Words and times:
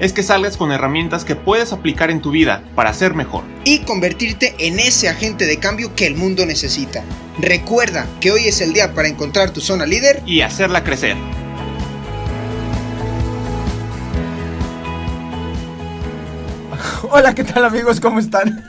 es 0.00 0.12
que 0.12 0.22
salgas 0.22 0.56
con 0.56 0.72
herramientas 0.72 1.24
que 1.24 1.36
puedes 1.36 1.72
aplicar 1.72 2.10
en 2.10 2.20
tu 2.20 2.30
vida 2.30 2.62
para 2.74 2.92
ser 2.92 3.14
mejor. 3.14 3.44
Y 3.64 3.80
convertirte 3.80 4.54
en 4.58 4.78
ese 4.80 5.08
agente 5.08 5.46
de 5.46 5.58
cambio 5.58 5.94
que 5.94 6.06
el 6.06 6.16
mundo 6.16 6.44
necesita. 6.46 7.04
Recuerda 7.38 8.06
que 8.20 8.32
hoy 8.32 8.46
es 8.46 8.60
el 8.60 8.72
día 8.72 8.94
para 8.94 9.08
encontrar 9.08 9.50
tu 9.50 9.60
zona 9.60 9.86
líder. 9.86 10.22
Y 10.26 10.40
hacerla 10.40 10.84
crecer. 10.84 11.16
Hola, 17.10 17.34
¿qué 17.34 17.44
tal 17.44 17.64
amigos? 17.64 18.00
¿Cómo 18.00 18.18
están? 18.18 18.64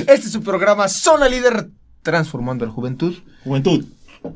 Este 0.00 0.26
es 0.26 0.32
su 0.32 0.42
programa 0.42 0.88
Zona 0.88 1.28
Líder 1.28 1.68
Transformando 2.02 2.66
la 2.66 2.72
Juventud. 2.72 3.14
Juventud. 3.44 3.84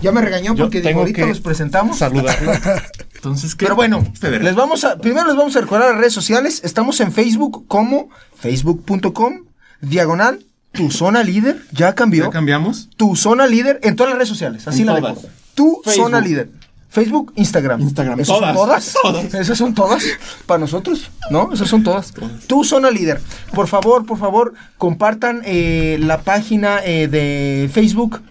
Ya 0.03 0.11
me 0.11 0.21
regañó 0.21 0.53
Yo 0.53 0.65
porque 0.65 0.77
digo, 0.77 0.89
tengo 0.89 0.99
ahorita 0.99 1.21
que 1.23 1.29
los 1.29 1.41
presentamos. 1.41 1.97
Saludarlo. 1.97 2.51
Entonces, 3.15 3.55
¿qué? 3.55 3.65
Pero 3.65 3.75
bueno, 3.75 4.05
Ustedes. 4.13 4.43
les 4.43 4.53
vamos 4.53 4.83
a, 4.83 4.99
primero 4.99 5.25
les 5.25 5.35
vamos 5.35 5.55
a 5.55 5.61
recordar 5.61 5.89
las 5.89 5.97
redes 5.97 6.13
sociales. 6.13 6.61
Estamos 6.63 6.99
en 6.99 7.11
Facebook 7.11 7.65
como 7.67 8.11
facebook.com 8.35 9.45
diagonal 9.81 10.45
tu 10.71 10.89
zona 10.91 11.23
líder. 11.23 11.61
Ya 11.71 11.93
cambió. 11.95 12.25
¿Ya 12.25 12.29
cambiamos? 12.31 12.89
tu 12.97 13.15
zona 13.15 13.47
líder 13.47 13.79
en 13.83 13.95
todas 13.95 14.11
las 14.11 14.17
redes 14.17 14.29
sociales. 14.29 14.67
Así 14.67 14.81
En 14.81 14.87
la 14.87 14.97
todas. 14.99 15.15
dejo. 15.15 15.27
Tu 15.55 15.81
Facebook. 15.83 16.03
zona 16.05 16.21
líder. 16.21 16.49
Facebook, 16.89 17.31
Instagram. 17.37 17.79
Instagram. 17.81 18.19
¿Esas 18.19 18.35
son 18.37 18.53
Todas, 18.53 18.55
todas? 18.55 18.93
todas. 19.01 19.33
Esas 19.33 19.57
son 19.57 19.73
todas. 19.73 20.03
Para 20.45 20.59
nosotros, 20.59 21.09
¿no? 21.29 21.53
Esas 21.53 21.69
son 21.69 21.83
todas. 21.83 22.13
Tu 22.47 22.63
zona 22.65 22.91
líder. 22.91 23.21
Por 23.53 23.67
favor, 23.67 24.05
por 24.05 24.17
favor, 24.17 24.53
compartan 24.77 25.41
eh, 25.45 25.97
la 26.01 26.21
página 26.21 26.79
eh, 26.83 27.07
de 27.07 27.69
Facebook, 27.73 28.21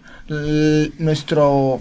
nuestro 0.99 1.81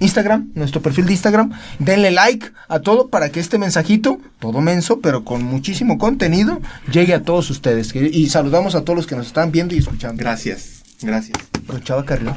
Instagram, 0.00 0.50
nuestro 0.54 0.80
perfil 0.80 1.06
de 1.06 1.12
Instagram. 1.12 1.52
Denle 1.78 2.10
like 2.10 2.50
a 2.68 2.80
todo 2.80 3.08
para 3.08 3.30
que 3.30 3.40
este 3.40 3.58
mensajito, 3.58 4.20
todo 4.38 4.60
menso, 4.60 5.00
pero 5.00 5.24
con 5.24 5.42
muchísimo 5.42 5.98
contenido, 5.98 6.60
llegue 6.90 7.14
a 7.14 7.22
todos 7.22 7.50
ustedes. 7.50 7.94
Y 7.94 8.28
saludamos 8.28 8.74
a 8.74 8.82
todos 8.82 8.96
los 8.96 9.06
que 9.06 9.16
nos 9.16 9.26
están 9.26 9.52
viendo 9.52 9.74
y 9.74 9.78
escuchando. 9.78 10.20
Gracias. 10.20 10.82
Gracias. 11.00 11.38
Don 11.66 11.82
Chava 11.82 12.04
Carrión. 12.04 12.34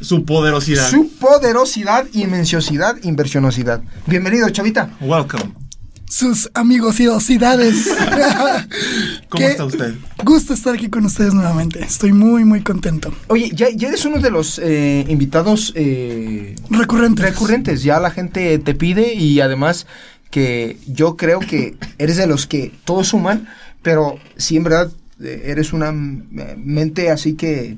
Su 0.00 0.24
poderosidad. 0.24 0.90
Su 0.90 1.08
poderosidad, 1.18 2.06
inmensiosidad, 2.12 2.96
inversionosidad. 3.02 3.82
Bienvenido, 4.06 4.48
Chavita. 4.50 4.90
Welcome. 5.00 5.65
Sus 6.08 6.50
amigosidades. 6.54 7.88
¿Cómo 9.28 9.38
Qué 9.38 9.46
está 9.46 9.64
usted? 9.64 9.94
Gusto 10.24 10.54
estar 10.54 10.74
aquí 10.74 10.88
con 10.88 11.04
ustedes 11.04 11.34
nuevamente. 11.34 11.82
Estoy 11.82 12.12
muy, 12.12 12.44
muy 12.44 12.62
contento. 12.62 13.12
Oye, 13.28 13.50
ya, 13.54 13.68
ya 13.70 13.88
eres 13.88 14.04
uno 14.04 14.18
de 14.20 14.30
los 14.30 14.58
eh, 14.58 15.04
invitados 15.08 15.72
eh, 15.74 16.54
Recurrente. 16.70 17.22
recurrentes. 17.22 17.82
Ya 17.82 18.00
la 18.00 18.10
gente 18.10 18.58
te 18.58 18.74
pide 18.74 19.14
y 19.14 19.40
además 19.40 19.86
que 20.30 20.78
yo 20.86 21.16
creo 21.16 21.40
que 21.40 21.76
eres 21.98 22.16
de 22.16 22.26
los 22.26 22.46
que 22.46 22.72
todos 22.84 23.08
suman, 23.08 23.48
pero 23.82 24.18
sí 24.36 24.56
en 24.56 24.64
verdad 24.64 24.90
eh, 25.22 25.42
eres 25.46 25.72
una 25.72 25.92
mente 25.92 27.10
así 27.10 27.34
que 27.34 27.76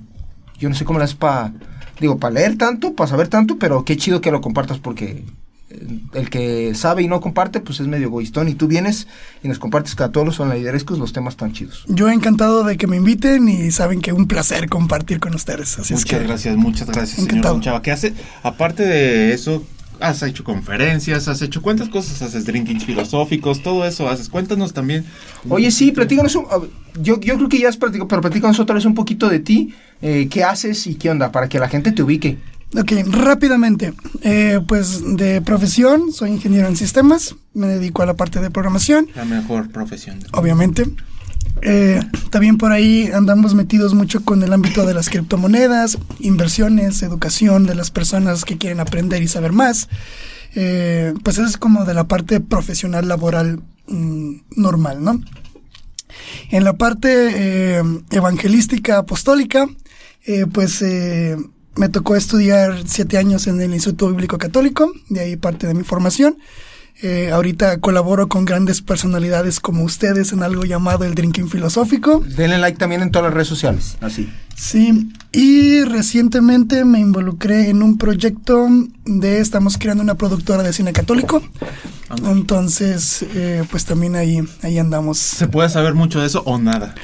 yo 0.58 0.68
no 0.68 0.74
sé 0.74 0.84
cómo 0.84 0.98
la 0.98 1.04
es 1.04 1.14
para, 1.14 1.52
digo, 2.00 2.18
para 2.18 2.34
leer 2.34 2.56
tanto, 2.58 2.94
para 2.94 3.08
saber 3.08 3.28
tanto, 3.28 3.58
pero 3.58 3.84
qué 3.84 3.96
chido 3.96 4.20
que 4.20 4.32
lo 4.32 4.40
compartas 4.40 4.78
porque 4.78 5.24
el 6.14 6.30
que 6.30 6.74
sabe 6.74 7.02
y 7.02 7.08
no 7.08 7.20
comparte, 7.20 7.60
pues 7.60 7.80
es 7.80 7.86
medio 7.86 8.06
egoístón. 8.06 8.48
Y 8.48 8.54
tú 8.54 8.66
vienes 8.68 9.06
y 9.42 9.48
nos 9.48 9.58
compartes 9.58 9.94
que 9.94 10.02
a 10.02 10.08
todos 10.08 10.26
los 10.26 10.36
son 10.36 10.48
liderescos 10.50 10.98
los 10.98 11.12
temas 11.12 11.36
tan 11.36 11.52
chidos. 11.52 11.84
Yo 11.88 12.08
encantado 12.08 12.64
de 12.64 12.76
que 12.76 12.86
me 12.86 12.96
inviten 12.96 13.48
y 13.48 13.70
saben 13.70 14.00
que 14.00 14.12
un 14.12 14.26
placer 14.26 14.68
compartir 14.68 15.20
con 15.20 15.34
ustedes. 15.34 15.78
Así 15.78 15.92
Muchas 15.94 16.10
es 16.12 16.18
que 16.18 16.26
gracias, 16.26 16.56
muchas 16.56 16.86
gracias, 16.88 17.10
señor 17.16 17.30
Encantado. 17.30 17.60
Chava. 17.60 17.82
¿Qué 17.82 17.90
hace? 17.92 18.14
Aparte 18.42 18.82
de 18.84 19.34
eso, 19.34 19.62
has 20.00 20.22
hecho 20.22 20.44
conferencias, 20.44 21.28
has 21.28 21.42
hecho 21.42 21.60
cuántas 21.60 21.88
cosas 21.88 22.22
haces, 22.22 22.44
drinkings 22.46 22.84
filosóficos, 22.84 23.62
todo 23.62 23.84
eso 23.84 24.08
haces. 24.08 24.28
Cuéntanos 24.28 24.72
también. 24.72 25.04
Oye, 25.48 25.70
sí, 25.70 25.92
platícanos. 25.92 26.34
un- 26.36 26.46
yo, 27.00 27.20
yo 27.20 27.36
creo 27.36 27.48
que 27.48 27.58
ya 27.58 27.68
has 27.68 27.76
platicado, 27.76 28.08
pero 28.08 28.22
platícanos 28.22 28.58
otra 28.58 28.74
vez 28.74 28.84
un 28.84 28.94
poquito 28.94 29.28
de 29.28 29.40
ti. 29.40 29.74
eh, 30.00 30.28
¿Qué 30.30 30.44
haces 30.44 30.86
y 30.86 30.94
qué 30.94 31.10
onda? 31.10 31.32
Para 31.32 31.48
que 31.48 31.58
la 31.58 31.68
gente 31.68 31.90
te 31.92 32.02
ubique. 32.02 32.38
Ok, 32.76 32.92
rápidamente. 33.06 33.94
Eh, 34.22 34.60
pues 34.66 35.00
de 35.16 35.40
profesión, 35.40 36.12
soy 36.12 36.30
ingeniero 36.32 36.68
en 36.68 36.76
sistemas. 36.76 37.34
Me 37.54 37.66
dedico 37.66 38.02
a 38.02 38.06
la 38.06 38.14
parte 38.14 38.40
de 38.40 38.50
programación, 38.50 39.08
La 39.14 39.24
mejor 39.24 39.70
profesión. 39.70 40.18
obviamente. 40.32 40.84
Eh, 41.62 42.00
también 42.30 42.56
por 42.56 42.70
ahí 42.70 43.10
andamos 43.12 43.54
metidos 43.54 43.94
mucho 43.94 44.22
con 44.24 44.42
el 44.42 44.52
ámbito 44.52 44.86
de 44.86 44.94
las 44.94 45.08
criptomonedas, 45.08 45.98
inversiones, 46.20 47.02
educación 47.02 47.66
de 47.66 47.74
las 47.74 47.90
personas 47.90 48.44
que 48.44 48.58
quieren 48.58 48.80
aprender 48.80 49.22
y 49.22 49.28
saber 49.28 49.52
más. 49.52 49.88
Eh, 50.54 51.14
pues 51.24 51.38
eso 51.38 51.46
es 51.48 51.56
como 51.56 51.84
de 51.84 51.94
la 51.94 52.06
parte 52.06 52.40
profesional 52.40 53.08
laboral 53.08 53.60
mm, 53.88 54.34
normal, 54.56 55.02
¿no? 55.02 55.20
En 56.50 56.64
la 56.64 56.74
parte 56.74 57.78
evangelística 58.10 58.98
apostólica, 58.98 59.68
pues 60.52 60.82
me 61.78 61.88
tocó 61.88 62.16
estudiar 62.16 62.82
siete 62.86 63.18
años 63.18 63.46
en 63.46 63.60
el 63.60 63.72
Instituto 63.72 64.08
Bíblico 64.08 64.36
Católico, 64.36 64.92
de 65.08 65.20
ahí 65.20 65.36
parte 65.36 65.68
de 65.68 65.74
mi 65.74 65.84
formación. 65.84 66.36
Eh, 67.00 67.30
ahorita 67.30 67.78
colaboro 67.78 68.28
con 68.28 68.44
grandes 68.44 68.82
personalidades 68.82 69.60
como 69.60 69.84
ustedes 69.84 70.32
en 70.32 70.42
algo 70.42 70.64
llamado 70.64 71.04
el 71.04 71.14
Drinking 71.14 71.48
Filosófico. 71.48 72.24
Denle 72.26 72.58
like 72.58 72.76
también 72.76 73.02
en 73.02 73.12
todas 73.12 73.26
las 73.26 73.34
redes 73.34 73.46
sociales. 73.46 73.96
Así. 74.00 74.28
Sí, 74.60 75.08
y 75.30 75.82
recientemente 75.84 76.84
me 76.84 76.98
involucré 76.98 77.68
en 77.70 77.80
un 77.82 77.96
proyecto 77.96 78.66
de, 79.04 79.38
estamos 79.40 79.78
creando 79.78 80.02
una 80.02 80.16
productora 80.16 80.64
de 80.64 80.72
cine 80.72 80.92
católico. 80.92 81.40
Entonces, 82.26 83.22
eh, 83.34 83.62
pues 83.70 83.84
también 83.84 84.16
ahí, 84.16 84.40
ahí 84.62 84.78
andamos. 84.78 85.18
¿Se 85.18 85.46
puede 85.46 85.68
saber 85.68 85.92
mucho 85.94 86.20
de 86.20 86.26
eso 86.26 86.42
o 86.46 86.58
nada? 86.58 86.94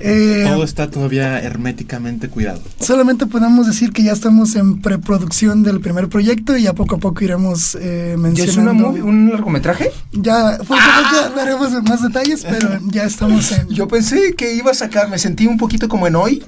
Eh, 0.00 0.44
Todo 0.48 0.64
está 0.64 0.90
todavía 0.90 1.38
herméticamente 1.40 2.28
cuidado. 2.30 2.62
Solamente 2.80 3.26
podemos 3.26 3.66
decir 3.66 3.92
que 3.92 4.02
ya 4.02 4.12
estamos 4.12 4.56
en 4.56 4.80
preproducción 4.80 5.62
del 5.62 5.80
primer 5.80 6.08
proyecto 6.08 6.56
y 6.56 6.62
ya 6.62 6.72
poco 6.72 6.96
a 6.96 6.98
poco 6.98 7.22
iremos 7.22 7.76
eh, 7.78 8.16
¿Ya 8.32 8.44
es 8.44 8.56
una 8.56 8.72
mencionando. 8.72 8.92
movie- 8.92 9.02
un 9.02 9.30
largometraje? 9.30 9.90
Ya, 10.12 10.56
poco 10.58 10.74
a 10.80 11.10
poco 11.28 11.36
daremos 11.36 11.70
más 11.84 12.02
detalles, 12.02 12.44
pero 12.48 12.78
ya 12.86 13.04
estamos 13.04 13.52
en. 13.52 13.68
Yo 13.68 13.86
pensé 13.86 14.34
que 14.36 14.54
iba 14.54 14.70
a 14.70 14.74
sacar, 14.74 15.10
me 15.10 15.18
sentí 15.18 15.46
un 15.46 15.58
poquito 15.58 15.86
como 15.86 16.06
en 16.06 16.16
hoy. 16.16 16.42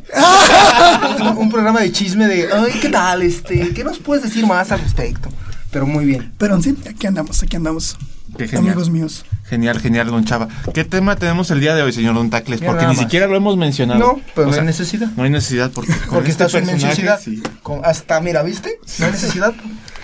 Un, 1.20 1.38
un 1.38 1.50
programa 1.50 1.80
de 1.80 1.92
chisme 1.92 2.26
de, 2.26 2.48
ay, 2.52 2.72
¿qué 2.80 2.88
tal? 2.88 3.22
Este, 3.22 3.70
¿Qué 3.74 3.84
nos 3.84 3.98
puedes 3.98 4.22
decir 4.24 4.46
más 4.46 4.70
al 4.72 4.80
respecto? 4.80 5.28
Pero 5.70 5.86
muy 5.86 6.04
bien. 6.04 6.32
Pero 6.38 6.60
sí, 6.62 6.74
aquí 6.88 7.06
andamos, 7.06 7.42
aquí 7.42 7.56
andamos. 7.56 7.96
Qué 8.36 8.46
genial. 8.46 8.72
Amigos 8.72 8.90
míos. 8.90 9.24
Genial, 9.44 9.80
genial, 9.80 10.08
Don 10.08 10.24
Chava. 10.24 10.48
¿Qué 10.74 10.84
tema 10.84 11.16
tenemos 11.16 11.50
el 11.50 11.60
día 11.60 11.74
de 11.74 11.82
hoy, 11.82 11.92
señor 11.92 12.14
Don 12.14 12.28
Tacles? 12.30 12.60
Porque 12.60 12.86
ni 12.86 12.94
siquiera 12.96 13.26
lo 13.26 13.36
hemos 13.36 13.56
mencionado. 13.56 13.98
No, 14.00 14.20
pero 14.34 14.46
O 14.46 14.50
no 14.50 14.52
sea, 14.52 14.62
hay 14.62 14.66
necesidad. 14.66 15.08
No 15.16 15.22
hay 15.24 15.30
necesidad 15.30 15.70
porque 15.70 15.92
Porque 16.10 16.30
este 16.30 16.44
está 16.44 16.60
su 16.60 17.22
sí, 17.24 17.42
Con- 17.62 17.84
hasta, 17.84 18.20
mira, 18.20 18.42
¿viste? 18.42 18.78
No 18.98 19.06
hay 19.06 19.12
necesidad. 19.12 19.54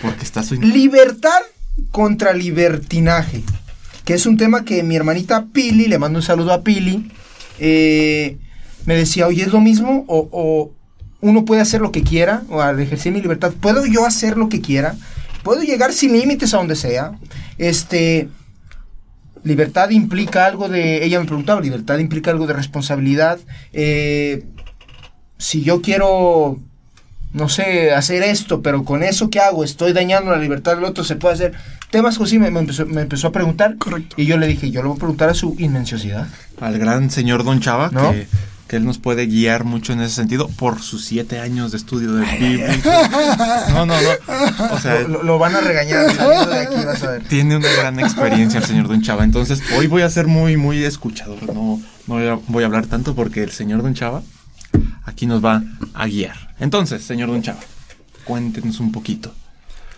porque 0.02 0.22
está 0.24 0.42
su 0.42 0.54
Libertad 0.54 1.40
contra 1.90 2.32
libertinaje, 2.32 3.42
que 4.04 4.14
es 4.14 4.26
un 4.26 4.36
tema 4.36 4.64
que 4.64 4.82
mi 4.82 4.96
hermanita 4.96 5.46
Pili, 5.52 5.86
le 5.86 5.98
mando 5.98 6.18
un 6.18 6.22
saludo 6.22 6.52
a 6.52 6.62
Pili, 6.62 7.10
eh, 7.58 8.38
me 8.86 8.96
decía, 8.96 9.26
oye, 9.26 9.42
¿es 9.42 9.52
lo 9.52 9.60
mismo? 9.60 10.04
O, 10.08 10.28
o 10.30 10.72
uno 11.20 11.44
puede 11.44 11.62
hacer 11.62 11.80
lo 11.80 11.92
que 11.92 12.02
quiera, 12.02 12.42
o 12.48 12.60
al 12.60 12.78
ejercer 12.80 13.12
mi 13.12 13.22
libertad, 13.22 13.52
¿puedo 13.60 13.86
yo 13.86 14.04
hacer 14.04 14.36
lo 14.36 14.48
que 14.48 14.60
quiera? 14.60 14.94
¿Puedo 15.42 15.62
llegar 15.62 15.92
sin 15.92 16.12
límites 16.12 16.52
a 16.54 16.58
donde 16.58 16.76
sea? 16.76 17.12
Este, 17.58 18.28
libertad 19.42 19.90
implica 19.90 20.46
algo 20.46 20.68
de, 20.68 21.04
ella 21.04 21.20
me 21.20 21.26
preguntaba, 21.26 21.60
libertad 21.60 21.98
implica 21.98 22.30
algo 22.30 22.46
de 22.46 22.52
responsabilidad. 22.52 23.38
Eh, 23.72 24.44
si 25.38 25.62
yo 25.62 25.80
quiero 25.80 26.58
no 27.34 27.48
sé, 27.48 27.92
hacer 27.92 28.22
esto, 28.22 28.62
pero 28.62 28.84
con 28.84 29.02
eso 29.02 29.28
que 29.28 29.40
hago, 29.40 29.64
estoy 29.64 29.92
dañando 29.92 30.30
la 30.30 30.38
libertad 30.38 30.76
del 30.76 30.84
otro, 30.84 31.02
se 31.02 31.16
puede 31.16 31.34
hacer. 31.34 31.52
Temas 31.90 32.18
así 32.20 32.38
me, 32.38 32.48
me 32.50 32.60
empezó, 32.60 32.86
me 32.86 33.02
empezó 33.02 33.26
a 33.26 33.32
preguntar. 33.32 33.76
Correcto. 33.76 34.14
Y 34.16 34.24
yo 34.24 34.38
le 34.38 34.46
dije, 34.46 34.70
yo 34.70 34.82
le 34.82 34.88
voy 34.88 34.96
a 34.96 35.00
preguntar 35.00 35.30
a 35.30 35.34
su 35.34 35.56
inmensiosidad. 35.58 36.28
al 36.60 36.78
gran 36.78 37.10
señor 37.10 37.42
Don 37.42 37.60
Chava, 37.60 37.90
¿No? 37.92 38.12
que 38.12 38.28
que 38.68 38.76
él 38.76 38.84
nos 38.84 38.98
puede 38.98 39.26
guiar 39.26 39.64
mucho 39.64 39.92
en 39.92 40.00
ese 40.00 40.14
sentido 40.14 40.48
por 40.48 40.80
sus 40.80 41.04
siete 41.04 41.38
años 41.38 41.70
de 41.72 41.76
estudio 41.76 42.14
de 42.14 42.24
Biblia. 42.38 42.80
No, 43.70 43.86
no, 43.86 43.94
no. 44.00 44.74
O 44.74 44.78
sea, 44.78 45.00
Lo, 45.00 45.22
lo 45.22 45.38
van 45.38 45.54
a 45.54 45.60
regañar 45.60 46.06
de 46.06 46.58
aquí, 46.58 46.84
vas 46.84 47.02
a 47.02 47.10
ver. 47.12 47.24
tiene 47.24 47.56
una 47.56 47.68
gran 47.72 47.98
experiencia 48.00 48.60
el 48.60 48.66
señor 48.66 48.88
Don 48.88 49.02
Chava. 49.02 49.24
Entonces, 49.24 49.62
hoy 49.76 49.86
voy 49.86 50.02
a 50.02 50.10
ser 50.10 50.26
muy, 50.26 50.56
muy 50.56 50.82
escuchador. 50.82 51.42
No, 51.52 51.80
no 52.06 52.42
voy, 52.48 52.62
a, 52.62 52.66
hablar 52.66 52.86
tanto 52.86 53.14
porque 53.14 53.42
el 53.42 53.50
señor 53.50 53.82
Don 53.82 53.94
Chava 53.94 54.22
aquí 55.04 55.26
nos 55.26 55.44
va 55.44 55.62
a 55.92 56.06
guiar. 56.06 56.54
Entonces, 56.58 57.02
señor 57.02 57.28
Don 57.28 57.42
Chava, 57.42 57.60
cuéntenos 58.24 58.80
un 58.80 58.92
poquito. 58.92 59.34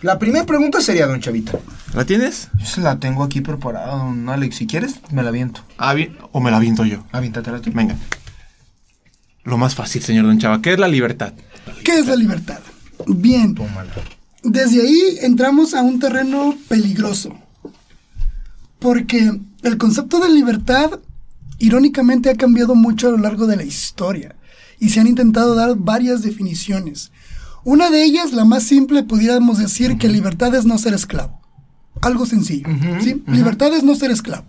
La 0.01 0.19
primera 0.19 0.45
pregunta 0.45 0.79
sería, 0.79 1.07
don 1.07 1.19
Chavita. 1.19 1.57
¿La 1.95 2.05
tienes? 2.05 2.49
Yo 2.59 2.65
se 2.67 2.81
la 2.81 2.99
tengo 2.99 3.23
aquí 3.23 3.41
preparada, 3.41 3.95
don 3.95 4.29
Alex. 4.29 4.57
Si 4.57 4.67
quieres, 4.67 4.95
me 5.11 5.23
la 5.23 5.29
aviento. 5.29 5.61
Ah, 5.77 5.95
bien. 5.95 6.15
¿O 6.31 6.39
me 6.39 6.51
la 6.51 6.59
viento 6.59 6.85
yo? 6.85 7.03
Aviéntatela 7.11 7.61
tú. 7.61 7.71
Venga. 7.73 7.95
Lo 9.47 9.57
más 9.57 9.75
fácil, 9.75 10.03
señor 10.03 10.25
Don 10.25 10.37
Chava. 10.39 10.61
¿Qué 10.61 10.73
es 10.73 10.79
la 10.79 10.89
libertad? 10.89 11.31
¿Qué 11.81 11.99
es 11.99 12.05
la 12.05 12.17
libertad? 12.17 12.59
Bien, 13.07 13.55
Tómala. 13.55 13.93
desde 14.43 14.81
ahí 14.81 15.19
entramos 15.21 15.73
a 15.73 15.83
un 15.83 16.01
terreno 16.01 16.53
peligroso. 16.67 17.33
Porque 18.79 19.39
el 19.63 19.77
concepto 19.77 20.19
de 20.19 20.29
libertad, 20.29 20.99
irónicamente, 21.59 22.29
ha 22.29 22.35
cambiado 22.35 22.75
mucho 22.75 23.07
a 23.07 23.11
lo 23.11 23.19
largo 23.19 23.47
de 23.47 23.55
la 23.55 23.63
historia. 23.63 24.35
Y 24.79 24.89
se 24.89 24.99
han 24.99 25.07
intentado 25.07 25.55
dar 25.55 25.77
varias 25.77 26.23
definiciones. 26.23 27.13
Una 27.63 27.89
de 27.89 28.03
ellas, 28.03 28.33
la 28.33 28.43
más 28.43 28.63
simple, 28.63 29.03
pudiéramos 29.03 29.59
decir 29.59 29.97
que 29.97 30.09
libertad 30.09 30.53
es 30.55 30.65
no 30.65 30.77
ser 30.77 30.93
esclavo. 30.93 31.39
Algo 32.01 32.25
sencillo. 32.25 32.67
¿sí? 33.01 33.23
Libertad 33.27 33.73
es 33.73 33.83
no 33.83 33.95
ser 33.95 34.11
esclavo. 34.11 34.45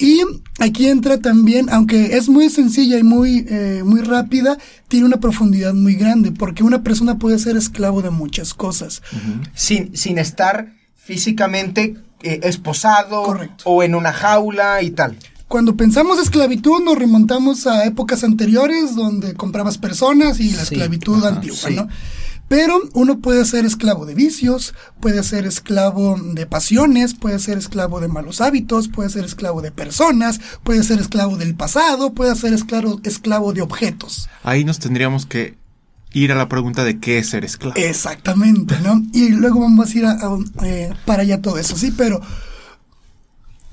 Y 0.00 0.20
aquí 0.58 0.86
entra 0.86 1.18
también, 1.18 1.68
aunque 1.70 2.16
es 2.16 2.28
muy 2.28 2.50
sencilla 2.50 2.98
y 2.98 3.02
muy, 3.02 3.46
eh, 3.48 3.82
muy 3.84 4.00
rápida, 4.00 4.58
tiene 4.88 5.06
una 5.06 5.18
profundidad 5.20 5.74
muy 5.74 5.94
grande, 5.94 6.32
porque 6.32 6.62
una 6.62 6.82
persona 6.82 7.18
puede 7.18 7.38
ser 7.38 7.56
esclavo 7.56 8.02
de 8.02 8.10
muchas 8.10 8.54
cosas. 8.54 9.02
Sin, 9.54 9.96
sin 9.96 10.18
estar 10.18 10.72
físicamente 10.96 11.96
eh, 12.22 12.40
esposado 12.44 13.22
Correcto. 13.22 13.64
o 13.66 13.82
en 13.82 13.94
una 13.94 14.12
jaula 14.12 14.82
y 14.82 14.90
tal. 14.90 15.16
Cuando 15.48 15.76
pensamos 15.76 16.18
esclavitud, 16.18 16.82
nos 16.82 16.96
remontamos 16.98 17.66
a 17.66 17.84
épocas 17.84 18.24
anteriores 18.24 18.94
donde 18.96 19.34
comprabas 19.34 19.76
personas 19.76 20.40
y 20.40 20.52
la 20.52 20.64
Sí, 20.64 20.74
esclavitud 20.76 21.18
ajá, 21.18 21.28
antigua, 21.36 21.56
sí. 21.68 21.74
¿no? 21.74 21.88
Pero 22.52 22.82
uno 22.92 23.18
puede 23.20 23.46
ser 23.46 23.64
esclavo 23.64 24.04
de 24.04 24.14
vicios, 24.14 24.74
puede 25.00 25.22
ser 25.22 25.46
esclavo 25.46 26.18
de 26.22 26.44
pasiones, 26.44 27.14
puede 27.14 27.38
ser 27.38 27.56
esclavo 27.56 27.98
de 27.98 28.08
malos 28.08 28.42
hábitos, 28.42 28.88
puede 28.88 29.08
ser 29.08 29.24
esclavo 29.24 29.62
de 29.62 29.70
personas, 29.72 30.38
puede 30.62 30.82
ser 30.82 30.98
esclavo 31.00 31.38
del 31.38 31.54
pasado, 31.54 32.12
puede 32.12 32.36
ser 32.36 32.52
esclavo, 32.52 33.00
esclavo 33.04 33.54
de 33.54 33.62
objetos. 33.62 34.28
Ahí 34.42 34.64
nos 34.66 34.78
tendríamos 34.80 35.24
que 35.24 35.56
ir 36.12 36.30
a 36.30 36.34
la 36.34 36.46
pregunta 36.50 36.84
de 36.84 37.00
qué 37.00 37.16
es 37.16 37.30
ser 37.30 37.42
esclavo. 37.46 37.74
Exactamente, 37.78 38.78
¿no? 38.80 39.02
Y 39.14 39.30
luego 39.30 39.60
vamos 39.60 39.88
a 39.94 39.98
ir 39.98 40.04
a- 40.04 40.10
a- 40.20 40.66
eh, 40.66 40.92
para 41.06 41.22
allá 41.22 41.40
todo 41.40 41.56
eso, 41.56 41.74
sí, 41.78 41.90
pero... 41.96 42.20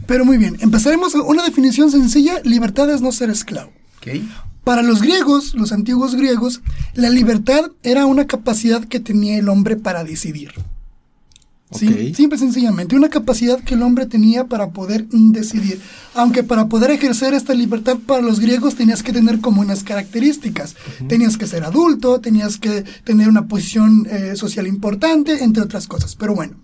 Pero 0.08 0.24
muy 0.24 0.38
bien, 0.38 0.56
empezaremos 0.62 1.14
a 1.16 1.22
una 1.24 1.44
definición 1.44 1.92
sencilla, 1.92 2.40
libertad 2.46 2.90
es 2.90 3.02
no 3.02 3.12
ser 3.12 3.30
esclavo. 3.30 3.74
Ok. 3.98 4.22
Para 4.64 4.84
los 4.84 5.02
griegos, 5.02 5.56
los 5.56 5.72
antiguos 5.72 6.16
griegos, 6.16 6.62
la 6.94 7.10
libertad 7.10 7.72
era 7.84 8.06
una 8.06 8.28
capacidad 8.28 8.84
que 8.84 9.00
tenía 9.00 9.38
el 9.38 9.50
hombre 9.50 9.76
para 9.76 10.04
decidir. 10.04 10.52
¿sí? 11.72 12.14
Simple 12.14 12.36
y 12.36 12.40
sencillamente, 12.40 12.96
una 12.96 13.10
capacidad 13.10 13.60
que 13.60 13.76
el 13.76 13.84
hombre 13.84 14.06
tenía 14.06 14.46
para 14.46 14.72
poder 14.72 15.08
decidir. 15.08 15.80
Aunque 16.14 16.44
para 16.44 16.68
poder 16.68 16.92
ejercer 16.92 17.34
esta 17.34 17.54
libertad 17.54 17.98
para 18.06 18.22
los 18.22 18.40
griegos 18.40 18.76
tenías 18.76 19.04
que 19.04 19.14
tener 19.14 19.40
como 19.40 19.62
unas 19.62 19.84
características. 19.84 20.76
Tenías 21.08 21.38
que 21.38 21.48
ser 21.48 21.64
adulto, 21.64 22.20
tenías 22.20 22.58
que 22.58 22.84
tener 23.04 23.30
una 23.30 23.48
posición 23.48 24.08
eh, 24.10 24.36
social 24.36 24.68
importante, 24.68 25.44
entre 25.44 25.64
otras 25.64 25.88
cosas. 25.88 26.16
Pero 26.16 26.36
bueno. 26.36 26.56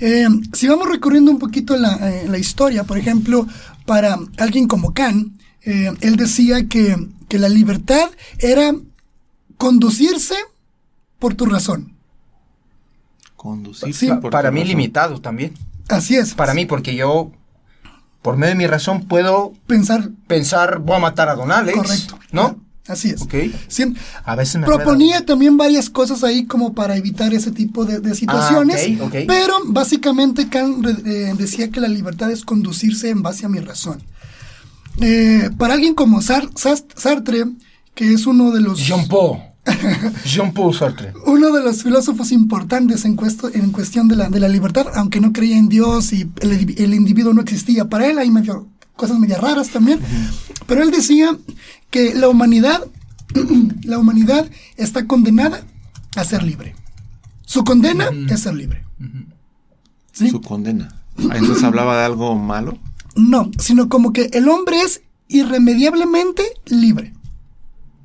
Eh, 0.00 0.26
si 0.52 0.66
vamos 0.66 0.88
recorriendo 0.88 1.30
un 1.30 1.38
poquito 1.38 1.76
la, 1.76 1.94
eh, 2.10 2.26
la 2.28 2.38
historia, 2.38 2.82
por 2.84 2.98
ejemplo, 2.98 3.46
para 3.86 4.18
alguien 4.38 4.66
como 4.66 4.92
Kant, 4.92 5.32
eh, 5.64 5.92
él 6.00 6.16
decía 6.16 6.66
que, 6.68 6.96
que 7.28 7.38
la 7.38 7.48
libertad 7.48 8.10
era 8.38 8.74
conducirse 9.56 10.34
por 11.18 11.34
tu 11.34 11.46
razón. 11.46 11.94
Conducir. 13.36 13.94
Sí, 13.94 14.08
por 14.20 14.30
para 14.30 14.48
tu 14.50 14.54
mí 14.54 14.60
razón. 14.60 14.68
limitado 14.68 15.20
también. 15.20 15.54
Así 15.88 16.16
es. 16.16 16.34
Para 16.34 16.54
mí, 16.54 16.64
porque 16.66 16.94
yo, 16.94 17.32
por 18.22 18.36
medio 18.36 18.52
de 18.54 18.58
mi 18.58 18.66
razón, 18.66 19.06
puedo 19.08 19.52
pensar 19.66 20.10
pensar, 20.26 20.78
voy 20.78 20.96
a 20.96 21.00
matar 21.00 21.28
a 21.28 21.34
Don 21.34 21.50
Alex. 21.50 21.76
correcto. 21.76 22.18
¿No? 22.30 22.56
Así 22.88 23.10
es. 23.10 23.22
Ok. 23.22 23.34
Sí, 23.68 23.94
A 24.24 24.34
veces 24.34 24.56
me 24.60 24.66
proponía 24.66 25.24
también 25.24 25.56
varias 25.56 25.88
cosas 25.88 26.24
ahí 26.24 26.46
como 26.46 26.72
para 26.74 26.96
evitar 26.96 27.32
ese 27.32 27.52
tipo 27.52 27.84
de, 27.84 28.00
de 28.00 28.14
situaciones, 28.16 28.84
Ah, 29.00 29.04
ok, 29.04 29.14
ok. 29.14 29.24
pero 29.28 29.54
básicamente 29.66 30.48
Kant 30.48 30.84
eh, 31.06 31.32
decía 31.38 31.70
que 31.70 31.80
la 31.80 31.86
libertad 31.86 32.30
es 32.32 32.44
conducirse 32.44 33.08
en 33.10 33.22
base 33.22 33.46
a 33.46 33.48
mi 33.48 33.60
razón. 33.60 34.02
Eh, 35.00 35.50
para 35.58 35.74
alguien 35.74 35.94
como 35.94 36.20
Sartre, 36.22 37.44
que 37.94 38.12
es 38.12 38.26
uno 38.26 38.50
de 38.50 38.60
los 38.60 38.78
Jean 38.86 39.06
Paul. 39.08 39.38
Jean 40.24 40.52
Paul 40.52 40.74
Sartre. 40.74 41.12
uno 41.26 41.52
de 41.52 41.62
los 41.62 41.82
filósofos 41.82 42.32
importantes 42.32 43.04
en, 43.04 43.16
cuesto- 43.16 43.50
en 43.52 43.70
cuestión 43.70 44.08
de 44.08 44.16
la, 44.16 44.28
de 44.28 44.40
la 44.40 44.48
libertad, 44.48 44.86
aunque 44.94 45.20
no 45.20 45.32
creía 45.32 45.56
en 45.56 45.68
Dios 45.68 46.12
y 46.12 46.28
el, 46.40 46.74
el 46.78 46.94
individuo 46.94 47.32
no 47.32 47.40
existía 47.42 47.88
para 47.88 48.06
él, 48.06 48.18
hay 48.18 48.30
medio, 48.30 48.66
cosas 48.96 49.18
medio 49.18 49.38
raras 49.38 49.68
también, 49.70 50.00
pero 50.66 50.82
él 50.82 50.90
decía 50.90 51.36
que 51.90 52.14
la 52.14 52.28
humanidad, 52.28 52.82
la 53.84 53.98
humanidad 53.98 54.48
está 54.76 55.06
condenada 55.06 55.62
a 56.16 56.24
ser 56.24 56.42
libre. 56.42 56.74
Su 57.46 57.64
condena 57.64 58.06
es 58.28 58.40
ser 58.40 58.54
libre. 58.54 58.84
¿Sí? 60.12 60.28
Su 60.30 60.40
condena. 60.40 61.02
Ah, 61.30 61.36
Entonces 61.36 61.62
hablaba 61.64 61.98
de 61.98 62.04
algo 62.04 62.34
malo. 62.36 62.78
No, 63.14 63.50
sino 63.58 63.88
como 63.88 64.12
que 64.12 64.30
el 64.32 64.48
hombre 64.48 64.80
es 64.80 65.02
irremediablemente 65.28 66.42
libre. 66.66 67.12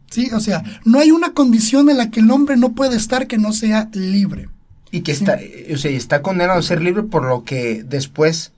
¿Sí? 0.10 0.30
O 0.34 0.40
sea, 0.40 0.64
no 0.86 1.00
hay 1.00 1.12
una 1.12 1.34
condición 1.34 1.90
en 1.90 1.98
la 1.98 2.12
que 2.12 2.22
el 2.22 2.32
hombre 2.32 2.56
no 2.58 2.74
puede 2.74 2.96
estar 2.96 3.28
que 3.28 3.38
no 3.38 3.52
sea 3.54 3.90
libre. 3.94 4.50
Y 4.92 5.02
que 5.02 5.12
está, 5.12 5.36
eh, 5.42 5.72
o 5.74 5.78
sea, 5.78 5.92
está 5.92 6.22
condenado 6.22 6.60
a 6.60 6.64
ser 6.64 6.82
libre 6.82 7.04
por 7.04 7.26
lo 7.26 7.44
que 7.44 7.84
después, 7.84 8.54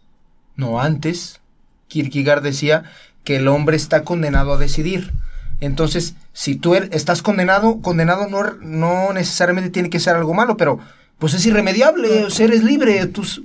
no 0.55 0.79
antes, 0.79 1.41
Kierkegaard 1.87 2.43
decía 2.43 2.83
que 3.23 3.37
el 3.37 3.47
hombre 3.47 3.77
está 3.77 4.03
condenado 4.03 4.53
a 4.53 4.57
decidir. 4.57 5.11
Entonces, 5.59 6.13
si 6.33 6.55
tú 6.55 6.75
er- 6.75 6.89
estás 6.93 7.21
condenado, 7.23 7.81
condenado 7.81 8.27
no, 8.29 8.43
no 8.61 9.11
necesariamente 9.13 9.71
tiene 9.71 9.89
que 9.89 9.99
ser 9.99 10.15
algo 10.15 10.33
malo, 10.35 10.55
pero 10.55 10.79
pues 11.17 11.33
es 11.33 11.45
irremediable, 11.47 12.25
o 12.25 12.29
sea, 12.29 12.45
eres 12.45 12.63
libre. 12.63 13.05
Tú, 13.07 13.23
s- 13.23 13.41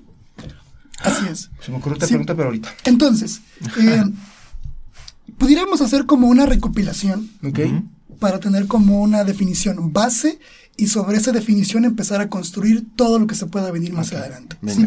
Así 1.05 1.27
es. 1.31 1.51
se 1.61 1.71
me 1.71 1.79
ocurrió 1.79 1.97
otra 1.97 2.09
Sí. 2.09 2.15
pregunta, 2.15 2.35
pero 2.35 2.47
ahorita. 2.49 2.75
Entonces, 2.85 3.41
eh, 3.79 4.03
pudiéramos 5.39 5.81
hacer 5.81 6.07
como 6.07 6.29
una 6.29 6.47
recopilación 6.47 7.31
¿Ok? 7.45 7.61
para 8.19 8.41
tener 8.41 8.67
como 8.67 9.01
una 9.03 9.25
definición 9.25 9.93
base 9.93 10.39
y 10.77 10.89
sobre 10.89 11.19
esa 11.19 11.33
definición 11.33 11.85
empezar 11.85 12.21
a 12.21 12.29
construir 12.29 12.85
todo 12.97 13.19
lo 13.19 13.27
que 13.27 13.35
se 13.35 13.47
pueda 13.47 13.71
venir 13.71 13.93
más 13.93 14.13
adelante. 14.13 14.57
¿sí? 14.67 14.87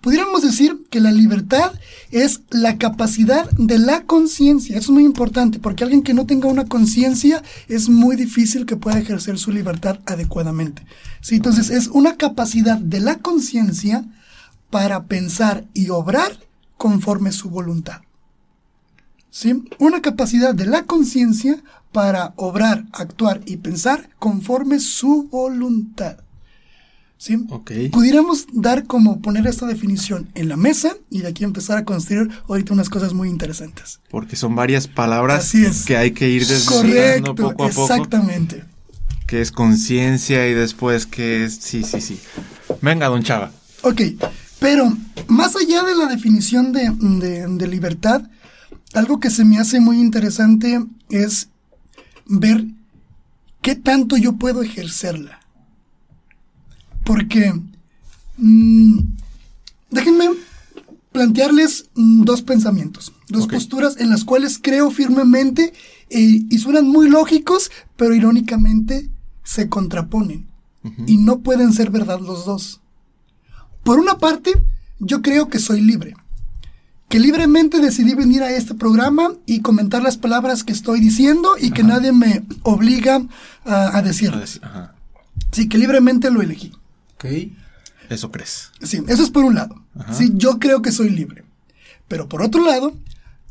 Pudiéramos 0.00 0.42
decir 0.42 0.76
que 0.90 1.00
la 1.00 1.10
libertad 1.10 1.72
es 2.10 2.42
la 2.50 2.78
capacidad 2.78 3.50
de 3.52 3.78
la 3.78 4.04
conciencia. 4.04 4.76
Eso 4.76 4.92
es 4.92 4.94
muy 4.94 5.04
importante 5.04 5.58
porque 5.58 5.84
alguien 5.84 6.02
que 6.02 6.14
no 6.14 6.26
tenga 6.26 6.48
una 6.48 6.66
conciencia 6.66 7.42
es 7.68 7.88
muy 7.88 8.14
difícil 8.16 8.66
que 8.66 8.76
pueda 8.76 8.98
ejercer 8.98 9.38
su 9.38 9.50
libertad 9.52 10.00
adecuadamente. 10.06 10.82
¿sí? 11.20 11.36
Entonces 11.36 11.70
es 11.70 11.88
una 11.88 12.16
capacidad 12.16 12.78
de 12.78 13.00
la 13.00 13.16
conciencia 13.16 14.04
para 14.76 15.04
pensar 15.04 15.64
y 15.72 15.88
obrar 15.88 16.38
conforme 16.76 17.32
su 17.32 17.48
voluntad. 17.48 18.02
¿Sí? 19.30 19.64
Una 19.78 20.02
capacidad 20.02 20.54
de 20.54 20.66
la 20.66 20.82
conciencia 20.82 21.62
para 21.92 22.34
obrar, 22.36 22.84
actuar 22.92 23.40
y 23.46 23.56
pensar 23.56 24.10
conforme 24.18 24.78
su 24.80 25.28
voluntad. 25.30 26.18
¿Sí? 27.16 27.42
Ok. 27.48 27.72
Pudiéramos 27.90 28.48
dar 28.52 28.84
como 28.84 29.22
poner 29.22 29.46
esta 29.46 29.64
definición 29.64 30.28
en 30.34 30.50
la 30.50 30.58
mesa 30.58 30.94
y 31.08 31.20
de 31.20 31.28
aquí 31.28 31.44
empezar 31.44 31.78
a 31.78 31.86
construir 31.86 32.28
ahorita 32.46 32.74
unas 32.74 32.90
cosas 32.90 33.14
muy 33.14 33.30
interesantes. 33.30 34.00
Porque 34.10 34.36
son 34.36 34.54
varias 34.54 34.88
palabras 34.88 35.38
Así 35.38 35.64
es. 35.64 35.86
que 35.86 35.96
hay 35.96 36.10
que 36.10 36.28
ir 36.28 36.46
desglosando 36.46 37.34
poco 37.34 37.64
a 37.64 37.70
poco. 37.70 37.82
exactamente. 37.90 38.64
Que 39.26 39.40
es 39.40 39.52
conciencia 39.52 40.46
y 40.46 40.52
después 40.52 41.06
que 41.06 41.46
es... 41.46 41.54
Sí, 41.56 41.82
sí, 41.82 42.02
sí. 42.02 42.20
Venga, 42.82 43.06
don 43.06 43.22
Chava. 43.22 43.52
Ok, 43.82 44.02
pero 44.58 44.96
más 45.28 45.56
allá 45.56 45.82
de 45.84 45.94
la 45.94 46.06
definición 46.06 46.72
de, 46.72 46.90
de- 46.90 47.46
de 47.46 47.66
libertad, 47.68 48.28
algo 48.94 49.20
que 49.20 49.30
se 49.30 49.44
me 49.44 49.58
hace 49.58 49.80
muy 49.80 49.98
interesante 50.00 50.84
es 51.10 51.48
ver 52.26 52.64
qué 53.62 53.74
tanto 53.74 54.16
yo 54.16 54.34
puedo 54.36 54.62
ejercerla. 54.62 55.40
Porque, 57.04 57.52
mm, 58.38 58.98
déjenme 59.90 60.28
plantearles 61.12 61.86
mm, 61.94 62.24
dos 62.24 62.42
pensamientos. 62.42 63.12
Dos 63.28 63.46
posturas 63.46 63.96
en 63.98 64.10
las 64.10 64.24
cuales 64.24 64.58
creo 64.62 64.90
firmemente 64.90 65.72
eh, 66.10 66.42
y 66.48 66.58
suenan 66.58 66.88
muy 66.88 67.08
lógicos, 67.08 67.70
pero 67.96 68.14
irónicamente 68.14 69.10
se 69.44 69.68
contraponen. 69.68 70.46
Y 71.08 71.16
no 71.18 71.40
pueden 71.40 71.72
ser 71.72 71.90
verdad 71.90 72.20
los 72.20 72.46
dos. 72.46 72.80
Por 73.86 74.00
una 74.00 74.18
parte, 74.18 74.52
yo 74.98 75.22
creo 75.22 75.48
que 75.48 75.60
soy 75.60 75.80
libre. 75.80 76.16
Que 77.08 77.20
libremente 77.20 77.78
decidí 77.78 78.16
venir 78.16 78.42
a 78.42 78.50
este 78.50 78.74
programa 78.74 79.32
y 79.46 79.60
comentar 79.60 80.02
las 80.02 80.16
palabras 80.16 80.64
que 80.64 80.72
estoy 80.72 80.98
diciendo 80.98 81.50
y 81.56 81.70
que 81.70 81.84
nadie 81.84 82.10
me 82.10 82.42
obliga 82.64 83.22
a, 83.64 83.96
a 83.96 84.02
decirlas. 84.02 84.58
Ajá. 84.60 84.96
Sí, 85.52 85.68
que 85.68 85.78
libremente 85.78 86.32
lo 86.32 86.42
elegí. 86.42 86.72
Ok. 87.14 87.26
Eso 88.10 88.32
crees. 88.32 88.72
Sí, 88.82 89.00
eso 89.06 89.22
es 89.22 89.30
por 89.30 89.44
un 89.44 89.54
lado. 89.54 89.80
Ajá. 89.96 90.14
Sí, 90.14 90.32
yo 90.34 90.58
creo 90.58 90.82
que 90.82 90.90
soy 90.90 91.10
libre. 91.10 91.44
Pero 92.08 92.28
por 92.28 92.42
otro 92.42 92.64
lado, 92.64 92.92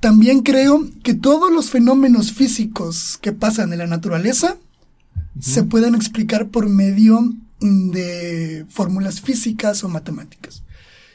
también 0.02 0.42
creo 0.42 0.86
que 1.02 1.14
todos 1.14 1.50
los 1.50 1.70
fenómenos 1.70 2.34
físicos 2.34 3.18
que 3.22 3.32
pasan 3.32 3.72
en 3.72 3.80
la 3.80 3.88
naturaleza 3.88 4.58
se 5.40 5.64
pueden 5.64 5.96
explicar 5.96 6.50
por 6.50 6.68
medio 6.68 7.34
de 7.92 8.66
fórmulas 8.70 9.22
físicas 9.22 9.84
o 9.84 9.90
matemáticas. 9.90 10.64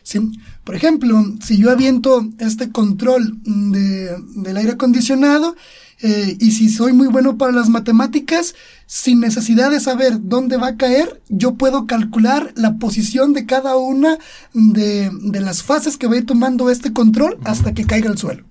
¿Sí? 0.03 0.19
Por 0.65 0.75
ejemplo, 0.75 1.23
si 1.45 1.59
yo 1.59 1.71
aviento 1.71 2.27
este 2.39 2.71
control 2.71 3.39
de- 3.45 4.17
del 4.37 4.57
aire 4.57 4.73
acondicionado 4.73 5.55
eh, 6.03 6.37
y 6.41 6.53
si 6.53 6.71
soy 6.71 6.95
muy 6.95 7.07
bueno 7.09 7.37
para 7.37 7.53
las 7.53 7.69
matemáticas, 7.69 8.55
sin 8.87 9.21
necesidad 9.21 9.71
de 9.71 9.79
saber 9.79 10.19
dónde 10.23 10.57
va 10.57 10.69
a 10.69 10.77
caer, 10.79 11.23
yo 11.29 11.55
puedo 11.55 11.87
calcular 11.87 12.53
la 12.57 12.79
posición 12.79 13.35
de 13.35 13.45
cada 13.45 13.77
una 13.77 14.19
de, 14.55 15.11
de 15.13 15.41
las 15.41 15.63
fases 15.63 15.99
que 15.99 16.07
va 16.07 16.15
a 16.15 16.19
ir 16.19 16.27
tomando 16.27 16.71
este 16.71 16.93
control 16.95 17.39
hasta 17.45 17.75
que 17.75 17.85
caiga 17.85 18.09
al 18.09 18.17
suelo. 18.19 18.45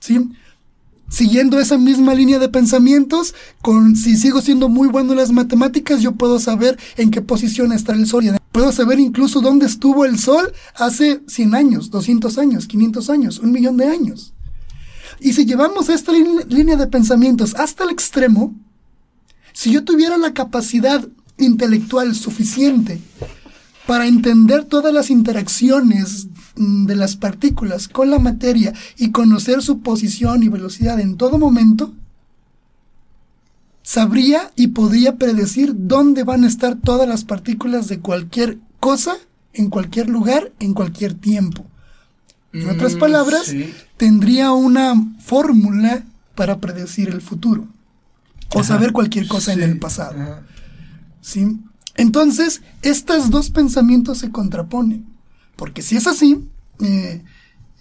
¿Sí? 0.00 0.30
Siguiendo 1.08 1.60
esa 1.60 1.78
misma 1.78 2.14
línea 2.14 2.38
de 2.38 2.48
pensamientos, 2.48 3.34
con, 3.62 3.94
si 3.94 4.16
sigo 4.16 4.40
siendo 4.40 4.68
muy 4.68 4.88
bueno 4.88 5.12
en 5.12 5.18
las 5.18 5.30
matemáticas, 5.30 6.02
yo 6.02 6.12
puedo 6.12 6.40
saber 6.40 6.78
en 6.96 7.10
qué 7.10 7.22
posición 7.22 7.72
está 7.72 7.92
el 7.92 8.06
Sol. 8.06 8.24
Puedo 8.50 8.72
saber 8.72 8.98
incluso 8.98 9.40
dónde 9.40 9.66
estuvo 9.66 10.04
el 10.04 10.18
Sol 10.18 10.52
hace 10.74 11.20
100 11.28 11.54
años, 11.54 11.90
200 11.90 12.38
años, 12.38 12.66
500 12.66 13.10
años, 13.10 13.38
un 13.38 13.52
millón 13.52 13.76
de 13.76 13.86
años. 13.86 14.32
Y 15.20 15.32
si 15.32 15.46
llevamos 15.46 15.88
esta 15.88 16.12
línea 16.12 16.76
de 16.76 16.86
pensamientos 16.88 17.54
hasta 17.54 17.84
el 17.84 17.90
extremo, 17.90 18.54
si 19.52 19.70
yo 19.72 19.84
tuviera 19.84 20.18
la 20.18 20.34
capacidad 20.34 21.06
intelectual 21.38 22.14
suficiente 22.14 23.00
para 23.86 24.06
entender 24.06 24.64
todas 24.64 24.92
las 24.92 25.10
interacciones 25.10 26.28
de 26.56 26.96
las 26.96 27.16
partículas 27.16 27.88
con 27.88 28.10
la 28.10 28.18
materia 28.18 28.72
y 28.96 29.12
conocer 29.12 29.62
su 29.62 29.80
posición 29.80 30.42
y 30.42 30.48
velocidad 30.48 30.98
en 31.00 31.16
todo 31.16 31.38
momento, 31.38 31.92
sabría 33.82 34.50
y 34.56 34.68
podría 34.68 35.16
predecir 35.16 35.72
dónde 35.76 36.24
van 36.24 36.44
a 36.44 36.48
estar 36.48 36.76
todas 36.76 37.08
las 37.08 37.24
partículas 37.24 37.88
de 37.88 38.00
cualquier 38.00 38.58
cosa, 38.80 39.16
en 39.52 39.70
cualquier 39.70 40.08
lugar, 40.08 40.52
en 40.58 40.74
cualquier 40.74 41.14
tiempo. 41.14 41.64
En 42.52 42.68
otras 42.70 42.94
Mm, 42.94 42.98
palabras, 42.98 43.44
sí. 43.46 43.72
tendría 43.96 44.52
una 44.52 44.94
fórmula 45.20 46.04
para 46.34 46.58
predecir 46.58 47.08
el 47.08 47.20
futuro 47.20 47.66
o 48.54 48.62
saber 48.64 48.92
cualquier 48.92 49.28
cosa 49.28 49.52
en 49.52 49.62
el 49.62 49.78
pasado. 49.78 50.42
¿sí? 51.20 51.58
Entonces, 51.96 52.62
estos 52.82 53.30
dos 53.30 53.50
pensamientos 53.50 54.18
se 54.18 54.30
contraponen. 54.30 55.06
Porque 55.56 55.82
si 55.82 55.96
es 55.96 56.06
así, 56.06 56.38
eh, 56.80 57.22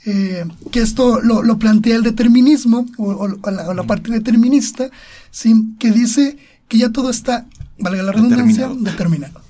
eh, 0.05 0.45
que 0.71 0.81
esto 0.81 1.19
lo, 1.21 1.43
lo 1.43 1.57
plantea 1.59 1.95
el 1.95 2.03
determinismo, 2.03 2.85
o, 2.97 3.11
o- 3.11 3.37
o 3.41 3.51
la, 3.51 3.69
o 3.69 3.73
la 3.73 3.83
parte 3.83 4.11
determinista, 4.11 4.89
¿sí? 5.31 5.75
que 5.79 5.91
dice 5.91 6.37
que 6.67 6.77
ya 6.77 6.89
todo 6.91 7.09
está, 7.09 7.47
valga 7.79 8.03
la 8.03 8.11
redundancia, 8.13 8.67
Determinado. 8.69 8.91
determinado. 8.91 9.41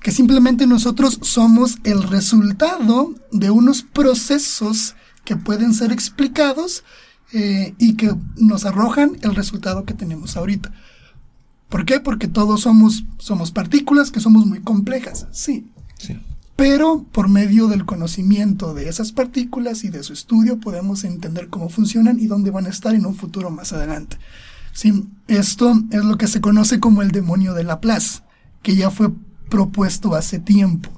Que 0.00 0.12
simplemente 0.12 0.66
nosotros 0.66 1.18
somos 1.22 1.78
el 1.84 2.02
resultado 2.04 3.14
de 3.32 3.50
unos 3.50 3.82
procesos 3.82 4.94
que 5.24 5.36
pueden 5.36 5.74
ser 5.74 5.90
explicados 5.92 6.84
eh, 7.32 7.74
y 7.78 7.94
que 7.96 8.14
nos 8.36 8.64
arrojan 8.64 9.18
el 9.22 9.34
resultado 9.34 9.84
que 9.84 9.94
tenemos 9.94 10.36
ahorita. 10.36 10.72
¿Por 11.68 11.84
qué? 11.84 12.00
Porque 12.00 12.28
todos 12.28 12.62
somos, 12.62 13.04
somos 13.18 13.50
partículas 13.50 14.10
que 14.10 14.20
somos 14.20 14.46
muy 14.46 14.60
complejas, 14.60 15.26
sí. 15.32 15.70
Sí. 15.98 16.18
Pero 16.54 17.04
por 17.12 17.28
medio 17.28 17.68
del 17.68 17.84
conocimiento 17.84 18.72
de 18.72 18.88
esas 18.88 19.12
partículas 19.12 19.84
y 19.84 19.90
de 19.90 20.02
su 20.02 20.14
estudio 20.14 20.58
podemos 20.58 21.04
entender 21.04 21.48
cómo 21.48 21.68
funcionan 21.68 22.18
y 22.18 22.26
dónde 22.26 22.50
van 22.50 22.66
a 22.66 22.70
estar 22.70 22.94
en 22.94 23.04
un 23.04 23.14
futuro 23.14 23.50
más 23.50 23.72
adelante. 23.72 24.16
Sí, 24.72 25.04
esto 25.26 25.82
es 25.90 26.04
lo 26.04 26.16
que 26.16 26.26
se 26.26 26.40
conoce 26.40 26.80
como 26.80 27.02
el 27.02 27.10
demonio 27.10 27.54
de 27.54 27.64
Laplace, 27.64 28.20
que 28.62 28.76
ya 28.76 28.90
fue 28.90 29.10
propuesto 29.48 30.14
hace 30.14 30.38
tiempo. 30.38 30.90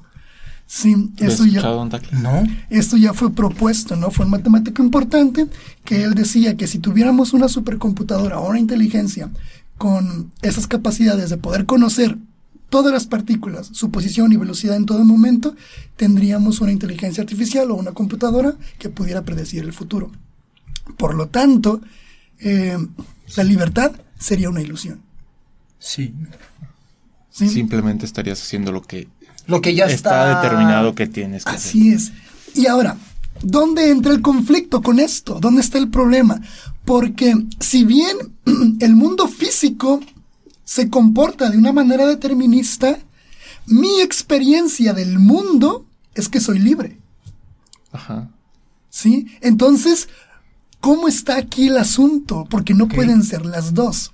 Sí, 0.65 1.11
¿Lo 1.17 1.27
has 1.27 1.33
eso 1.33 1.45
ya? 1.45 1.61
No. 1.61 2.43
esto 2.69 2.95
ya 2.95 3.13
fue 3.13 3.31
propuesto, 3.31 3.95
¿no? 3.95 4.11
Fue 4.11 4.25
un 4.25 4.31
matemático 4.31 4.83
importante 4.83 5.47
que 5.83 6.03
él 6.03 6.13
decía 6.13 6.57
que 6.57 6.67
si 6.67 6.77
tuviéramos 6.77 7.33
una 7.33 7.47
supercomputadora 7.49 8.39
o 8.39 8.49
una 8.49 8.59
inteligencia 8.59 9.31
con 9.79 10.31
esas 10.41 10.67
capacidades 10.67 11.29
de 11.31 11.37
poder 11.37 11.65
conocer 11.65 12.17
todas 12.69 12.93
las 12.93 13.07
partículas, 13.07 13.69
su 13.73 13.89
posición 13.91 14.31
y 14.31 14.37
velocidad 14.37 14.75
en 14.75 14.85
todo 14.85 15.03
momento, 15.03 15.55
tendríamos 15.95 16.61
una 16.61 16.73
inteligencia 16.73 17.23
artificial 17.23 17.71
o 17.71 17.75
una 17.75 17.93
computadora 17.93 18.55
que 18.77 18.89
pudiera 18.89 19.23
predecir 19.23 19.63
el 19.63 19.73
futuro. 19.73 20.11
Por 20.97 21.15
lo 21.15 21.27
tanto, 21.27 21.81
eh, 22.39 22.77
la 23.35 23.43
libertad 23.43 23.93
sería 24.19 24.49
una 24.49 24.61
ilusión. 24.61 24.99
Sí. 25.79 26.13
¿sí? 27.31 27.47
Simplemente 27.47 28.05
estarías 28.05 28.41
haciendo 28.41 28.73
lo 28.73 28.81
que 28.81 29.07
Lo 29.47 29.61
que 29.61 29.73
ya 29.73 29.85
está, 29.85 29.95
está, 30.29 30.41
determinado 30.41 30.93
que 30.93 31.07
tienes 31.07 31.45
que 31.45 31.51
hacer. 31.51 31.69
Así 31.69 31.89
es. 31.89 32.11
Y 32.53 32.67
ahora, 32.67 32.97
¿dónde 33.41 33.89
entra 33.89 34.11
el 34.11 34.21
conflicto 34.21 34.81
con 34.81 34.99
esto? 34.99 35.39
¿Dónde 35.39 35.61
está 35.61 35.77
el 35.77 35.89
problema? 35.89 36.41
Porque 36.85 37.33
si 37.59 37.83
bien 37.83 38.17
el 38.79 38.95
mundo 38.95 39.27
físico 39.49 39.99
se 40.63 40.89
comporta 40.89 41.49
de 41.49 41.57
una 41.57 41.73
manera 41.73 42.05
determinista, 42.05 42.99
mi 43.65 44.01
experiencia 44.01 44.93
del 44.93 45.17
mundo 45.17 45.85
es 46.13 46.29
que 46.29 46.39
soy 46.39 46.59
libre. 46.59 46.99
Ajá. 47.91 48.29
¿Sí? 48.91 49.27
Entonces, 49.41 50.09
¿cómo 50.79 51.07
está 51.07 51.37
aquí 51.37 51.67
el 51.67 51.77
asunto? 51.77 52.45
Porque 52.49 52.75
no 52.75 52.87
pueden 52.87 53.23
ser 53.23 53.45
las 53.45 53.73
dos. 53.73 54.11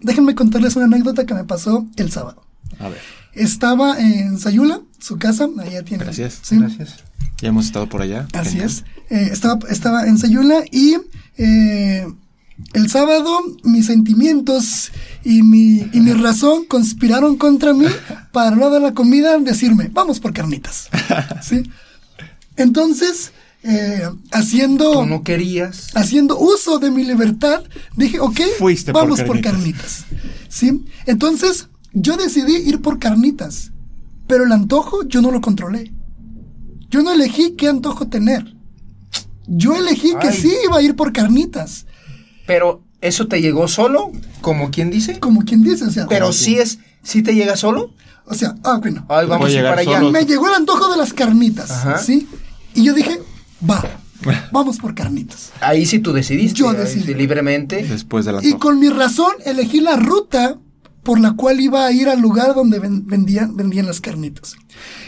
Déjenme 0.00 0.34
contarles 0.34 0.74
una 0.74 0.86
anécdota 0.86 1.24
que 1.26 1.34
me 1.34 1.44
pasó 1.44 1.86
el 1.96 2.10
sábado. 2.10 2.42
A 2.80 2.88
ver, 2.88 3.00
Estaba 3.32 3.98
en 4.00 4.38
Sayula, 4.38 4.80
su 4.98 5.18
casa, 5.18 5.48
allá 5.60 5.84
tiene. 5.84 6.04
Gracias. 6.04 6.40
¿sí? 6.42 6.58
Gracias. 6.58 6.96
ya 7.40 7.48
hemos 7.48 7.66
estado 7.66 7.88
por 7.88 8.02
allá. 8.02 8.26
Así 8.32 8.50
Genial. 8.50 8.66
es. 8.68 8.84
Eh, 9.10 9.28
estaba, 9.30 9.60
estaba 9.70 10.06
en 10.06 10.18
Sayula 10.18 10.64
y 10.70 10.96
eh, 11.38 12.06
el 12.74 12.88
sábado 12.90 13.40
mis 13.64 13.86
sentimientos 13.86 14.92
y 15.24 15.42
mi, 15.42 15.88
y 15.92 16.00
mi 16.00 16.12
razón 16.14 16.64
conspiraron 16.66 17.36
contra 17.36 17.72
mí 17.74 17.86
para 18.32 18.56
hora 18.56 18.70
de 18.70 18.80
la 18.80 18.94
comida 18.94 19.38
decirme, 19.38 19.88
vamos 19.92 20.20
por 20.20 20.32
carnitas. 20.32 20.88
¿Sí? 21.42 21.62
Entonces, 22.56 23.32
eh, 23.62 24.08
haciendo, 24.30 24.92
Tú 24.92 25.06
no 25.06 25.22
querías. 25.22 25.88
haciendo 25.94 26.38
uso 26.38 26.78
de 26.78 26.90
mi 26.90 27.04
libertad, 27.04 27.62
dije, 27.96 28.20
ok, 28.20 28.40
Fuiste 28.58 28.92
vamos 28.92 29.22
por 29.22 29.40
carnitas. 29.40 30.04
carnitas. 30.08 30.48
¿Sí? 30.48 30.84
Entonces, 31.06 31.68
yo 31.92 32.16
decidí 32.16 32.56
ir 32.56 32.80
por 32.80 32.98
carnitas, 32.98 33.72
pero 34.26 34.44
el 34.44 34.52
antojo 34.52 35.04
yo 35.06 35.22
no 35.22 35.30
lo 35.30 35.40
controlé. 35.40 35.92
Yo 36.90 37.02
no 37.02 37.10
elegí 37.12 37.52
qué 37.52 37.68
antojo 37.68 38.08
tener. 38.08 38.54
Yo 39.46 39.74
elegí 39.76 40.12
que 40.20 40.32
sí 40.32 40.52
iba 40.64 40.78
a 40.78 40.82
ir 40.82 40.94
por 40.94 41.12
carnitas, 41.12 41.86
Pero 42.46 42.82
eso 43.00 43.26
te 43.26 43.40
llegó 43.40 43.68
solo, 43.68 44.10
como 44.40 44.70
quien 44.70 44.90
dice. 44.90 45.18
como 45.20 45.44
quien 45.44 45.62
dice, 45.62 45.84
o 45.84 45.90
sea, 45.90 46.06
Pero 46.08 46.32
sí 46.32 46.58
es, 46.58 46.78
sí 47.02 47.22
te 47.22 47.34
llega 47.34 47.56
solo. 47.56 47.90
o 48.26 48.34
sea, 48.34 48.54
ah, 48.64 48.78
bueno, 48.80 49.04
Ay, 49.08 49.26
vamos 49.26 49.46
a 49.46 49.50
ir 49.50 49.56
llegar 49.56 49.72
para 49.72 49.82
allá. 49.82 49.98
solo. 49.98 50.10
me 50.12 50.24
llegó 50.24 50.48
el 50.48 50.54
antojo 50.54 50.90
de 50.90 50.96
las 50.96 51.12
carnitas, 51.12 51.70
Ajá. 51.70 51.98
¿sí? 51.98 52.28
Y 52.74 52.84
yo 52.84 52.94
dije, 52.94 53.20
va, 53.68 53.82
vamos 54.52 54.78
por 54.78 54.94
carnitas. 54.94 55.50
Ahí 55.60 55.84
sí 55.86 55.98
tú 55.98 56.12
decidiste. 56.12 56.58
Yo 56.60 56.72
decidí. 56.72 57.14
libremente. 57.14 57.82
Después 57.84 58.24
de 58.24 58.32
la 58.32 58.44
Y 58.44 58.54
con 58.54 58.78
mi 58.78 58.88
razón 58.88 59.32
elegí 59.44 59.80
la 59.80 59.96
ruta 59.96 60.58
por 61.02 61.18
la 61.18 61.32
cual 61.32 61.60
iba 61.60 61.84
a 61.84 61.90
ir 61.92 62.08
al 62.08 62.20
lugar 62.20 62.54
donde 62.54 62.78
ven- 62.78 63.06
vendían, 63.06 63.56
vendían 63.56 63.86
las 63.86 64.00
carnitas. 64.00 64.54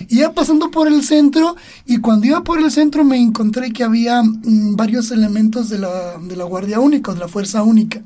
Iba 0.09 0.33
pasando 0.33 0.71
por 0.71 0.89
el 0.89 1.05
centro 1.05 1.55
y 1.87 1.99
cuando 1.99 2.27
iba 2.27 2.43
por 2.43 2.59
el 2.61 2.71
centro 2.73 3.05
me 3.05 3.21
encontré 3.21 3.73
que 3.73 3.85
había 3.85 4.23
mm, 4.23 4.75
varios 4.77 5.11
elementos 5.13 5.69
de 5.69 5.79
la, 5.79 6.19
de 6.19 6.35
la 6.37 6.45
Guardia 6.45 6.81
Única, 6.81 7.13
de 7.13 7.21
la 7.21 7.29
Fuerza 7.29 7.63
Única, 7.63 8.03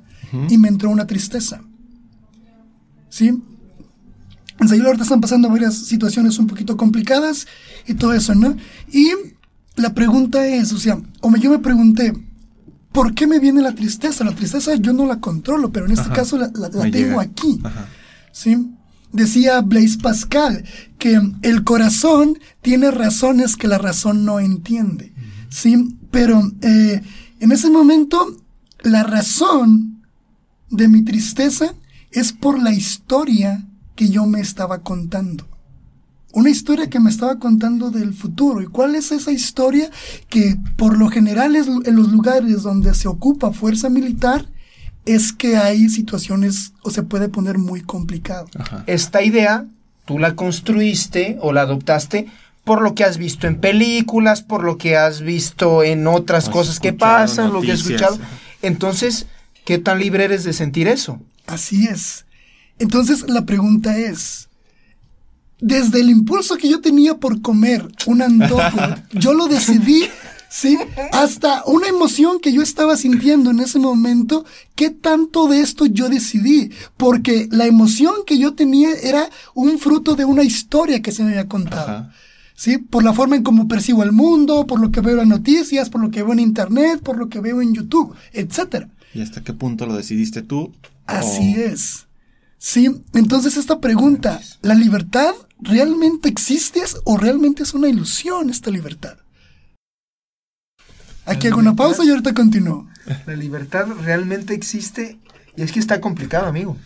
y 0.51 0.59
me 0.59 0.69
entró 0.69 0.91
una 0.91 1.07
tristeza. 1.07 1.63
¿Sí? 3.09 3.29
En 4.61 4.69
Sayula 4.69 4.89
ahorita 4.89 5.05
están 5.05 5.21
pasando 5.21 5.49
varias 5.49 5.75
situaciones 5.75 6.39
un 6.39 6.47
poquito 6.47 6.77
complicadas 6.77 7.47
y 7.87 7.95
todo 7.95 8.13
eso, 8.13 8.35
¿no? 8.35 8.57
Y 8.93 9.09
la 9.77 9.95
pregunta 9.95 10.47
es, 10.47 10.73
o 10.73 10.79
sea, 10.79 10.99
o 11.21 11.31
me- 11.31 11.41
yo 11.41 11.51
me 11.51 11.61
pregunté, 11.61 12.13
¿por 12.93 13.15
qué 13.15 13.27
me 13.27 13.39
viene 13.39 13.63
la 13.63 13.75
tristeza? 13.75 14.25
La 14.25 14.35
tristeza 14.35 14.75
yo 14.77 14.93
no 14.93 15.07
la 15.07 15.21
controlo, 15.21 15.71
pero 15.71 15.87
en 15.87 15.93
este 15.93 16.07
Ajá. 16.07 16.15
caso 16.15 16.37
la, 16.39 16.51
la- 16.55 16.69
la 16.69 16.85
Me 16.85 16.91
tengo 16.91 17.09
llega. 17.21 17.23
aquí. 17.23 17.61
Ajá. 17.65 17.87
¿sí? 18.33 18.71
Decía 19.13 19.61
Blaise 19.63 19.97
Pascal 19.97 20.65
que 20.99 21.19
el 21.43 21.65
corazón 21.65 22.39
tiene 22.61 22.91
razones 22.91 23.57
que 23.57 23.67
la 23.69 23.79
razón 23.79 24.25
no 24.27 24.39
entiende, 24.39 25.13
¿sí? 25.49 25.97
Pero 26.11 26.43
eh, 26.61 27.01
en 27.41 27.53
ese 27.53 27.71
momento 27.71 28.37
la 28.83 29.03
razón 29.05 30.03
de 30.71 30.89
mi 30.89 31.03
tristeza 31.03 31.75
es 32.11 32.33
por 32.35 32.63
la 32.63 32.73
historia 32.73 33.67
que 33.97 34.11
yo 34.11 34.27
me 34.27 34.41
estaba 34.41 34.83
contando. 34.83 35.48
Una 36.33 36.51
historia 36.51 36.91
que 36.91 37.01
me 37.01 37.11
estaba 37.11 37.39
contando 37.39 37.91
del 37.91 38.13
futuro. 38.13 38.61
¿Y 38.61 38.67
cuál 38.67 38.95
es 38.95 39.13
esa 39.13 39.33
historia? 39.33 39.91
Que 40.29 40.57
por 40.77 40.99
lo 40.99 41.09
general 41.09 41.57
es 41.57 41.67
en 41.67 41.97
los 41.97 42.13
lugares 42.13 42.63
donde 42.63 42.95
se 42.95 43.09
ocupa 43.09 43.53
fuerza 43.53 43.89
militar 43.89 44.47
es 45.07 45.33
que 45.33 45.57
hay 45.57 45.89
situaciones 45.89 46.75
o 46.83 46.91
se 46.91 47.03
puede 47.03 47.31
poner 47.31 47.57
muy 47.57 47.81
complicado. 47.81 48.47
Ajá. 48.59 48.85
Esta 48.87 49.23
idea 49.23 49.67
tú 50.05 50.19
la 50.19 50.37
construiste 50.37 51.39
o 51.41 51.53
la 51.53 51.63
adoptaste 51.63 52.27
por 52.65 52.83
lo 52.83 52.95
que 52.95 53.05
has 53.05 53.17
visto 53.17 53.47
en 53.47 53.61
películas, 53.61 54.43
por 54.43 54.63
lo 54.63 54.77
que 54.77 54.97
has 54.99 55.23
visto 55.23 55.83
en 55.83 56.07
otras 56.07 56.49
Has 56.49 56.51
cosas 56.51 56.81
que 56.81 56.93
pasan, 56.93 57.51
lo 57.55 57.63
que 57.63 57.73
has 57.73 57.81
escuchado. 57.81 58.19
Entonces, 58.61 59.27
¿qué 59.65 59.79
tan 59.79 59.99
libre 59.99 60.25
eres 60.25 60.45
de 60.45 60.53
sentir 60.53 60.87
eso? 60.87 61.19
Así 61.47 61.87
es. 61.87 62.27
Entonces 62.79 63.29
la 63.29 63.47
pregunta 63.47 63.97
es, 63.97 64.48
desde 65.61 66.01
el 66.01 66.11
impulso 66.11 66.57
que 66.57 66.69
yo 66.69 66.81
tenía 66.81 67.17
por 67.19 67.41
comer 67.43 67.89
un 68.07 68.23
antojo, 68.23 68.79
yo 69.13 69.35
lo 69.35 69.47
decidí, 69.49 70.05
¿sí? 70.49 70.79
Hasta 71.13 71.65
una 71.67 71.89
emoción 71.89 72.41
que 72.41 72.53
yo 72.53 72.63
estaba 72.63 72.97
sintiendo 72.97 73.51
en 73.51 73.61
ese 73.61 73.79
momento, 73.79 74.45
¿qué 74.75 74.91
tanto 74.91 75.47
de 75.49 75.61
esto 75.61 75.87
yo 75.87 76.09
decidí? 76.09 76.71
Porque 76.97 77.49
la 77.51 77.67
emoción 77.67 78.15
que 78.27 78.39
yo 78.39 78.55
tenía 78.55 78.91
era 79.03 79.29
un 79.55 79.79
fruto 79.79 80.15
de 80.15 80.25
una 80.25 80.43
historia 80.45 81.03
que 81.03 81.13
se 81.13 81.23
me 81.25 81.31
había 81.31 81.49
contado. 81.49 81.89
Ajá. 81.91 82.13
¿sí? 82.55 82.79
Por 82.79 83.05
la 83.05 83.13
forma 83.13 83.37
en 83.37 83.43
cómo 83.45 83.69
percibo 83.69 84.03
el 84.03 84.13
mundo, 84.13 84.67
por 84.67 84.81
lo 84.81 84.91
que 84.91 85.01
veo 85.01 85.13
en 85.13 85.19
las 85.19 85.39
noticias, 85.39 85.91
por 85.91 86.01
lo 86.01 86.11
que 86.11 86.23
veo 86.23 86.33
en 86.33 86.41
internet, 86.41 87.01
por 87.03 87.17
lo 87.19 87.29
que 87.29 87.41
veo 87.41 87.61
en 87.63 87.73
YouTube, 87.75 88.15
etcétera. 88.33 88.89
¿Y 89.15 89.23
hasta 89.23 89.43
qué 89.45 89.53
punto 89.53 89.87
lo 89.87 89.95
decidiste 89.97 90.43
tú? 90.43 90.73
Así 91.07 91.55
O- 91.57 91.61
es. 91.61 92.08
Sí, 92.59 93.03
entonces 93.15 93.57
esta 93.57 93.81
pregunta, 93.81 94.41
¿la 94.63 94.75
libertad 94.75 95.33
realmente 95.61 96.29
existe 96.29 96.83
o 97.05 97.17
realmente 97.17 97.63
es 97.63 97.73
una 97.73 97.89
ilusión 97.89 98.51
esta 98.51 98.71
libertad? 98.71 99.17
Aquí 101.25 101.47
hago 101.47 101.59
una 101.59 101.77
pausa 101.77 102.05
y 102.05 102.11
ahorita 102.11 102.35
continúo. 102.35 102.89
La 103.27 103.35
libertad 103.35 103.87
realmente 104.03 104.55
existe 104.55 105.19
y 105.57 105.63
es 105.63 105.73
que 105.73 105.79
está 105.79 106.01
complicado, 106.01 106.47
amigo. 106.47 106.77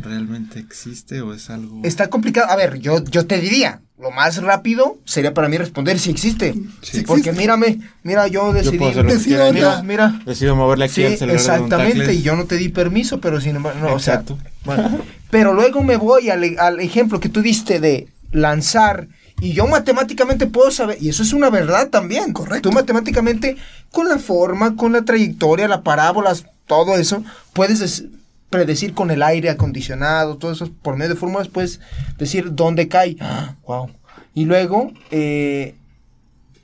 ¿Realmente 0.00 0.58
existe 0.58 1.20
o 1.20 1.32
es 1.34 1.50
algo...? 1.50 1.80
Está 1.84 2.08
complicado. 2.08 2.50
A 2.50 2.56
ver, 2.56 2.78
yo, 2.80 3.02
yo 3.04 3.26
te 3.26 3.38
diría, 3.40 3.80
lo 3.98 4.10
más 4.10 4.42
rápido 4.42 4.98
sería 5.04 5.32
para 5.34 5.48
mí 5.48 5.56
responder 5.56 5.98
si 5.98 6.10
existe. 6.10 6.52
Sí 6.82 7.02
Porque 7.06 7.30
existe. 7.30 7.32
mírame, 7.32 7.78
mira, 8.02 8.26
yo 8.26 8.52
decidí. 8.52 8.78
que 8.78 9.02
Decido 9.04 9.52
mira, 9.52 9.82
mira. 9.82 10.20
Decido 10.26 10.56
moverle 10.56 10.86
aquí 10.86 10.94
Sí, 10.94 11.04
al 11.04 11.16
celular 11.18 11.36
exactamente, 11.40 12.12
y 12.14 12.22
yo 12.22 12.34
no 12.36 12.44
te 12.46 12.56
di 12.56 12.68
permiso, 12.70 13.20
pero 13.20 13.40
sin 13.40 13.56
embargo, 13.56 13.80
no, 13.80 13.94
o 13.94 13.98
sea, 13.98 14.14
Exacto. 14.14 14.38
bueno, 14.64 15.00
pero 15.30 15.54
luego 15.54 15.82
me 15.82 15.96
voy 15.96 16.28
al, 16.30 16.56
al 16.58 16.80
ejemplo 16.80 17.20
que 17.20 17.28
tú 17.28 17.40
diste 17.40 17.78
de 17.80 18.08
lanzar 18.32 19.06
y 19.40 19.52
yo 19.52 19.66
matemáticamente 19.66 20.46
puedo 20.46 20.70
saber, 20.70 20.98
y 21.00 21.08
eso 21.08 21.22
es 21.22 21.32
una 21.32 21.50
verdad 21.50 21.88
también, 21.88 22.32
Correcto. 22.32 22.68
Tú 22.70 22.74
matemáticamente, 22.74 23.56
con 23.92 24.08
la 24.08 24.18
forma, 24.18 24.74
con 24.76 24.92
la 24.92 25.02
trayectoria, 25.04 25.68
la 25.68 25.82
parábolas, 25.82 26.44
todo 26.66 26.96
eso, 26.96 27.22
puedes 27.52 27.78
des- 27.78 28.04
predecir 28.54 28.94
con 28.94 29.10
el 29.10 29.20
aire 29.24 29.50
acondicionado, 29.50 30.36
todo 30.36 30.52
eso, 30.52 30.70
por 30.80 30.96
medio 30.96 31.14
de 31.14 31.20
fórmulas, 31.20 31.48
puedes 31.48 31.80
decir 32.18 32.54
dónde 32.54 32.86
cae. 32.86 33.16
¡Ah! 33.20 33.56
wow. 33.66 33.90
Y 34.32 34.44
luego, 34.44 34.92
eh, 35.10 35.74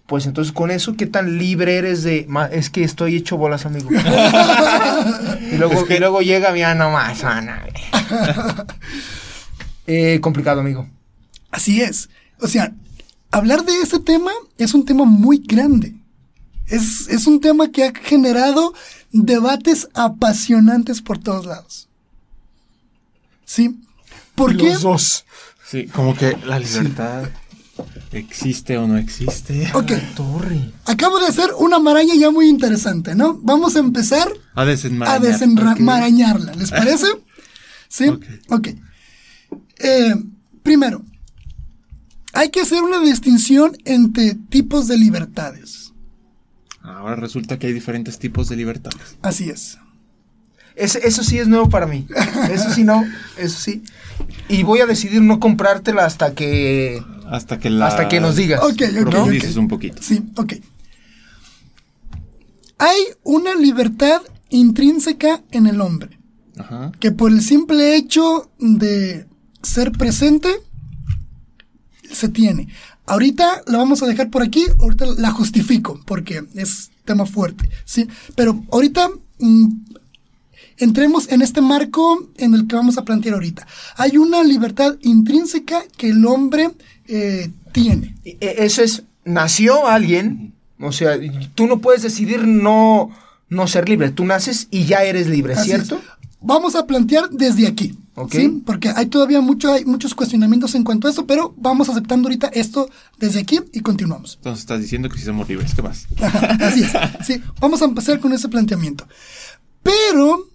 pues 0.07 0.27
entonces 0.27 0.53
con 0.53 0.71
eso, 0.71 0.97
¿qué 0.97 1.07
tan 1.07 1.37
libre 1.37 1.79
eres 1.79 2.05
de... 2.05 2.29
Es 2.53 2.71
que 2.71 2.85
estoy 2.85 3.17
hecho 3.17 3.37
bolas, 3.37 3.67
amigo. 3.67 3.91
y, 5.53 5.57
luego, 5.57 5.73
Es 5.75 5.85
que- 5.85 5.97
y 5.97 5.99
luego 5.99 6.23
llega 6.23 6.53
mi 6.53 6.61
no 6.61 6.93
más, 6.93 7.25
Ana. 7.25 7.65
eh, 9.89 10.21
complicado, 10.21 10.61
amigo. 10.61 10.89
Así 11.51 11.83
es. 11.83 12.09
O 12.41 12.47
sea, 12.47 12.73
hablar 13.33 13.65
de 13.65 13.73
este 13.83 13.99
tema 13.99 14.31
es 14.59 14.75
un 14.75 14.85
tema 14.85 15.05
muy 15.05 15.39
grande. 15.39 15.95
Es, 16.69 17.09
es 17.09 17.27
un 17.27 17.41
tema 17.41 17.73
que 17.73 17.85
ha 17.85 17.93
generado 17.93 18.75
debates 19.13 19.89
apasionantes 19.95 21.03
por 21.03 21.19
todos 21.19 21.47
lados. 21.47 21.89
¿Sí? 23.45 23.81
¿Por 24.35 24.57
qué? 24.57 24.71
Los 24.71 24.83
dos. 24.83 25.25
Sí, 25.69 25.87
como 25.87 26.15
que 26.17 26.37
la 26.45 26.59
libertad 26.59 27.29
existe 28.13 28.77
o 28.79 28.87
no 28.87 28.97
existe. 28.99 29.71
Ok, 29.75 29.93
Torre. 30.15 30.71
acabo 30.87 31.19
de 31.21 31.27
hacer 31.27 31.51
una 31.59 31.79
maraña 31.79 32.15
ya 32.15 32.31
muy 32.31 32.49
interesante, 32.49 33.15
¿no? 33.15 33.39
Vamos 33.43 33.77
a 33.77 33.81
empezar 33.81 34.29
A 34.55 34.65
desenmarañar. 34.65 35.23
a 35.23 35.27
desenmarañarla, 35.27 36.55
¿les 36.55 36.71
parece? 36.71 37.07
¿Sí? 37.89 38.09
Ok. 38.09 38.25
Ok. 38.51 38.69
Eh, 39.79 40.15
primero, 40.63 41.03
hay 42.33 42.51
que 42.51 42.61
hacer 42.61 42.83
una 42.83 43.01
distinción 43.01 43.77
entre 43.85 44.35
tipos 44.35 44.87
de 44.89 44.97
libertades. 44.99 45.80
Ahora 46.83 47.17
resulta 47.17 47.59
que 47.59 47.67
hay 47.67 47.73
diferentes 47.73 48.19
tipos 48.19 48.49
de 48.49 48.57
libertades. 48.57 49.17
Así 49.23 49.51
es. 49.51 49.79
Eso 50.77 51.23
sí 51.23 51.39
es 51.39 51.47
nuevo 51.47 51.69
para 51.69 51.87
mí. 51.87 52.07
Eso 52.51 52.71
sí 52.73 52.85
no, 52.85 53.05
eso 53.37 53.59
sí. 53.59 53.83
Y 54.49 54.63
voy 54.63 54.81
a 54.81 54.87
decidir 54.87 55.21
no 55.21 55.39
comprártela 55.39 56.07
hasta 56.07 56.35
que 56.35 57.03
Hasta 57.29 57.59
que 57.59 57.69
la... 57.69 57.89
hasta 57.89 58.09
que 58.09 58.21
nos 58.21 58.37
digas. 58.37 58.61
Ok, 58.63 58.81
ok, 58.83 59.03
ok. 59.03 59.11
profundices 59.11 59.57
un 59.57 59.69
poquito. 59.69 60.03
Sí, 60.03 60.23
ok. 60.37 60.55
Hay 62.79 62.97
una 63.25 63.55
libertad 63.55 64.23
intrínseca 64.49 65.43
en 65.51 65.67
el 65.67 65.81
hombre, 65.83 66.19
Ajá. 66.57 66.93
que 66.99 67.11
por 67.13 67.31
el 67.31 67.43
simple 67.43 67.95
hecho 67.97 68.51
de 68.59 69.27
ser 69.63 69.93
presente, 69.93 70.49
se 72.11 72.29
tiene. 72.31 72.69
Ahorita 73.11 73.63
la 73.67 73.79
vamos 73.79 74.03
a 74.03 74.07
dejar 74.07 74.31
por 74.31 74.43
aquí, 74.43 74.65
ahorita 74.79 75.05
la 75.19 75.31
justifico, 75.31 76.01
porque 76.07 76.45
es 76.55 76.91
tema 77.05 77.27
fuerte, 77.27 77.69
¿sí? 77.85 78.07
Pero 78.37 78.63
ahorita 78.71 79.11
mm, 79.41 79.67
entremos 80.79 81.29
en 81.31 81.43
este 81.43 81.61
marco 81.61 82.29
en 82.37 82.55
el 82.55 82.67
que 82.67 82.77
vamos 82.77 82.99
a 82.99 83.05
plantear 83.05 83.35
ahorita. 83.35 83.67
Hay 83.97 84.17
una 84.17 84.43
libertad 84.43 84.97
intrínseca 85.03 85.83
que 85.97 86.11
el 86.11 86.25
hombre 86.25 86.71
eh, 87.09 87.51
tiene. 87.73 88.15
E- 88.25 88.39
Eso 88.41 88.83
es, 88.83 89.03
nació 89.25 89.87
alguien, 89.87 90.55
o 90.79 90.93
sea, 90.93 91.19
tú 91.55 91.67
no 91.67 91.81
puedes 91.81 92.03
decidir 92.03 92.47
no, 92.47 93.11
no 93.49 93.67
ser 93.67 93.89
libre. 93.89 94.11
Tú 94.11 94.25
naces 94.25 94.69
y 94.71 94.85
ya 94.87 95.03
eres 95.05 95.27
libre, 95.27 95.55
Así 95.55 95.71
¿cierto? 95.71 95.97
es. 95.97 96.03
Vamos 96.41 96.75
a 96.75 96.87
plantear 96.87 97.29
desde 97.31 97.67
aquí. 97.67 97.95
¿Sí? 98.31 98.63
Porque 98.65 98.93
hay 98.95 99.07
todavía 99.07 99.41
mucho, 99.41 99.73
hay 99.73 99.85
muchos 99.85 100.15
cuestionamientos 100.15 100.75
en 100.75 100.85
cuanto 100.85 101.07
a 101.07 101.11
eso, 101.11 101.27
pero 101.27 101.55
vamos 101.57 101.89
aceptando 101.89 102.29
ahorita 102.29 102.49
esto 102.49 102.89
desde 103.19 103.41
aquí 103.41 103.61
y 103.73 103.81
continuamos. 103.81 104.37
Entonces 104.37 104.61
estás 104.61 104.81
diciendo 104.81 105.09
que 105.09 105.19
si 105.19 105.25
somos 105.25 105.49
libres, 105.49 105.75
¿qué 105.75 105.83
más? 105.83 106.07
Así 106.61 106.83
es. 106.83 106.93
Sí, 107.27 107.43
vamos 107.61 107.83
a 107.83 107.87
empezar 107.87 108.21
con 108.21 108.33
ese 108.33 108.49
planteamiento. 108.49 109.07
Pero 109.83 110.49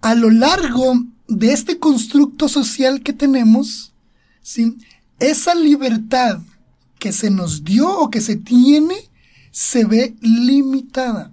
a 0.00 0.14
lo 0.14 0.30
largo 0.30 1.02
de 1.28 1.52
este 1.52 1.78
constructo 1.78 2.48
social 2.48 3.02
que 3.02 3.12
tenemos, 3.12 3.92
¿sí? 4.42 4.76
esa 5.18 5.54
libertad 5.54 6.40
que 6.98 7.12
se 7.12 7.30
nos 7.30 7.64
dio 7.64 7.88
o 7.88 8.10
que 8.10 8.20
se 8.20 8.36
tiene 8.36 8.94
se 9.50 9.84
ve 9.84 10.14
limitada. 10.20 11.32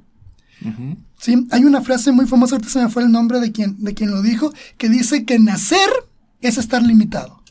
Ujú. 0.61 0.97
¿Sí? 1.23 1.47
Hay 1.51 1.63
una 1.63 1.81
frase 1.81 2.11
muy 2.11 2.25
famosa, 2.27 2.55
ahorita 2.55 2.69
se 2.71 2.79
me 2.83 2.89
fue 2.89 3.03
el 3.03 3.11
nombre 3.11 3.39
de 3.39 3.51
quien, 3.53 3.81
de 3.81 3.93
quien 3.93 4.11
lo 4.11 4.21
dijo, 4.21 4.53
que 4.77 4.89
dice 4.89 5.23
que 5.23 5.39
nacer 5.39 5.89
es 6.41 6.57
estar 6.57 6.83
limitado. 6.83 7.41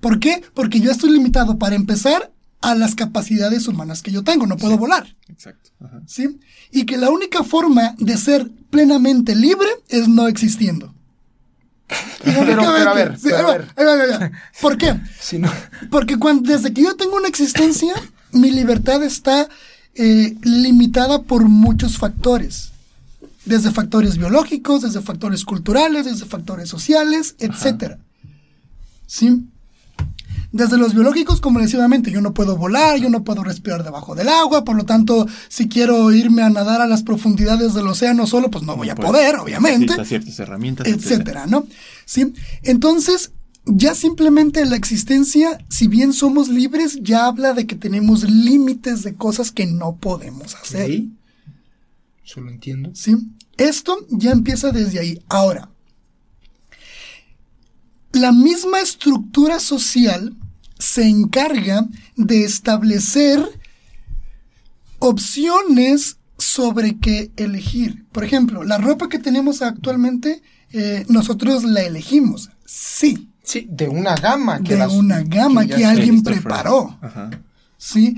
¿Por 0.00 0.18
qué? 0.18 0.42
Porque 0.54 0.80
yo 0.80 0.90
estoy 0.90 1.10
limitado 1.10 1.58
para 1.58 1.76
empezar 1.76 2.32
a 2.62 2.74
las 2.74 2.94
capacidades 2.94 3.68
humanas 3.68 4.02
que 4.02 4.10
yo 4.10 4.24
tengo, 4.24 4.46
no 4.46 4.56
puedo 4.56 4.76
volar. 4.76 5.14
Exacto. 5.28 5.70
Ajá. 5.80 6.02
¿sí? 6.06 6.40
Y 6.72 6.84
que 6.84 6.96
la 6.96 7.10
única 7.10 7.44
forma 7.44 7.94
de 7.98 8.16
ser 8.16 8.50
plenamente 8.70 9.34
libre 9.36 9.68
es 9.88 10.08
no 10.08 10.26
existiendo. 10.26 10.94
Pero, 12.24 12.44
pero 12.46 12.62
a 12.62 12.94
ver, 12.94 13.18
Sí, 13.18 13.28
pero 13.30 13.36
ahí 13.36 13.42
a 13.42 13.46
va, 13.46 13.52
ver. 13.52 13.68
ahí 13.76 13.84
va, 13.84 13.92
ahí 13.94 14.10
va. 14.10 14.30
¿Por 14.60 14.76
qué? 14.78 15.00
Si 15.20 15.38
no, 15.38 15.50
Porque 15.90 16.18
cuando, 16.18 16.52
desde 16.52 16.72
que 16.72 16.82
yo 16.82 16.94
tengo 16.96 17.16
una 17.16 17.26
existencia, 17.26 17.92
mi 18.30 18.50
libertad 18.52 19.02
está 19.02 19.48
eh, 19.96 20.36
limitada 20.42 21.22
por 21.22 21.48
muchos 21.48 21.98
factores. 21.98 22.69
Desde 23.44 23.70
factores 23.70 24.18
biológicos, 24.18 24.82
desde 24.82 25.00
factores 25.00 25.44
culturales, 25.44 26.04
desde 26.04 26.26
factores 26.26 26.68
sociales, 26.68 27.36
etc. 27.38 27.96
¿Sí? 29.06 29.44
Desde 30.52 30.78
los 30.78 30.94
biológicos, 30.94 31.40
como 31.40 31.60
les 31.60 31.70
decía 31.70 31.88
yo 32.10 32.20
no 32.20 32.34
puedo 32.34 32.56
volar, 32.56 32.98
yo 32.98 33.08
no 33.08 33.22
puedo 33.22 33.44
respirar 33.44 33.84
debajo 33.84 34.16
del 34.16 34.28
agua, 34.28 34.64
por 34.64 34.76
lo 34.76 34.84
tanto, 34.84 35.26
si 35.48 35.68
quiero 35.68 36.12
irme 36.12 36.42
a 36.42 36.50
nadar 36.50 36.80
a 36.80 36.88
las 36.88 37.04
profundidades 37.04 37.72
del 37.72 37.86
océano 37.86 38.26
solo, 38.26 38.50
pues 38.50 38.64
no 38.64 38.76
voy 38.76 38.90
a 38.90 38.96
poder, 38.96 39.36
obviamente, 39.36 40.04
ciertas 40.04 40.38
herramientas, 40.40 40.88
etcétera, 40.88 41.46
¿no? 41.46 41.66
Sí. 42.04 42.32
Entonces, 42.62 43.30
ya 43.64 43.94
simplemente 43.94 44.64
la 44.66 44.74
existencia, 44.74 45.64
si 45.68 45.86
bien 45.86 46.12
somos 46.12 46.48
libres, 46.48 46.98
ya 47.02 47.26
habla 47.26 47.52
de 47.52 47.66
que 47.66 47.76
tenemos 47.76 48.28
límites 48.28 49.04
de 49.04 49.14
cosas 49.14 49.52
que 49.52 49.66
no 49.66 49.96
podemos 49.96 50.56
hacer. 50.56 50.88
¿Sí? 50.88 51.12
Eso 52.30 52.40
lo 52.40 52.50
entiendo. 52.50 52.90
¿sí? 52.94 53.16
Esto 53.56 54.06
ya 54.08 54.30
empieza 54.30 54.70
desde 54.70 55.00
ahí. 55.00 55.20
Ahora, 55.28 55.68
la 58.12 58.30
misma 58.30 58.80
estructura 58.80 59.58
social 59.58 60.36
se 60.78 61.08
encarga 61.08 61.86
de 62.16 62.44
establecer 62.44 63.44
opciones 65.00 66.18
sobre 66.38 66.98
qué 66.98 67.32
elegir. 67.36 68.06
Por 68.12 68.24
ejemplo, 68.24 68.62
la 68.64 68.78
ropa 68.78 69.08
que 69.08 69.18
tenemos 69.18 69.60
actualmente, 69.62 70.40
eh, 70.72 71.04
nosotros 71.08 71.64
la 71.64 71.82
elegimos. 71.82 72.50
Sí, 72.64 73.26
Sí, 73.42 73.66
de 73.68 73.88
una 73.88 74.14
gama. 74.14 74.62
Que 74.62 74.74
de 74.74 74.78
las- 74.78 74.92
una 74.92 75.22
gama 75.22 75.66
que 75.66 75.84
alguien 75.84 76.22
preparó. 76.22 76.96
Ajá. 77.02 77.30
¿sí? 77.76 78.14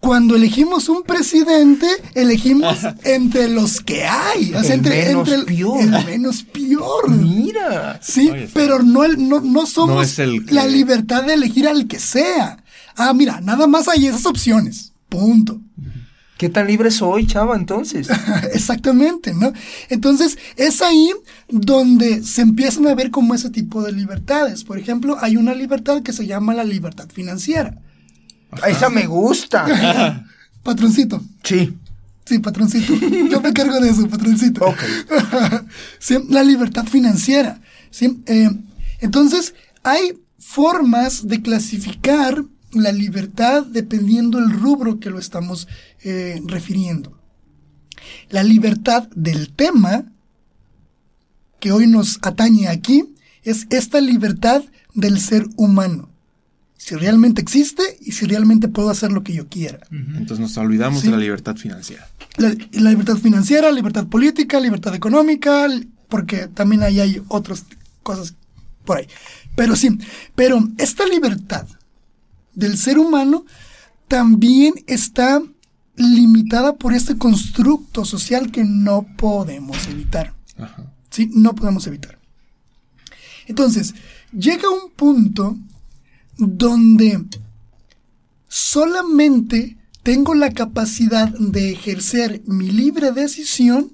Cuando 0.00 0.36
elegimos 0.36 0.88
un 0.88 1.02
presidente, 1.02 1.88
elegimos 2.14 2.78
entre 3.04 3.48
los 3.48 3.80
que 3.80 4.04
hay. 4.04 4.54
O 4.54 4.62
sea, 4.62 4.74
El 4.74 4.78
entre, 4.80 5.06
menos 5.06 5.28
entre 5.28 5.34
el, 5.34 5.44
peor. 5.44 5.80
el 5.82 6.04
menos 6.06 6.42
peor. 6.44 7.10
Mira. 7.10 7.98
Sí, 8.02 8.30
Oye, 8.30 8.48
pero 8.54 8.82
no, 8.82 9.04
el- 9.04 9.28
no, 9.28 9.40
no 9.40 9.66
somos 9.66 9.96
No 9.96 10.02
es 10.02 10.18
el 10.20 10.46
que- 10.46 10.54
la 10.54 10.66
libertad 10.66 11.24
de 11.24 11.34
elegir 11.34 11.66
al 11.66 11.86
que 11.88 11.98
sea. 11.98 12.62
Ah, 12.96 13.12
mira, 13.12 13.40
nada 13.40 13.66
más 13.66 13.88
hay 13.88 14.06
esas 14.06 14.24
opciones. 14.26 14.92
Punto. 15.08 15.60
¿Qué 16.36 16.48
tan 16.48 16.68
libre 16.68 16.92
soy, 16.92 17.26
chava, 17.26 17.56
entonces? 17.56 18.08
Exactamente, 18.52 19.34
¿no? 19.34 19.52
Entonces, 19.88 20.38
es 20.56 20.80
ahí 20.82 21.10
donde 21.48 22.22
se 22.22 22.42
empiezan 22.42 22.86
a 22.86 22.94
ver 22.94 23.10
como 23.10 23.34
ese 23.34 23.50
tipo 23.50 23.82
de 23.82 23.90
libertades. 23.90 24.62
Por 24.62 24.78
ejemplo, 24.78 25.16
hay 25.20 25.36
una 25.36 25.54
libertad 25.54 26.02
que 26.02 26.12
se 26.12 26.26
llama 26.28 26.54
la 26.54 26.62
libertad 26.62 27.08
financiera. 27.12 27.74
Esa 28.66 28.88
me 28.88 29.06
gusta. 29.06 30.24
Patroncito. 30.62 31.22
Sí. 31.42 31.76
Sí, 32.24 32.38
patroncito. 32.40 32.94
Yo 33.30 33.40
me 33.40 33.52
cargo 33.54 33.80
de 33.80 33.90
eso, 33.90 34.08
patroncito. 34.08 34.66
Ok. 34.66 34.78
Sí, 35.98 36.16
la 36.28 36.42
libertad 36.42 36.86
financiera. 36.86 37.60
¿sí? 37.90 38.22
Eh, 38.26 38.50
entonces, 39.00 39.54
hay 39.82 40.18
formas 40.38 41.26
de 41.26 41.40
clasificar 41.40 42.44
la 42.72 42.92
libertad 42.92 43.64
dependiendo 43.64 44.38
el 44.38 44.50
rubro 44.50 45.00
que 45.00 45.10
lo 45.10 45.18
estamos 45.18 45.68
eh, 46.04 46.40
refiriendo. 46.44 47.18
La 48.30 48.42
libertad 48.42 49.08
del 49.14 49.54
tema 49.54 50.12
que 51.60 51.72
hoy 51.72 51.86
nos 51.86 52.18
atañe 52.22 52.68
aquí 52.68 53.14
es 53.42 53.66
esta 53.70 54.00
libertad 54.00 54.62
del 54.94 55.20
ser 55.20 55.46
humano. 55.56 56.10
Si 56.88 56.94
realmente 56.94 57.42
existe 57.42 57.82
y 58.00 58.12
si 58.12 58.24
realmente 58.24 58.66
puedo 58.68 58.88
hacer 58.88 59.12
lo 59.12 59.22
que 59.22 59.34
yo 59.34 59.46
quiera. 59.46 59.78
Entonces 59.90 60.38
nos 60.38 60.56
olvidamos 60.56 61.00
Sí. 61.02 61.08
de 61.08 61.12
la 61.12 61.18
libertad 61.18 61.54
financiera. 61.56 62.08
La, 62.38 62.48
la 62.72 62.90
libertad 62.90 63.16
financiera, 63.18 63.70
libertad 63.70 64.06
política, 64.06 64.58
libertad 64.58 64.94
económica, 64.94 65.66
porque 66.08 66.46
también 66.48 66.82
ahí 66.82 66.98
hay 67.00 67.20
otras 67.28 67.66
cosas 68.02 68.34
por 68.86 68.96
ahí. 68.96 69.06
Pero 69.54 69.76
sí, 69.76 69.98
pero 70.34 70.66
esta 70.78 71.04
libertad 71.06 71.66
del 72.54 72.78
ser 72.78 72.98
humano 72.98 73.44
también 74.06 74.72
está 74.86 75.42
limitada 75.94 76.76
por 76.76 76.94
este 76.94 77.18
constructo 77.18 78.06
social 78.06 78.50
que 78.50 78.64
no 78.64 79.06
podemos 79.18 79.86
evitar. 79.88 80.32
Ajá. 80.56 80.84
¿sí? 81.10 81.28
No 81.34 81.54
podemos 81.54 81.86
evitar. 81.86 82.18
Entonces, 83.46 83.94
llega 84.32 84.70
un 84.70 84.90
punto 84.96 85.58
donde 86.38 87.26
solamente 88.46 89.76
tengo 90.02 90.34
la 90.34 90.52
capacidad 90.52 91.28
de 91.28 91.72
ejercer 91.72 92.42
mi 92.46 92.70
libre 92.70 93.12
decisión 93.12 93.92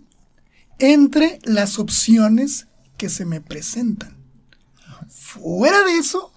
entre 0.79 1.41
las 1.43 1.79
opciones 1.79 2.69
que 2.97 3.09
se 3.09 3.25
me 3.25 3.41
presentan. 3.41 4.17
Fuera 5.09 5.83
de 5.85 5.97
eso, 5.99 6.33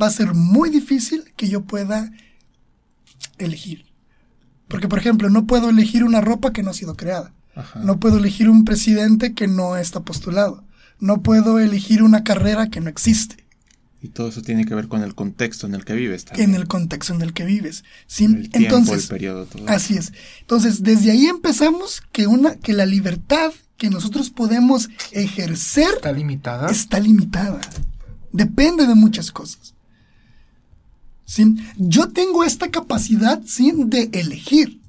va 0.00 0.06
a 0.06 0.10
ser 0.10 0.34
muy 0.34 0.70
difícil 0.70 1.32
que 1.36 1.48
yo 1.48 1.62
pueda 1.62 2.12
elegir. 3.38 3.86
Porque, 4.68 4.86
por 4.86 4.98
ejemplo, 4.98 5.30
no 5.30 5.46
puedo 5.46 5.70
elegir 5.70 6.04
una 6.04 6.20
ropa 6.20 6.52
que 6.52 6.62
no 6.62 6.70
ha 6.70 6.74
sido 6.74 6.94
creada. 6.94 7.32
Ajá. 7.56 7.80
No 7.80 7.98
puedo 7.98 8.18
elegir 8.18 8.50
un 8.50 8.64
presidente 8.64 9.34
que 9.34 9.48
no 9.48 9.76
está 9.76 10.00
postulado. 10.00 10.62
No 11.00 11.22
puedo 11.22 11.58
elegir 11.58 12.02
una 12.02 12.22
carrera 12.22 12.68
que 12.68 12.80
no 12.80 12.90
existe 12.90 13.47
Y 14.00 14.08
todo 14.10 14.28
eso 14.28 14.42
tiene 14.42 14.64
que 14.64 14.74
ver 14.76 14.86
con 14.88 15.02
el 15.02 15.14
contexto 15.16 15.66
en 15.66 15.74
el 15.74 15.84
que 15.84 15.94
vives 15.94 16.24
también. 16.24 16.50
en 16.50 16.56
el 16.56 16.68
contexto 16.68 17.14
en 17.14 17.22
el 17.22 17.32
que 17.32 17.44
vives. 17.44 17.84
¿sí? 18.06 18.26
El 18.26 18.48
tiempo, 18.48 18.76
Entonces, 18.76 19.02
el 19.04 19.08
periodo, 19.08 19.46
todo. 19.46 19.68
así 19.68 19.96
es. 19.96 20.12
Entonces, 20.40 20.82
desde 20.84 21.10
ahí 21.10 21.26
empezamos 21.26 22.02
que 22.12 22.26
una 22.28 22.54
que 22.56 22.72
la 22.74 22.86
libertad 22.86 23.52
que 23.76 23.90
nosotros 23.90 24.30
podemos 24.30 24.88
ejercer 25.12 25.88
Está 25.96 26.12
limitada. 26.12 26.70
está 26.70 27.00
limitada. 27.00 27.60
Depende 28.32 28.86
de 28.86 28.94
muchas 28.94 29.32
cosas. 29.32 29.74
¿Sí? 31.24 31.56
Yo 31.76 32.08
tengo 32.08 32.44
esta 32.44 32.70
capacidad 32.70 33.42
¿sí? 33.46 33.72
de 33.74 34.10
elegir 34.12 34.80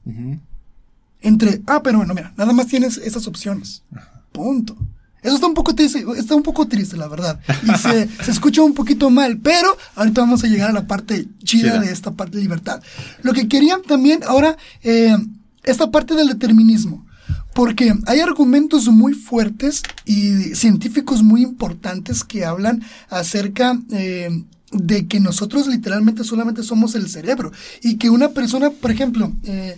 entre, 1.22 1.62
ah, 1.68 1.82
pero 1.84 1.98
bueno, 1.98 2.14
mira, 2.14 2.34
nada 2.38 2.54
más 2.54 2.68
tienes 2.68 2.98
esas 2.98 3.28
opciones. 3.28 3.84
Punto. 4.32 4.78
Eso 5.22 5.36
está 5.36 5.48
un 5.48 5.54
poco 5.54 5.76
triste, 5.76 6.06
está 6.18 6.36
un 6.36 6.44
poco 6.44 6.68
triste, 6.68 6.96
la 6.98 7.08
verdad. 7.08 7.40
Y 7.64 7.78
se, 7.78 8.08
se 8.24 8.32
escucha 8.32 8.62
un 8.62 8.74
poquito 8.74 9.10
mal, 9.10 9.38
pero 9.38 9.78
ahorita 9.96 10.22
vamos 10.22 10.44
a 10.44 10.48
llegar 10.48 10.70
a 10.70 10.74
la 10.74 10.88
parte 10.88 11.28
chida 11.44 11.72
Chida. 11.72 11.80
de 11.80 11.92
esta 11.92 12.12
parte 12.12 12.38
de 12.38 12.44
libertad. 12.44 12.82
Lo 13.22 13.34
que 13.34 13.48
querían 13.48 13.82
también 13.82 14.22
ahora, 14.26 14.58
eh, 14.84 15.16
esta 15.64 15.92
parte 15.92 16.16
del 16.16 16.28
determinismo. 16.28 17.06
Porque 17.54 17.94
hay 18.06 18.20
argumentos 18.20 18.88
muy 18.88 19.14
fuertes 19.14 19.82
y 20.06 20.56
científicos 20.56 21.24
muy 21.24 21.42
importantes 21.42 22.24
que 22.24 22.46
hablan 22.46 22.84
acerca 23.10 23.78
eh, 23.92 24.30
de 24.72 25.08
que 25.08 25.20
nosotros 25.20 25.68
literalmente 25.68 26.24
solamente 26.24 26.64
somos 26.64 26.96
el 26.96 27.10
cerebro. 27.10 27.52
Y 27.82 27.98
que 27.98 28.10
una 28.10 28.30
persona, 28.30 28.70
por 28.70 28.92
ejemplo, 28.92 29.34
eh, 29.44 29.78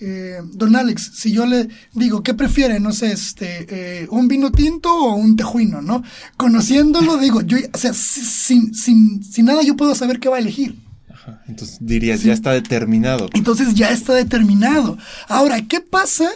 eh, 0.00 0.40
don 0.52 0.76
Alex, 0.76 1.12
si 1.14 1.32
yo 1.32 1.46
le 1.46 1.68
digo, 1.92 2.22
¿qué 2.22 2.34
prefiere? 2.34 2.80
No 2.80 2.92
sé, 2.92 3.12
este, 3.12 3.66
eh, 3.68 4.06
un 4.10 4.28
vino 4.28 4.50
tinto 4.50 4.92
o 4.92 5.14
un 5.14 5.36
tejuino, 5.36 5.82
¿no? 5.82 6.02
Conociéndolo, 6.36 7.18
digo, 7.18 7.42
yo, 7.42 7.58
o 7.72 7.78
sea, 7.78 7.92
sin, 7.92 8.74
sin, 8.74 9.22
sin 9.22 9.44
nada 9.44 9.62
yo 9.62 9.76
puedo 9.76 9.94
saber 9.94 10.18
qué 10.18 10.28
va 10.28 10.36
a 10.36 10.40
elegir. 10.40 10.76
Ajá. 11.12 11.42
Entonces 11.48 11.78
dirías, 11.80 12.22
ya 12.22 12.32
está 12.32 12.52
determinado. 12.52 13.28
Entonces 13.34 13.74
ya 13.74 13.90
está 13.90 14.14
determinado. 14.14 14.96
Ahora, 15.28 15.60
¿qué 15.66 15.80
pasa 15.80 16.30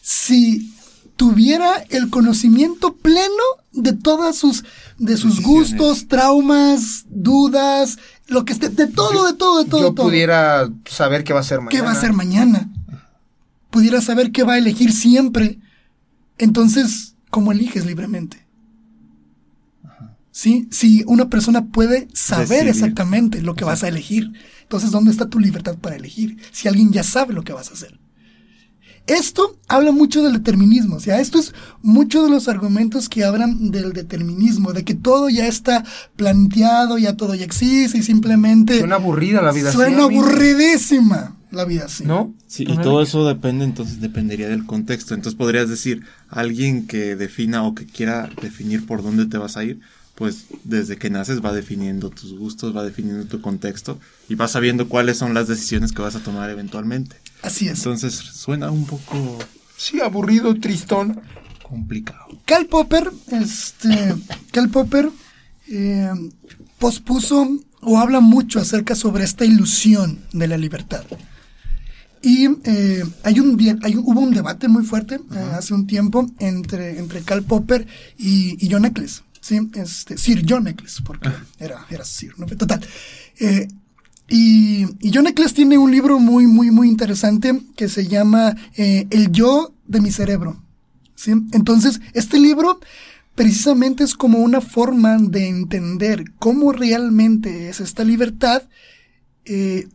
si 0.00 0.72
tuviera 1.20 1.84
el 1.90 2.08
conocimiento 2.08 2.96
pleno 2.96 3.44
de 3.72 3.92
todas 3.92 4.36
sus, 4.36 4.64
de 4.96 5.18
sus 5.18 5.36
Decisiones. 5.36 5.76
gustos, 5.76 6.08
traumas, 6.08 7.04
dudas, 7.10 7.98
lo 8.26 8.46
que 8.46 8.54
esté, 8.54 8.70
de 8.70 8.86
todo, 8.86 9.26
de 9.26 9.34
todo, 9.34 9.62
de 9.62 9.68
todo, 9.68 9.80
Yo 9.80 9.90
de 9.90 9.94
todo? 9.94 10.06
pudiera 10.06 10.70
saber 10.86 11.22
qué 11.22 11.34
va 11.34 11.40
a 11.40 11.42
ser 11.42 11.58
mañana. 11.58 11.70
¿Qué 11.70 11.82
va 11.82 11.90
a 11.90 11.92
hacer 11.92 12.14
mañana? 12.14 12.70
Pudiera 13.70 14.00
saber 14.00 14.32
qué 14.32 14.42
va 14.42 14.54
a 14.54 14.58
elegir 14.58 14.92
siempre. 14.92 15.58
Entonces, 16.38 17.16
¿cómo 17.30 17.52
eliges 17.52 17.86
libremente? 17.86 18.46
¿Sí? 20.32 20.68
Si 20.70 21.02
una 21.06 21.28
persona 21.28 21.66
puede 21.66 22.08
saber 22.12 22.64
Decidir. 22.64 22.68
exactamente 22.68 23.42
lo 23.42 23.54
que 23.54 23.64
vas 23.64 23.82
a 23.82 23.88
elegir, 23.88 24.32
entonces, 24.62 24.90
¿dónde 24.90 25.10
está 25.10 25.28
tu 25.28 25.40
libertad 25.40 25.76
para 25.78 25.96
elegir? 25.96 26.36
Si 26.52 26.68
alguien 26.68 26.92
ya 26.92 27.02
sabe 27.02 27.34
lo 27.34 27.42
que 27.42 27.52
vas 27.52 27.70
a 27.70 27.74
hacer. 27.74 27.98
Esto 29.06 29.56
habla 29.66 29.90
mucho 29.90 30.22
del 30.22 30.34
determinismo, 30.34 30.96
o 30.96 31.00
sea, 31.00 31.20
esto 31.20 31.38
es 31.40 31.52
mucho 31.82 32.22
de 32.22 32.30
los 32.30 32.46
argumentos 32.46 33.08
que 33.08 33.24
hablan 33.24 33.72
del 33.72 33.92
determinismo, 33.92 34.72
de 34.72 34.84
que 34.84 34.94
todo 34.94 35.28
ya 35.28 35.48
está 35.48 35.84
planteado, 36.14 36.96
ya 36.96 37.16
todo 37.16 37.34
ya 37.34 37.44
existe 37.44 37.98
y 37.98 38.02
simplemente 38.02 38.78
Suena 38.78 38.96
aburrida 38.96 39.42
la 39.42 39.50
vida 39.50 39.72
suena 39.72 40.04
aburridísima 40.04 41.36
la 41.50 41.64
vida 41.64 41.84
así. 41.86 42.04
¿No? 42.04 42.34
Sí, 42.46 42.64
y 42.66 42.76
todo 42.78 43.02
eso 43.02 43.26
depende, 43.26 43.64
entonces 43.64 44.00
dependería 44.00 44.48
del 44.48 44.66
contexto. 44.66 45.14
Entonces 45.14 45.36
podrías 45.36 45.68
decir, 45.68 46.02
alguien 46.28 46.86
que 46.86 47.16
defina 47.16 47.62
o 47.64 47.74
que 47.74 47.86
quiera 47.86 48.30
definir 48.40 48.86
por 48.86 49.02
dónde 49.02 49.26
te 49.26 49.38
vas 49.38 49.56
a 49.56 49.64
ir, 49.64 49.80
pues 50.14 50.44
desde 50.64 50.96
que 50.96 51.08
naces 51.10 51.42
va 51.42 51.52
definiendo 51.52 52.10
tus 52.10 52.34
gustos, 52.38 52.76
va 52.76 52.84
definiendo 52.84 53.24
tu 53.24 53.40
contexto 53.40 53.98
y 54.28 54.34
vas 54.34 54.50
sabiendo 54.52 54.88
cuáles 54.88 55.16
son 55.18 55.32
las 55.34 55.48
decisiones 55.48 55.92
que 55.92 56.02
vas 56.02 56.14
a 56.14 56.20
tomar 56.20 56.50
eventualmente. 56.50 57.16
Así 57.42 57.68
es. 57.68 57.78
Entonces 57.78 58.14
suena 58.14 58.70
un 58.70 58.84
poco 58.86 59.38
Sí, 59.76 59.98
aburrido, 60.00 60.54
tristón. 60.56 61.20
complicado. 61.62 62.26
Karl 62.44 62.66
Popper, 62.66 63.10
este, 63.32 64.14
Karl 64.52 64.68
Popper 64.68 65.08
eh, 65.68 66.10
pospuso 66.78 67.48
o 67.80 67.98
habla 67.98 68.20
mucho 68.20 68.60
acerca 68.60 68.94
sobre 68.94 69.24
esta 69.24 69.44
ilusión 69.46 70.18
de 70.32 70.48
la 70.48 70.58
libertad. 70.58 71.04
Y 72.22 72.48
eh, 72.64 73.02
hay 73.22 73.40
un, 73.40 73.58
hay, 73.82 73.96
hubo 73.96 74.20
un 74.20 74.34
debate 74.34 74.68
muy 74.68 74.84
fuerte 74.84 75.16
eh, 75.16 75.38
hace 75.54 75.72
un 75.72 75.86
tiempo 75.86 76.30
entre, 76.38 76.98
entre 76.98 77.22
Karl 77.22 77.42
Popper 77.42 77.86
y, 78.18 78.64
y 78.64 78.70
John 78.70 78.84
Eccles. 78.84 79.22
¿sí? 79.40 79.58
Este, 79.74 80.18
Sir 80.18 80.44
John 80.46 80.68
Eccles, 80.68 81.00
porque 81.04 81.30
era, 81.58 81.86
era 81.90 82.04
Sir, 82.04 82.38
¿no? 82.38 82.46
Total. 82.46 82.80
Eh, 83.38 83.68
y, 84.28 84.86
y 85.00 85.10
John 85.12 85.26
Eccles 85.26 85.54
tiene 85.54 85.76
un 85.76 85.90
libro 85.90 86.18
muy, 86.20 86.46
muy, 86.46 86.70
muy 86.70 86.88
interesante 86.88 87.60
que 87.76 87.88
se 87.88 88.06
llama 88.06 88.54
eh, 88.76 89.06
El 89.10 89.32
yo 89.32 89.74
de 89.86 90.00
mi 90.00 90.12
cerebro. 90.12 90.62
¿sí? 91.16 91.32
Entonces, 91.52 92.00
este 92.14 92.38
libro 92.38 92.80
precisamente 93.34 94.04
es 94.04 94.14
como 94.14 94.38
una 94.38 94.60
forma 94.60 95.16
de 95.18 95.48
entender 95.48 96.24
cómo 96.38 96.72
realmente 96.72 97.68
es 97.70 97.80
esta 97.80 98.04
libertad 98.04 98.62
eh, 99.44 99.88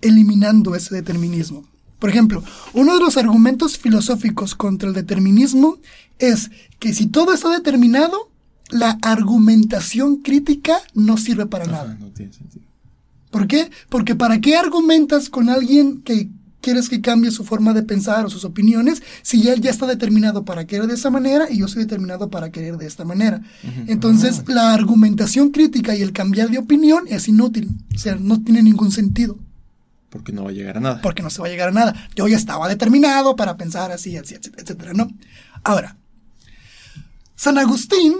eliminando 0.00 0.74
ese 0.74 0.94
determinismo. 0.94 1.64
Por 1.98 2.10
ejemplo, 2.10 2.44
uno 2.74 2.94
de 2.94 3.00
los 3.00 3.16
argumentos 3.16 3.78
filosóficos 3.78 4.54
contra 4.54 4.88
el 4.88 4.94
determinismo 4.94 5.78
es 6.18 6.50
que 6.78 6.92
si 6.92 7.06
todo 7.06 7.32
está 7.32 7.48
determinado, 7.50 8.30
la 8.70 8.98
argumentación 9.02 10.16
crítica 10.16 10.78
no 10.94 11.16
sirve 11.16 11.46
para 11.46 11.66
nada. 11.66 11.96
No 11.98 12.08
tiene 12.08 12.32
sentido. 12.32 12.66
¿Por 13.30 13.46
qué? 13.46 13.70
Porque 13.88 14.14
¿para 14.14 14.40
qué 14.40 14.56
argumentas 14.56 15.30
con 15.30 15.48
alguien 15.48 16.02
que 16.02 16.28
quieres 16.60 16.88
que 16.88 17.00
cambie 17.00 17.30
su 17.30 17.44
forma 17.44 17.72
de 17.74 17.82
pensar 17.82 18.26
o 18.26 18.30
sus 18.30 18.44
opiniones 18.44 19.02
si 19.22 19.48
él 19.48 19.60
ya 19.60 19.70
está 19.70 19.86
determinado 19.86 20.44
para 20.44 20.66
querer 20.66 20.88
de 20.88 20.94
esa 20.94 21.10
manera 21.10 21.46
y 21.50 21.58
yo 21.58 21.68
soy 21.68 21.82
determinado 21.82 22.28
para 22.28 22.50
querer 22.50 22.76
de 22.76 22.86
esta 22.86 23.04
manera? 23.04 23.40
Entonces, 23.86 24.42
la 24.48 24.74
argumentación 24.74 25.50
crítica 25.50 25.94
y 25.94 26.02
el 26.02 26.12
cambiar 26.12 26.50
de 26.50 26.58
opinión 26.58 27.04
es 27.08 27.28
inútil. 27.28 27.70
O 27.94 27.98
sea, 27.98 28.16
no 28.16 28.42
tiene 28.42 28.62
ningún 28.62 28.90
sentido 28.90 29.38
Porque 30.10 30.32
no 30.32 30.44
va 30.44 30.50
a 30.50 30.52
llegar 30.52 30.76
a 30.76 30.80
nada. 30.80 31.00
porque 31.02 31.22
no 31.22 31.30
se 31.30 31.40
va 31.40 31.48
a 31.48 31.50
llegar 31.50 31.68
a 31.68 31.72
nada. 31.72 32.08
Yo 32.14 32.28
ya 32.28 32.36
estaba 32.36 32.68
determinado 32.68 33.36
para 33.36 33.56
pensar 33.56 33.90
así, 33.90 34.16
así, 34.16 34.34
etcétera, 34.34 34.92
¿no? 34.94 35.08
Ahora, 35.64 35.96
San 37.34 37.58
Agustín, 37.58 38.14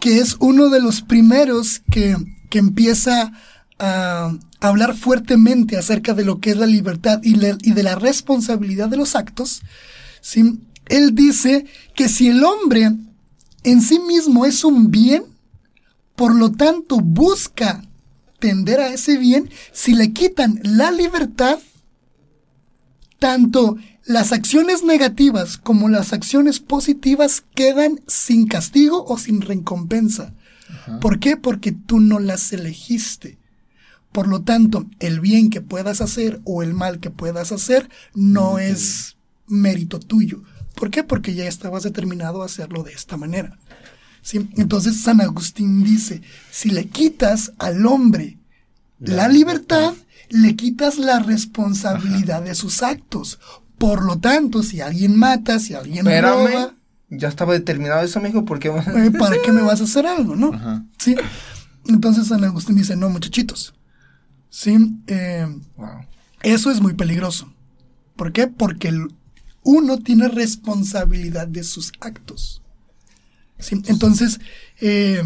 que 0.00 0.18
es 0.18 0.36
uno 0.40 0.70
de 0.70 0.80
los 0.80 1.02
primeros 1.02 1.82
que, 1.90 2.16
que 2.50 2.58
empieza 2.58 3.32
a 3.78 4.32
hablar 4.60 4.96
fuertemente 4.96 5.76
acerca 5.76 6.14
de 6.14 6.24
lo 6.24 6.40
que 6.40 6.50
es 6.50 6.56
la 6.56 6.66
libertad 6.66 7.20
y 7.22 7.34
de 7.36 7.82
la 7.82 7.94
responsabilidad 7.96 8.88
de 8.88 8.96
los 8.96 9.16
actos, 9.16 9.62
¿sí? 10.20 10.60
él 10.86 11.14
dice 11.14 11.66
que 11.94 12.08
si 12.08 12.28
el 12.28 12.44
hombre 12.44 12.92
en 13.64 13.82
sí 13.82 13.98
mismo 13.98 14.46
es 14.46 14.64
un 14.64 14.90
bien, 14.90 15.24
por 16.16 16.34
lo 16.34 16.52
tanto 16.52 17.00
busca 17.00 17.82
tender 18.42 18.80
a 18.80 18.88
ese 18.88 19.18
bien, 19.18 19.48
si 19.70 19.94
le 19.94 20.12
quitan 20.12 20.58
la 20.64 20.90
libertad, 20.90 21.60
tanto 23.20 23.76
las 24.04 24.32
acciones 24.32 24.82
negativas 24.82 25.58
como 25.58 25.88
las 25.88 26.12
acciones 26.12 26.58
positivas 26.58 27.44
quedan 27.54 28.00
sin 28.08 28.48
castigo 28.48 29.04
o 29.06 29.16
sin 29.16 29.42
recompensa. 29.42 30.34
¿Por 31.00 31.20
qué? 31.20 31.36
Porque 31.36 31.70
tú 31.70 32.00
no 32.00 32.18
las 32.18 32.52
elegiste. 32.52 33.38
Por 34.10 34.26
lo 34.26 34.42
tanto, 34.42 34.86
el 34.98 35.20
bien 35.20 35.48
que 35.48 35.60
puedas 35.60 36.00
hacer 36.00 36.40
o 36.42 36.64
el 36.64 36.74
mal 36.74 36.98
que 36.98 37.10
puedas 37.10 37.52
hacer 37.52 37.88
no 38.12 38.58
es 38.58 39.16
mérito 39.46 40.00
tuyo. 40.00 40.42
¿Por 40.74 40.90
qué? 40.90 41.04
Porque 41.04 41.34
ya 41.34 41.46
estabas 41.46 41.84
determinado 41.84 42.42
a 42.42 42.46
hacerlo 42.46 42.82
de 42.82 42.92
esta 42.92 43.16
manera. 43.16 43.56
¿Sí? 44.22 44.48
Entonces 44.56 45.00
San 45.00 45.20
Agustín 45.20 45.82
dice, 45.84 46.22
si 46.50 46.70
le 46.70 46.86
quitas 46.88 47.52
al 47.58 47.84
hombre 47.86 48.38
la 49.00 49.28
libertad, 49.28 49.94
le 50.30 50.54
quitas 50.56 50.96
la 50.98 51.18
responsabilidad 51.18 52.42
de 52.42 52.54
sus 52.54 52.82
actos. 52.82 53.40
Por 53.78 54.04
lo 54.04 54.18
tanto, 54.20 54.62
si 54.62 54.80
alguien 54.80 55.16
mata, 55.18 55.58
si 55.58 55.74
alguien 55.74 56.06
roba, 56.06 56.44
Espérame. 56.44 56.70
Ya 57.14 57.28
estaba 57.28 57.52
determinado 57.52 58.02
eso, 58.02 58.20
mijo, 58.20 58.44
porque 58.46 58.68
eh, 58.68 59.10
¿para 59.18 59.36
qué 59.44 59.52
me 59.52 59.60
vas 59.60 59.80
a 59.82 59.84
hacer 59.84 60.06
algo, 60.06 60.34
no? 60.34 60.54
Ajá. 60.54 60.84
Sí. 60.98 61.14
Entonces 61.88 62.28
San 62.28 62.42
Agustín 62.44 62.76
dice, 62.76 62.96
no, 62.96 63.10
muchachitos. 63.10 63.74
Sí. 64.48 64.76
eh, 65.08 65.46
Wow. 65.76 65.88
eso 66.42 66.70
es 66.70 66.80
muy 66.80 66.94
peligroso. 66.94 67.52
¿Por 68.16 68.32
qué? 68.32 68.46
Porque 68.46 68.92
uno 69.62 69.98
tiene 69.98 70.28
responsabilidad 70.28 71.48
de 71.48 71.64
sus 71.64 71.92
actos. 72.00 72.61
¿Sí? 73.62 73.80
Entonces, 73.86 74.40
eh, 74.80 75.22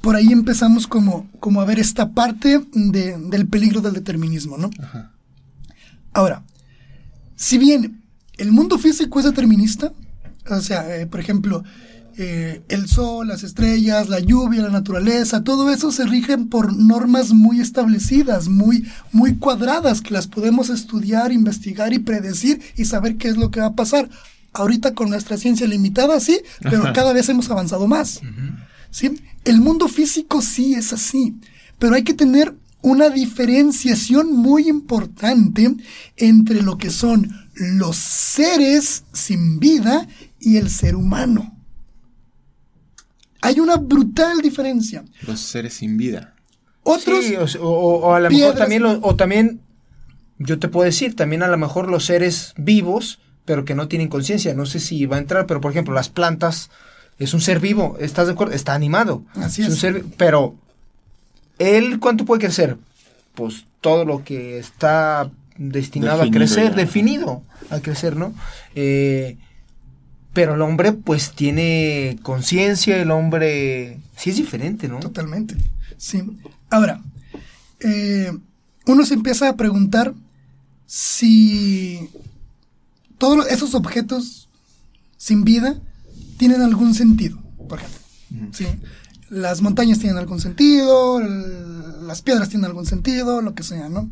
por 0.00 0.16
ahí 0.16 0.32
empezamos 0.32 0.86
como, 0.86 1.28
como 1.40 1.60
a 1.60 1.64
ver 1.64 1.78
esta 1.78 2.10
parte 2.10 2.60
de- 2.74 3.16
del 3.18 3.46
peligro 3.46 3.80
del 3.80 3.94
determinismo, 3.94 4.58
¿no? 4.58 4.70
Ajá. 4.82 5.12
Ahora, 6.12 6.42
si 7.36 7.58
bien 7.58 8.02
el 8.36 8.52
mundo 8.52 8.78
físico 8.78 9.18
es 9.18 9.24
determinista, 9.24 9.92
o 10.50 10.60
sea, 10.60 10.96
eh, 11.00 11.06
por 11.06 11.20
ejemplo, 11.20 11.64
eh, 12.16 12.62
el 12.68 12.86
sol, 12.88 13.26
las 13.28 13.42
estrellas, 13.42 14.08
la 14.08 14.20
lluvia, 14.20 14.62
la 14.62 14.70
naturaleza, 14.70 15.42
todo 15.42 15.70
eso 15.70 15.90
se 15.90 16.04
rigen 16.06 16.48
por 16.48 16.76
normas 16.76 17.32
muy 17.32 17.60
establecidas, 17.60 18.48
muy, 18.48 18.86
muy 19.10 19.36
cuadradas, 19.36 20.00
que 20.00 20.14
las 20.14 20.28
podemos 20.28 20.70
estudiar, 20.70 21.32
investigar 21.32 21.92
y 21.92 21.98
predecir 21.98 22.60
y 22.76 22.84
saber 22.84 23.16
qué 23.16 23.28
es 23.28 23.36
lo 23.36 23.50
que 23.50 23.60
va 23.60 23.66
a 23.66 23.74
pasar. 23.74 24.08
Ahorita 24.54 24.94
con 24.94 25.10
nuestra 25.10 25.36
ciencia 25.36 25.66
limitada, 25.66 26.18
sí, 26.20 26.40
pero 26.62 26.84
cada 26.92 27.12
vez 27.12 27.28
hemos 27.28 27.50
avanzado 27.50 27.86
más. 27.86 28.20
¿sí? 28.90 29.20
El 29.44 29.60
mundo 29.60 29.88
físico 29.88 30.40
sí 30.40 30.74
es 30.74 30.92
así, 30.92 31.34
pero 31.78 31.94
hay 31.96 32.04
que 32.04 32.14
tener 32.14 32.54
una 32.80 33.08
diferenciación 33.10 34.32
muy 34.32 34.68
importante 34.68 35.74
entre 36.16 36.62
lo 36.62 36.78
que 36.78 36.90
son 36.90 37.30
los 37.54 37.96
seres 37.96 39.04
sin 39.12 39.58
vida 39.58 40.06
y 40.38 40.56
el 40.58 40.70
ser 40.70 40.94
humano. 40.94 41.50
Hay 43.40 43.60
una 43.60 43.76
brutal 43.76 44.40
diferencia. 44.40 45.04
Los 45.26 45.40
seres 45.40 45.74
sin 45.74 45.96
vida. 45.96 46.34
Otros, 46.82 47.24
Sí, 47.24 47.34
o, 47.36 47.44
s- 47.44 47.58
o- 47.58 47.64
o 47.68 48.14
a 48.14 48.20
lo 48.20 48.30
mejor 48.30 48.36
piedras- 48.52 48.58
también, 48.58 48.82
lo- 48.82 48.98
o 49.02 49.16
también, 49.16 49.60
yo 50.38 50.58
te 50.58 50.68
puedo 50.68 50.84
decir, 50.84 51.14
también 51.16 51.42
a 51.42 51.48
lo 51.48 51.56
mejor 51.58 51.88
los 51.90 52.04
seres 52.04 52.52
vivos, 52.56 53.18
pero 53.44 53.64
que 53.64 53.74
no 53.74 53.88
tienen 53.88 54.08
conciencia, 54.08 54.54
no 54.54 54.66
sé 54.66 54.80
si 54.80 55.06
va 55.06 55.16
a 55.16 55.20
entrar, 55.20 55.46
pero 55.46 55.60
por 55.60 55.70
ejemplo, 55.70 55.94
las 55.94 56.08
plantas, 56.08 56.70
es 57.18 57.34
un 57.34 57.40
ser 57.40 57.60
vivo, 57.60 57.96
¿estás 58.00 58.26
de 58.26 58.32
acuerdo? 58.32 58.54
Está 58.54 58.74
animado. 58.74 59.22
Así 59.34 59.62
es. 59.62 59.78
ser 59.78 60.04
pero, 60.16 60.54
¿él 61.58 62.00
cuánto 62.00 62.24
puede 62.24 62.40
crecer? 62.40 62.76
Pues 63.34 63.66
todo 63.80 64.04
lo 64.04 64.24
que 64.24 64.58
está 64.58 65.30
destinado 65.56 66.18
Definido 66.18 66.36
a 66.36 66.40
crecer, 66.40 66.70
ya. 66.70 66.76
definido 66.76 67.42
a 67.70 67.80
crecer, 67.80 68.16
¿no? 68.16 68.34
Eh, 68.74 69.36
pero 70.32 70.54
el 70.54 70.62
hombre 70.62 70.92
pues 70.92 71.32
tiene 71.32 72.18
conciencia, 72.22 73.00
el 73.00 73.10
hombre 73.10 73.98
sí 74.16 74.30
es 74.30 74.36
diferente, 74.36 74.88
¿no? 74.88 74.98
Totalmente. 74.98 75.56
Sí. 75.96 76.24
Ahora, 76.70 77.00
eh, 77.80 78.32
uno 78.86 79.04
se 79.04 79.14
empieza 79.14 79.48
a 79.48 79.56
preguntar 79.56 80.12
si 80.86 82.10
todos 83.18 83.46
esos 83.48 83.74
objetos 83.74 84.48
sin 85.16 85.44
vida 85.44 85.78
tienen 86.38 86.60
algún 86.62 86.94
sentido. 86.94 87.38
Por 87.68 87.78
ejemplo, 87.78 88.00
¿sí? 88.52 88.66
las 89.30 89.62
montañas 89.62 89.98
tienen 89.98 90.18
algún 90.18 90.40
sentido, 90.40 91.18
las 91.20 92.22
piedras 92.22 92.48
tienen 92.50 92.66
algún 92.66 92.86
sentido, 92.86 93.40
lo 93.42 93.54
que 93.54 93.62
sea, 93.62 93.88
¿no? 93.88 94.10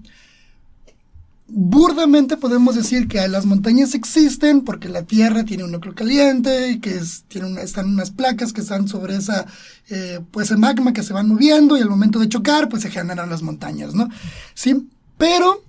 Burdamente 1.54 2.38
podemos 2.38 2.74
decir 2.76 3.08
que 3.08 3.28
las 3.28 3.44
montañas 3.44 3.94
existen 3.94 4.62
porque 4.62 4.88
la 4.88 5.02
Tierra 5.02 5.44
tiene 5.44 5.64
un 5.64 5.72
núcleo 5.72 5.94
caliente 5.94 6.70
y 6.70 6.78
que 6.80 6.94
es- 6.96 7.24
tiene 7.28 7.48
una- 7.48 7.60
están 7.60 7.88
unas 7.90 8.10
placas 8.10 8.54
que 8.54 8.62
están 8.62 8.88
sobre 8.88 9.16
esa, 9.16 9.44
eh, 9.90 10.20
pues 10.30 10.50
el 10.50 10.56
magma 10.58 10.94
que 10.94 11.02
se 11.02 11.12
van 11.12 11.28
moviendo 11.28 11.76
y 11.76 11.82
al 11.82 11.90
momento 11.90 12.18
de 12.20 12.28
chocar 12.30 12.70
pues 12.70 12.82
se 12.82 12.90
generan 12.90 13.28
las 13.28 13.42
montañas, 13.42 13.92
¿no? 13.94 14.08
Sí, 14.54 14.88
pero 15.18 15.62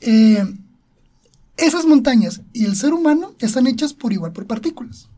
eh, 0.00 0.42
esas 1.60 1.86
montañas 1.86 2.40
y 2.52 2.64
el 2.64 2.76
ser 2.76 2.92
humano 2.92 3.34
están 3.38 3.66
hechas 3.66 3.94
por 3.94 4.12
igual 4.12 4.32
por 4.32 4.46
partículas. 4.46 5.08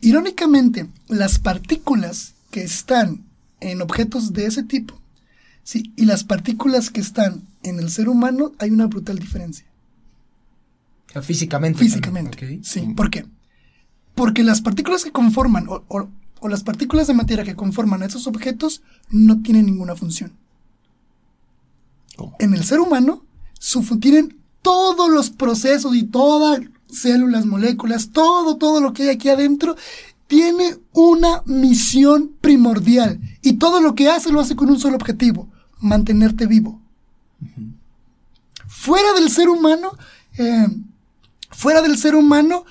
Irónicamente, 0.00 0.88
las 1.08 1.38
partículas 1.38 2.34
que 2.50 2.62
están 2.62 3.24
en 3.60 3.82
objetos 3.82 4.32
de 4.32 4.46
ese 4.46 4.62
tipo, 4.62 4.98
sí, 5.62 5.92
y 5.96 6.06
las 6.06 6.24
partículas 6.24 6.90
que 6.90 7.00
están 7.00 7.42
en 7.62 7.78
el 7.78 7.90
ser 7.90 8.08
humano, 8.08 8.52
hay 8.58 8.70
una 8.70 8.86
brutal 8.86 9.18
diferencia. 9.18 9.66
Físicamente. 11.22 11.78
Físicamente. 11.78 12.60
Sí, 12.62 12.80
¿por 12.96 13.10
qué? 13.10 13.26
Porque 14.14 14.42
las 14.42 14.62
partículas 14.62 15.04
que 15.04 15.12
conforman, 15.12 15.68
o, 15.68 15.84
o- 15.88 16.08
o 16.42 16.48
las 16.48 16.62
partículas 16.62 17.06
de 17.06 17.12
materia 17.14 17.44
que 17.44 17.54
conforman 17.54 18.02
esos 18.02 18.26
objetos, 18.26 18.82
no 19.10 19.42
tienen 19.42 19.66
ninguna 19.66 19.94
función. 19.96 20.32
¿Cómo? 22.16 22.34
En 22.38 22.54
el 22.54 22.64
ser 22.64 22.80
humano, 22.80 23.24
su 23.58 23.82
tienen 23.98 24.38
todos 24.62 25.10
los 25.10 25.30
procesos 25.30 25.94
y 25.94 26.04
todas 26.04 26.60
células, 26.90 27.46
moléculas, 27.46 28.10
todo, 28.10 28.56
todo 28.56 28.80
lo 28.80 28.92
que 28.92 29.04
hay 29.04 29.08
aquí 29.10 29.28
adentro, 29.28 29.76
tiene 30.26 30.76
una 30.92 31.42
misión 31.46 32.32
primordial 32.40 33.20
y 33.42 33.54
todo 33.54 33.80
lo 33.80 33.94
que 33.94 34.08
hace 34.08 34.30
lo 34.30 34.40
hace 34.40 34.56
con 34.56 34.70
un 34.70 34.78
solo 34.78 34.96
objetivo, 34.96 35.48
mantenerte 35.80 36.46
vivo. 36.46 36.80
Fuera 38.66 39.12
del 39.14 39.30
ser 39.30 39.48
humano, 39.48 39.92
eh, 40.38 40.68
fuera 41.50 41.82
del 41.82 41.98
ser 41.98 42.14
humano, 42.14 42.64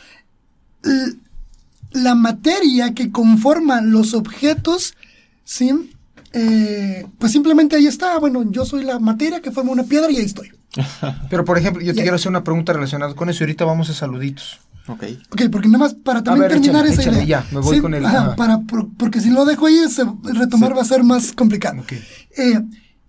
la 1.91 2.15
materia 2.15 2.93
que 2.93 3.11
conforma 3.11 3.81
los 3.81 4.13
objetos, 4.13 4.95
¿sí? 5.43 5.91
Eh, 6.31 7.07
pues 7.17 7.31
simplemente 7.31 7.75
ahí 7.75 7.87
está. 7.87 8.17
Bueno, 8.19 8.49
yo 8.51 8.65
soy 8.65 8.83
la 8.83 8.99
materia 8.99 9.41
que 9.41 9.51
forma 9.51 9.71
una 9.71 9.83
piedra 9.83 10.11
y 10.11 10.17
ahí 10.17 10.25
estoy. 10.25 10.51
Pero, 11.29 11.45
por 11.45 11.57
ejemplo, 11.57 11.81
yo 11.81 11.93
te 11.93 12.01
quiero 12.01 12.15
hacer 12.15 12.29
una 12.29 12.43
pregunta 12.43 12.73
relacionada 12.73 13.13
con 13.15 13.29
eso 13.29 13.43
y 13.43 13.45
ahorita 13.45 13.65
vamos 13.65 13.89
a 13.89 13.93
saluditos. 13.93 14.59
Ok. 14.87 15.03
Ok, 15.31 15.41
porque 15.51 15.67
nada 15.67 15.79
más 15.85 15.93
para 15.93 16.23
también 16.23 16.43
ver, 16.49 16.51
terminar 16.53 16.85
échale, 16.85 16.93
esa 16.93 17.01
échale, 17.03 17.17
idea. 17.25 17.43
ya, 17.43 17.47
me 17.51 17.59
voy 17.61 17.79
con 17.79 17.93
el- 17.93 18.05
ajá, 18.05 18.17
ajá. 18.19 18.35
para, 18.35 18.59
por- 18.61 18.87
porque 18.97 19.21
si 19.21 19.29
lo 19.29 19.45
dejo 19.45 19.67
ahí, 19.67 19.77
se- 19.89 20.03
retomar 20.33 20.75
va 20.75 20.81
a 20.81 20.85
ser 20.85 21.03
más 21.03 21.31
complicado. 21.31 21.81
Ok. 21.81 21.91
Eh, 22.37 22.59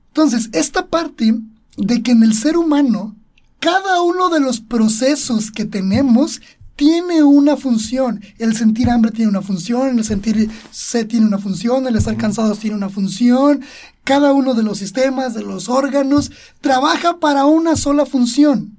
entonces, 0.08 0.50
esta 0.52 0.86
parte 0.86 1.34
de 1.78 2.02
que 2.02 2.10
en 2.10 2.22
el 2.22 2.34
ser 2.34 2.56
humano, 2.58 3.16
cada 3.60 4.02
uno 4.02 4.28
de 4.28 4.40
los 4.40 4.60
procesos 4.60 5.50
que 5.50 5.64
tenemos 5.64 6.40
tiene 6.76 7.22
una 7.22 7.56
función. 7.58 8.20
El 8.38 8.56
sentir 8.56 8.88
hambre 8.90 9.10
tiene 9.10 9.30
una 9.30 9.42
función, 9.42 9.98
el 9.98 10.04
sentir 10.04 10.50
sed 10.70 11.06
tiene 11.06 11.26
una 11.26 11.36
función, 11.38 11.86
el 11.86 11.94
estar 11.96 12.16
cansados 12.16 12.58
tiene 12.58 12.74
una 12.76 12.88
función. 12.88 13.60
Cada 14.10 14.32
uno 14.32 14.54
de 14.54 14.64
los 14.64 14.78
sistemas, 14.78 15.34
de 15.34 15.42
los 15.44 15.68
órganos, 15.68 16.32
trabaja 16.60 17.20
para 17.20 17.44
una 17.44 17.76
sola 17.76 18.04
función. 18.04 18.76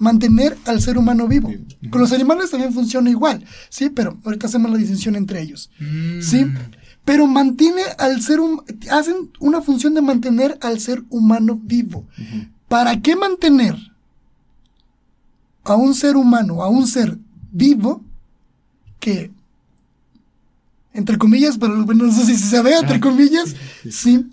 Mantener 0.00 0.58
al 0.64 0.82
ser 0.82 0.98
humano 0.98 1.28
vivo. 1.28 1.52
Con 1.88 2.00
los 2.00 2.10
animales 2.10 2.50
también 2.50 2.72
funciona 2.72 3.10
igual, 3.10 3.44
¿sí? 3.68 3.90
Pero 3.90 4.18
ahorita 4.24 4.48
hacemos 4.48 4.72
la 4.72 4.76
distinción 4.76 5.14
entre 5.14 5.40
ellos. 5.40 5.70
¿Sí? 6.20 6.46
Pero 7.04 7.28
mantiene 7.28 7.82
al 7.96 8.22
ser 8.22 8.40
humano, 8.40 8.64
hacen 8.90 9.30
una 9.38 9.62
función 9.62 9.94
de 9.94 10.02
mantener 10.02 10.58
al 10.62 10.80
ser 10.80 11.04
humano 11.10 11.60
vivo. 11.62 12.04
¿Para 12.66 13.00
qué 13.00 13.14
mantener 13.14 13.76
a 15.62 15.76
un 15.76 15.94
ser 15.94 16.16
humano, 16.16 16.64
a 16.64 16.68
un 16.68 16.88
ser 16.88 17.16
vivo, 17.52 18.02
que, 18.98 19.30
entre 20.94 21.18
comillas, 21.18 21.58
pero 21.58 21.84
bueno, 21.84 22.06
no 22.06 22.12
sé 22.12 22.24
si 22.24 22.36
se 22.36 22.62
ve, 22.62 22.74
entre 22.74 23.00
comillas, 23.00 23.54
sí, 23.90 24.30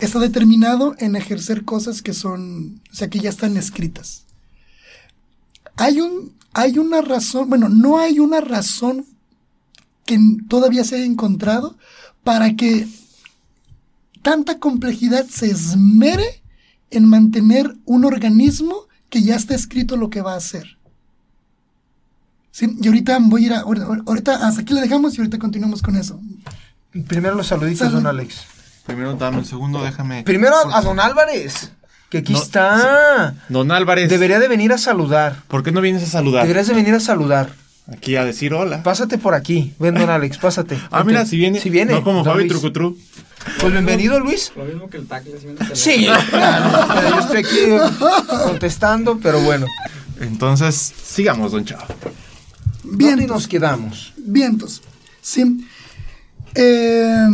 está 0.00 0.18
determinado 0.18 0.94
en 0.98 1.16
ejercer 1.16 1.64
cosas 1.64 2.02
que 2.02 2.12
son, 2.12 2.80
o 2.90 2.94
sea, 2.94 3.08
que 3.08 3.20
ya 3.20 3.30
están 3.30 3.56
escritas. 3.56 4.24
Hay 5.76 6.00
un, 6.00 6.34
hay 6.52 6.78
una 6.78 7.00
razón, 7.00 7.48
bueno, 7.48 7.68
no 7.68 7.98
hay 7.98 8.18
una 8.18 8.40
razón 8.40 9.06
que 10.04 10.18
todavía 10.48 10.84
se 10.84 10.96
haya 10.96 11.04
encontrado 11.04 11.78
para 12.24 12.56
que 12.56 12.88
tanta 14.22 14.58
complejidad 14.58 15.26
se 15.28 15.50
esmere 15.50 16.42
en 16.90 17.06
mantener 17.06 17.76
un 17.84 18.04
organismo 18.04 18.88
que 19.08 19.22
ya 19.22 19.36
está 19.36 19.54
escrito 19.54 19.96
lo 19.96 20.10
que 20.10 20.20
va 20.20 20.34
a 20.34 20.38
hacer. 20.38 20.78
Sí, 22.52 22.76
y 22.80 22.86
ahorita 22.86 23.18
voy 23.22 23.44
a 23.44 23.46
ir 23.46 23.52
a, 23.54 23.60
ahorita, 23.60 24.46
hasta 24.46 24.60
aquí 24.60 24.74
le 24.74 24.82
dejamos 24.82 25.14
y 25.16 25.20
ahorita 25.20 25.38
continuamos 25.38 25.80
con 25.82 25.96
eso. 25.96 26.20
Primero 27.08 27.34
los 27.34 27.46
saluditos, 27.46 27.78
Salud. 27.78 27.94
don 27.94 28.06
Alex. 28.06 28.42
Primero 28.86 29.14
dame 29.14 29.38
un 29.38 29.46
segundo, 29.46 29.82
déjame. 29.82 30.22
Primero 30.22 30.54
a, 30.56 30.76
a 30.78 30.82
don 30.82 31.00
Álvarez, 31.00 31.72
que 32.10 32.18
aquí 32.18 32.34
No, 32.34 32.42
está. 32.42 33.34
Don 33.48 33.72
Álvarez. 33.72 34.10
Debería 34.10 34.38
de 34.38 34.48
venir 34.48 34.70
a 34.72 34.78
saludar. 34.78 35.42
¿Por 35.48 35.62
qué 35.62 35.72
no 35.72 35.80
vienes 35.80 36.02
a 36.02 36.06
saludar? 36.06 36.42
Deberías 36.42 36.66
de 36.66 36.74
venir 36.74 36.94
a 36.94 37.00
saludar. 37.00 37.50
Aquí 37.90 38.16
a 38.16 38.24
decir 38.24 38.52
hola. 38.52 38.82
Pásate 38.82 39.16
por 39.18 39.34
aquí. 39.34 39.72
Ven, 39.78 39.94
don 39.94 40.10
Alex, 40.10 40.36
pásate. 40.38 40.76
Ah, 40.90 40.98
Vente. 40.98 41.04
mira, 41.12 41.24
si 41.26 41.36
viene. 41.38 41.58
Si 41.58 41.70
viene. 41.70 41.94
No 41.94 42.04
como 42.04 42.22
Fabi. 42.24 42.46
Trucutru. 42.48 42.98
Pues 43.60 43.72
bienvenido, 43.72 44.20
Luis. 44.20 44.52
Lo 44.54 44.64
mismo 44.64 44.90
que 44.90 44.98
el 44.98 45.06
tacle. 45.08 45.32
Sí, 45.72 46.06
claro, 46.30 46.86
pero 46.94 47.08
yo 47.08 47.18
estoy 47.20 47.38
aquí 47.38 47.94
contestando, 48.44 49.18
pero 49.20 49.40
bueno. 49.40 49.66
Entonces, 50.20 50.92
sigamos, 51.02 51.50
don 51.50 51.64
Chava. 52.82 52.90
¿Dónde 52.98 53.04
Vientos. 53.04 53.28
nos 53.28 53.48
quedamos? 53.48 54.12
Vientos. 54.18 54.82
Sí. 55.20 55.64
Eh, 56.54 57.28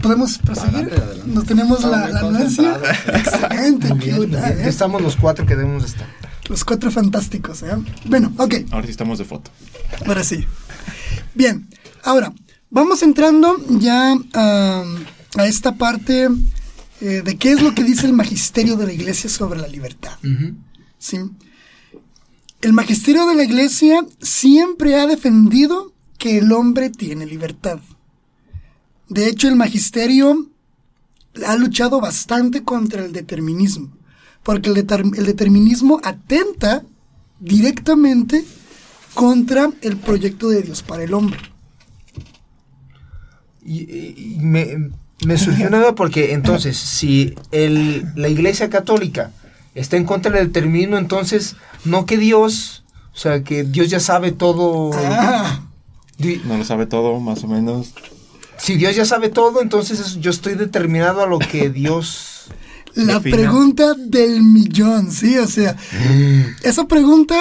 Podemos 0.00 0.38
proseguir. 0.38 0.74
Adelante, 0.76 0.96
adelante. 1.02 1.32
Nos 1.32 1.44
tenemos 1.44 1.84
la, 1.84 2.08
la. 2.08 2.42
Excelente. 3.14 3.88
¿eh? 3.88 4.68
Estamos 4.68 5.00
los 5.02 5.16
cuatro 5.16 5.46
que 5.46 5.54
debemos 5.54 5.82
de 5.82 5.88
estar. 5.88 6.08
Los 6.48 6.64
cuatro 6.64 6.90
fantásticos. 6.90 7.62
¿eh? 7.62 7.76
Bueno, 8.06 8.32
ok. 8.36 8.54
Ahora 8.72 8.86
sí 8.86 8.90
estamos 8.90 9.18
de 9.18 9.24
foto. 9.24 9.50
Ahora 10.06 10.24
sí. 10.24 10.44
Bien, 11.34 11.68
ahora, 12.02 12.32
vamos 12.70 13.02
entrando 13.02 13.56
ya 13.68 14.16
a, 14.34 14.84
a 15.36 15.46
esta 15.46 15.76
parte 15.76 16.28
eh, 17.00 17.22
de 17.24 17.36
qué 17.36 17.52
es 17.52 17.62
lo 17.62 17.74
que 17.74 17.84
dice 17.84 18.06
el 18.06 18.12
magisterio 18.12 18.76
de 18.76 18.86
la 18.86 18.92
iglesia 18.92 19.30
sobre 19.30 19.60
la 19.60 19.68
libertad. 19.68 20.18
¿sí? 20.98 21.18
El 22.62 22.72
magisterio 22.72 23.26
de 23.26 23.34
la 23.34 23.42
iglesia 23.42 24.06
siempre 24.20 24.94
ha 24.94 25.06
defendido 25.06 25.92
que 26.16 26.38
el 26.38 26.52
hombre 26.52 26.90
tiene 26.90 27.26
libertad. 27.26 27.80
De 29.08 29.26
hecho, 29.28 29.48
el 29.48 29.56
magisterio 29.56 30.48
ha 31.44 31.56
luchado 31.56 32.00
bastante 32.00 32.62
contra 32.62 33.04
el 33.04 33.12
determinismo, 33.12 33.92
porque 34.44 34.70
el, 34.70 34.76
deter- 34.76 35.18
el 35.18 35.26
determinismo 35.26 36.00
atenta 36.04 36.84
directamente 37.40 38.44
contra 39.14 39.70
el 39.80 39.96
proyecto 39.96 40.48
de 40.48 40.62
Dios 40.62 40.82
para 40.82 41.02
el 41.02 41.14
hombre. 41.14 41.40
Y, 43.64 44.36
me, 44.40 44.90
me 45.26 45.36
surgió 45.36 45.66
una 45.66 45.78
duda 45.78 45.94
porque 45.96 46.32
entonces, 46.32 46.76
si 46.76 47.34
la 47.50 48.28
iglesia 48.28 48.70
católica 48.70 49.32
está 49.74 49.96
en 49.96 50.04
contra 50.04 50.30
del 50.32 50.48
determinismo, 50.48 50.96
entonces, 50.98 51.56
no 51.84 52.04
que 52.06 52.16
Dios, 52.18 52.84
o 53.14 53.16
sea, 53.18 53.42
que 53.44 53.64
Dios 53.64 53.90
ya 53.90 54.00
sabe 54.00 54.32
todo. 54.32 54.90
Ah, 54.94 55.62
Di- 56.18 56.40
No 56.44 56.56
lo 56.58 56.64
sabe 56.64 56.86
todo, 56.86 57.18
más 57.20 57.42
o 57.44 57.48
menos. 57.48 57.92
Si 58.58 58.76
Dios 58.76 58.94
ya 58.94 59.04
sabe 59.04 59.28
todo, 59.28 59.60
entonces 59.62 59.98
es- 59.98 60.20
yo 60.20 60.30
estoy 60.30 60.54
determinado 60.54 61.22
a 61.22 61.26
lo 61.26 61.38
que 61.38 61.68
Dios... 61.82 62.46
la 62.94 63.14
Defina. 63.14 63.36
pregunta 63.36 63.94
del 63.96 64.42
millón, 64.42 65.10
sí, 65.10 65.38
o 65.38 65.46
sea, 65.48 65.76
esa 66.62 66.84
pregunta 66.86 67.36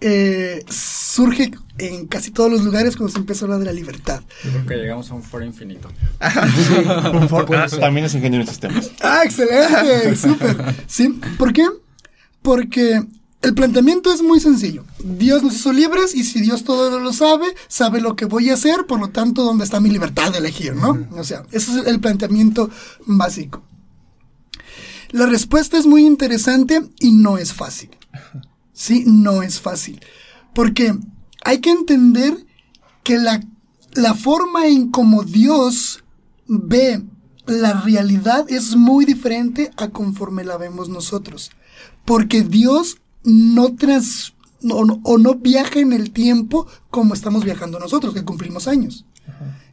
eh, 0.00 0.62
surge 0.68 1.50
en 1.78 2.06
casi 2.06 2.30
todos 2.30 2.50
los 2.50 2.62
lugares 2.62 2.96
cuando 2.96 3.12
se 3.12 3.18
empieza 3.18 3.44
a 3.44 3.46
hablar 3.46 3.60
de 3.60 3.66
la 3.66 3.72
libertad. 3.72 4.22
Yo 4.44 4.50
creo 4.50 4.66
que 4.66 4.76
llegamos 4.76 5.10
a 5.10 5.14
un 5.14 5.22
foro 5.22 5.44
infinito. 5.44 5.88
Ah, 6.20 7.66
también 7.80 8.06
es 8.06 8.14
ingeniero 8.14 8.42
en 8.42 8.48
sistemas. 8.48 8.90
Ah, 9.00 9.22
excelente, 9.24 10.16
súper. 10.20 10.56
¿Sí? 10.86 11.20
¿Por 11.38 11.52
qué? 11.52 11.66
Porque 12.42 13.02
el 13.42 13.54
planteamiento 13.54 14.12
es 14.12 14.22
muy 14.22 14.40
sencillo. 14.40 14.84
Dios 15.02 15.42
nos 15.42 15.54
hizo 15.54 15.72
libres 15.72 16.14
y 16.14 16.24
si 16.24 16.40
Dios 16.40 16.64
todo 16.64 16.98
lo 16.98 17.12
sabe, 17.12 17.46
sabe 17.68 18.00
lo 18.00 18.16
que 18.16 18.24
voy 18.24 18.50
a 18.50 18.54
hacer, 18.54 18.86
por 18.86 18.98
lo 18.98 19.08
tanto, 19.08 19.44
¿dónde 19.44 19.64
está 19.64 19.80
mi 19.80 19.90
libertad 19.90 20.32
de 20.32 20.38
elegir, 20.38 20.74
no? 20.74 21.06
O 21.12 21.24
sea, 21.24 21.44
ese 21.52 21.80
es 21.80 21.86
el 21.86 22.00
planteamiento 22.00 22.70
básico. 23.06 23.62
La 25.10 25.26
respuesta 25.26 25.78
es 25.78 25.86
muy 25.86 26.04
interesante 26.04 26.82
y 26.98 27.12
no 27.12 27.38
es 27.38 27.52
fácil. 27.52 27.90
Sí, 28.72 29.04
no 29.06 29.42
es 29.42 29.60
fácil. 29.60 30.00
Porque 30.54 30.94
hay 31.44 31.58
que 31.60 31.70
entender 31.70 32.46
que 33.04 33.18
la, 33.18 33.40
la 33.94 34.14
forma 34.14 34.66
en 34.66 34.90
como 34.90 35.22
Dios 35.24 36.04
ve 36.46 37.02
la 37.46 37.80
realidad 37.80 38.44
es 38.50 38.76
muy 38.76 39.04
diferente 39.06 39.70
a 39.76 39.88
conforme 39.88 40.44
la 40.44 40.56
vemos 40.58 40.88
nosotros. 40.88 41.50
Porque 42.04 42.42
Dios 42.42 42.98
no 43.24 43.74
trans, 43.74 44.34
no- 44.60 44.84
no- 44.84 45.00
o 45.02 45.16
no 45.18 45.36
viaja 45.36 45.80
en 45.80 45.92
el 45.92 46.10
tiempo 46.10 46.66
como 46.90 47.14
estamos 47.14 47.44
viajando 47.44 47.78
nosotros, 47.78 48.12
que 48.14 48.24
cumplimos 48.24 48.68
años. 48.68 49.06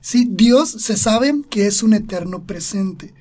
Sí, 0.01 0.27
Dios 0.29 0.69
se 0.69 0.95
sabe 0.97 1.33
que 1.49 1.65
es 1.67 1.81
un 1.83 1.93
eterno 1.93 2.43
presente. 2.43 3.13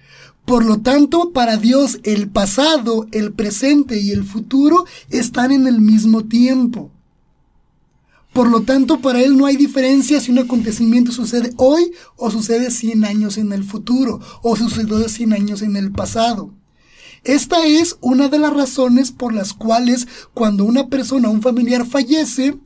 Por 0.44 0.64
lo 0.64 0.80
tanto, 0.80 1.32
para 1.32 1.56
Dios 1.56 1.98
el 2.02 2.28
pasado, 2.28 3.06
el 3.12 3.32
presente 3.32 3.98
y 4.00 4.10
el 4.10 4.24
futuro 4.24 4.84
están 5.08 5.50
en 5.52 5.66
el 5.66 5.80
mismo 5.80 6.24
tiempo. 6.24 6.90
Por 8.34 8.50
lo 8.50 8.62
tanto, 8.62 9.00
para 9.00 9.22
Él 9.22 9.36
no 9.36 9.46
hay 9.46 9.56
diferencia 9.56 10.20
si 10.20 10.32
un 10.32 10.40
acontecimiento 10.40 11.12
sucede 11.12 11.52
hoy 11.56 11.92
o 12.16 12.32
sucede 12.32 12.72
100 12.72 13.04
años 13.04 13.38
en 13.38 13.52
el 13.52 13.62
futuro 13.62 14.20
o 14.42 14.56
sucedió 14.56 15.08
100 15.08 15.32
años 15.32 15.62
en 15.62 15.76
el 15.76 15.92
pasado. 15.92 16.52
Esta 17.22 17.64
es 17.64 17.96
una 18.00 18.28
de 18.28 18.40
las 18.40 18.52
razones 18.52 19.12
por 19.12 19.32
las 19.32 19.54
cuales 19.54 20.08
cuando 20.34 20.64
una 20.64 20.88
persona, 20.88 21.30
un 21.30 21.42
familiar 21.42 21.86
fallece, 21.86 22.58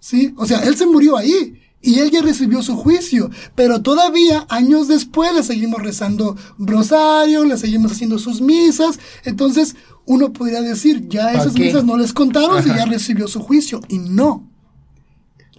¿sí? 0.00 0.32
O 0.38 0.46
sea, 0.46 0.60
él 0.60 0.76
se 0.76 0.86
murió 0.86 1.18
ahí 1.18 1.60
y 1.82 1.98
él 1.98 2.10
ya 2.10 2.22
recibió 2.22 2.62
su 2.62 2.76
juicio, 2.76 3.30
pero 3.54 3.82
todavía 3.82 4.46
años 4.48 4.88
después 4.88 5.34
le 5.34 5.42
seguimos 5.42 5.82
rezando 5.82 6.34
rosario, 6.58 7.44
le 7.44 7.58
seguimos 7.58 7.92
haciendo 7.92 8.18
sus 8.18 8.40
misas, 8.40 8.98
entonces 9.24 9.76
uno 10.06 10.32
podría 10.32 10.62
decir, 10.62 11.08
ya 11.08 11.24
¿Pa 11.24 11.32
esas 11.32 11.54
misas 11.54 11.84
no 11.84 11.98
les 11.98 12.14
contaron 12.14 12.62
si 12.62 12.70
ya 12.70 12.86
recibió 12.86 13.28
su 13.28 13.40
juicio 13.40 13.82
y 13.88 13.98
no. 13.98 14.49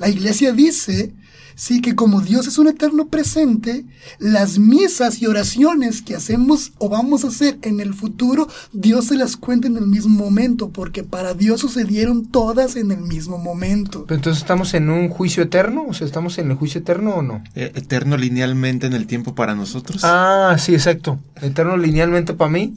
La 0.02 0.10
iglesia 0.10 0.52
dice 0.52 1.14
Sí, 1.56 1.82
que 1.82 1.96
como 1.96 2.22
Dios 2.22 2.48
es 2.48 2.58
un 2.58 2.68
eterno 2.68 3.08
presente, 3.08 3.86
las 4.20 4.60
misas 4.60 5.22
y 5.22 5.28
oraciones 5.28 6.02
que 6.02 6.16
hacemos 6.16 6.72
o 6.78 6.90
vamos 6.90 7.24
a 7.24 7.28
hacer 7.28 7.58
en 7.62 7.80
el 7.80 7.94
futuro, 7.94 8.48
Dios 8.74 9.06
se 9.06 9.16
las 9.16 9.38
cuenta 9.38 9.68
en 9.68 9.78
el 9.78 9.88
mismo 9.88 10.24
momento, 10.24 10.70
porque 10.70 11.04
para 11.04 11.34
Dios 11.34 11.62
sucedieron 11.62 12.26
todas 12.26 12.76
en 12.76 12.92
el 12.92 13.02
mismo 13.02 13.38
momento. 13.38 14.06
Pero 14.08 14.18
entonces 14.18 14.42
estamos 14.42 14.74
en 14.74 14.90
un 14.90 15.10
juicio 15.10 15.44
eterno, 15.44 15.86
o 15.88 15.94
sea, 15.94 16.06
¿estamos 16.08 16.38
en 16.38 16.52
el 16.52 16.58
juicio 16.58 16.82
eterno 16.82 17.16
o 17.16 17.22
no? 17.22 17.44
Eh, 17.56 17.72
Eterno 17.76 18.18
linealmente 18.18 18.88
en 18.88 18.94
el 18.94 19.08
tiempo 19.08 19.36
para 19.36 19.56
nosotros. 19.56 20.02
Ah, 20.04 20.56
sí, 20.60 20.74
exacto. 20.74 21.20
Eterno 21.42 21.78
linealmente 21.78 22.34
para 22.34 22.52
mí. 22.52 22.74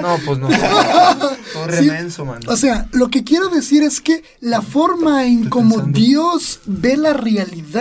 No, 0.00 0.16
pues 0.24 0.38
no. 0.38 0.48
Todo 1.52 1.64
Sí, 1.70 1.88
remenso, 1.88 2.24
man. 2.24 2.40
O 2.48 2.56
sea, 2.56 2.88
lo 2.92 3.08
que 3.08 3.24
quiero 3.24 3.48
decir 3.48 3.82
es 3.82 4.00
que 4.00 4.22
la 4.40 4.62
forma 4.62 5.24
en 5.26 5.34
Estoy 5.34 5.50
como 5.50 5.74
pensando. 5.76 5.98
Dios 5.98 6.60
ve 6.66 6.96
la 6.96 7.12
realidad 7.12 7.71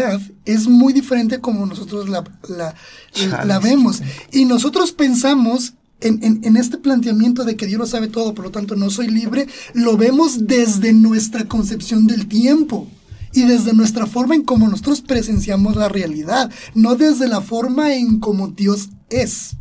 es 0.45 0.67
muy 0.67 0.93
diferente 0.93 1.39
como 1.39 1.65
nosotros 1.65 2.09
la, 2.09 2.23
la, 2.49 2.75
Chales. 3.13 3.47
la 3.47 3.59
vemos. 3.59 4.01
Y 4.31 4.45
nosotros 4.45 4.91
pensamos 4.91 5.73
en, 5.99 6.23
en- 6.23 6.39
en 6.43 6.57
este 6.57 6.77
planteamiento 6.77 7.43
de 7.43 7.55
que 7.55 7.67
Dios 7.67 7.79
lo 7.79 7.85
sabe 7.85 8.07
todo, 8.07 8.33
por 8.33 8.45
lo 8.45 8.51
tanto 8.51 8.75
no 8.75 8.89
soy 8.89 9.07
libre, 9.07 9.47
lo 9.73 9.97
vemos 9.97 10.47
desde 10.47 10.93
nuestra 10.93 11.47
concepción 11.47 12.07
del 12.07 12.27
tiempo. 12.27 12.87
Y 13.33 13.43
desde 13.43 13.71
nuestra 13.73 14.07
forma 14.07 14.35
en 14.35 14.43
cómo 14.43 14.67
nosotros 14.67 14.99
presenciamos 14.99 15.77
la 15.77 15.87
realidad, 15.87 16.51
no 16.75 16.95
desde 16.95 17.29
la 17.29 17.39
forma 17.39 17.93
en 17.95 18.19
cómo 18.19 18.49
Dios 18.49 18.89
es 19.09 19.55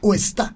o 0.00 0.14
está. 0.14 0.54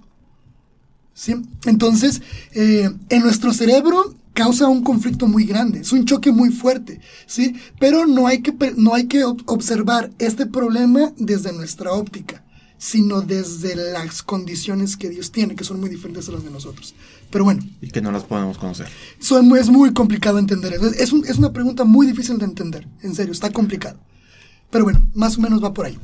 ¿sí? 1.15 1.35
Entonces, 1.67 2.23
eh, 2.53 2.89
en 3.09 3.23
nuestro 3.23 3.53
cerebro 3.53 4.15
causa 4.43 4.69
un 4.69 4.83
conflicto 4.83 5.27
muy 5.27 5.45
grande, 5.45 5.81
es 5.81 5.93
un 5.93 6.05
choque 6.05 6.33
muy 6.33 6.51
fuerte, 6.51 7.01
¿sí? 7.27 7.55
Pero 7.79 8.07
no 8.07 8.27
hay 8.27 8.41
que, 8.43 8.55
no 8.77 8.95
hay 8.95 9.05
que 9.07 9.25
ob- 9.25 9.43
observar 9.47 10.11
este 10.19 10.47
problema 10.47 11.13
desde 11.19 11.53
nuestra 11.53 11.93
óptica, 11.93 12.43
sino 12.79 13.21
desde 13.21 13.75
las 13.77 14.23
condiciones 14.23 14.97
que 14.97 15.11
Dios 15.11 15.31
tiene, 15.31 15.55
que 15.57 15.65
son 15.65 15.79
muy 15.81 15.91
diferentes 15.91 16.29
a 16.29 16.33
las 16.33 16.43
de 16.45 16.51
nosotros. 16.51 16.95
Pero 17.31 17.45
bueno, 17.45 17.63
Y 17.83 17.89
que 17.91 18.01
no 18.01 18.11
las 18.11 18.25
podemos 18.25 18.57
conocer. 18.57 18.89
eso 19.21 19.39
es 19.39 19.45
muy, 19.45 19.59
es 19.61 19.69
muy 19.69 19.93
complicado 19.93 20.39
entender. 20.39 20.73
Es, 20.73 20.83
es 20.83 21.13
un- 21.13 21.27
es 21.27 21.37
una 21.39 21.53
pregunta 21.53 21.85
muy 21.85 22.07
difícil 22.07 22.39
de 22.39 22.47
entender, 22.47 22.89
en 23.03 23.15
serio, 23.15 23.33
está 23.33 23.51
complicado. 23.53 23.99
Pero 24.71 24.85
bueno, 24.85 25.07
más 25.15 25.37
o 25.37 25.41
menos 25.43 25.63
va 25.63 25.75
por 25.75 25.85
ahí. 25.87 25.99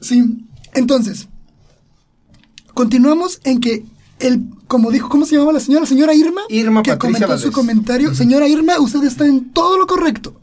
Sí, 0.00 0.22
entonces, 0.74 1.28
continuamos 2.74 3.40
en 3.44 3.60
que 3.60 3.84
el, 4.22 4.44
como 4.68 4.90
dijo, 4.90 5.08
¿cómo 5.08 5.26
se 5.26 5.34
llamaba 5.34 5.52
la 5.52 5.60
señora? 5.60 5.84
Señora 5.84 6.14
Irma, 6.14 6.42
Irma 6.48 6.82
que 6.82 6.92
Patricia 6.92 7.26
comentó 7.26 7.38
su 7.38 7.52
comentario. 7.52 8.14
Señora 8.14 8.48
Irma, 8.48 8.78
usted 8.78 9.02
está 9.02 9.26
en 9.26 9.50
todo 9.52 9.76
lo 9.76 9.86
correcto. 9.86 10.40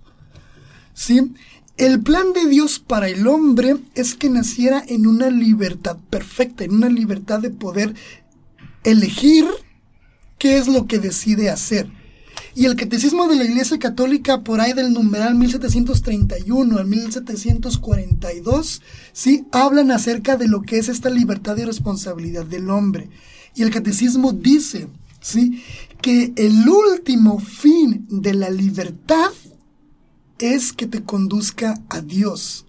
¿Sí? 0.94 1.32
El 1.78 2.02
plan 2.02 2.34
de 2.34 2.46
Dios 2.46 2.80
para 2.80 3.08
el 3.08 3.26
hombre 3.26 3.78
es 3.96 4.14
que 4.16 4.30
naciera 4.30 4.84
en 4.86 5.08
una 5.08 5.30
libertad 5.30 5.98
perfecta, 6.10 6.66
en 6.66 6.74
una 6.74 6.90
libertad 6.90 7.40
de 7.40 7.52
poder 7.52 7.96
elegir 8.84 9.46
qué 10.38 10.58
es 10.58 10.68
lo 10.68 10.86
que 10.86 11.00
decide 11.00 11.50
hacer. 11.50 11.90
Y 12.54 12.66
el 12.66 12.76
catecismo 12.76 13.28
de 13.28 13.38
la 13.38 13.46
Iglesia 13.46 13.80
Católica, 13.80 14.42
por 14.42 14.60
ahí 14.60 14.74
del 14.74 14.92
numeral 14.92 15.36
1731 15.36 16.78
al 16.78 16.86
1742, 16.86 18.82
¿sí? 19.14 19.46
hablan 19.54 19.92
acerca 19.92 20.36
de 20.36 20.50
lo 20.50 20.64
que 20.64 20.80
es 20.80 20.90
esta 20.90 21.10
libertad 21.10 21.56
y 21.56 21.64
responsabilidad 21.64 22.46
del 22.46 22.70
hombre. 22.70 23.10
Y 23.56 23.64
el 23.64 23.72
catecismo 23.72 24.32
dice 24.32 24.88
¿sí? 25.22 25.64
que 26.02 26.34
el 26.36 26.68
último 26.68 27.40
fin 27.40 28.06
de 28.10 28.34
la 28.34 28.50
libertad 28.50 29.32
es 30.40 30.72
que 30.74 30.88
te 30.88 31.04
conduzca 31.04 31.76
a 31.90 32.02
Dios. 32.02 32.66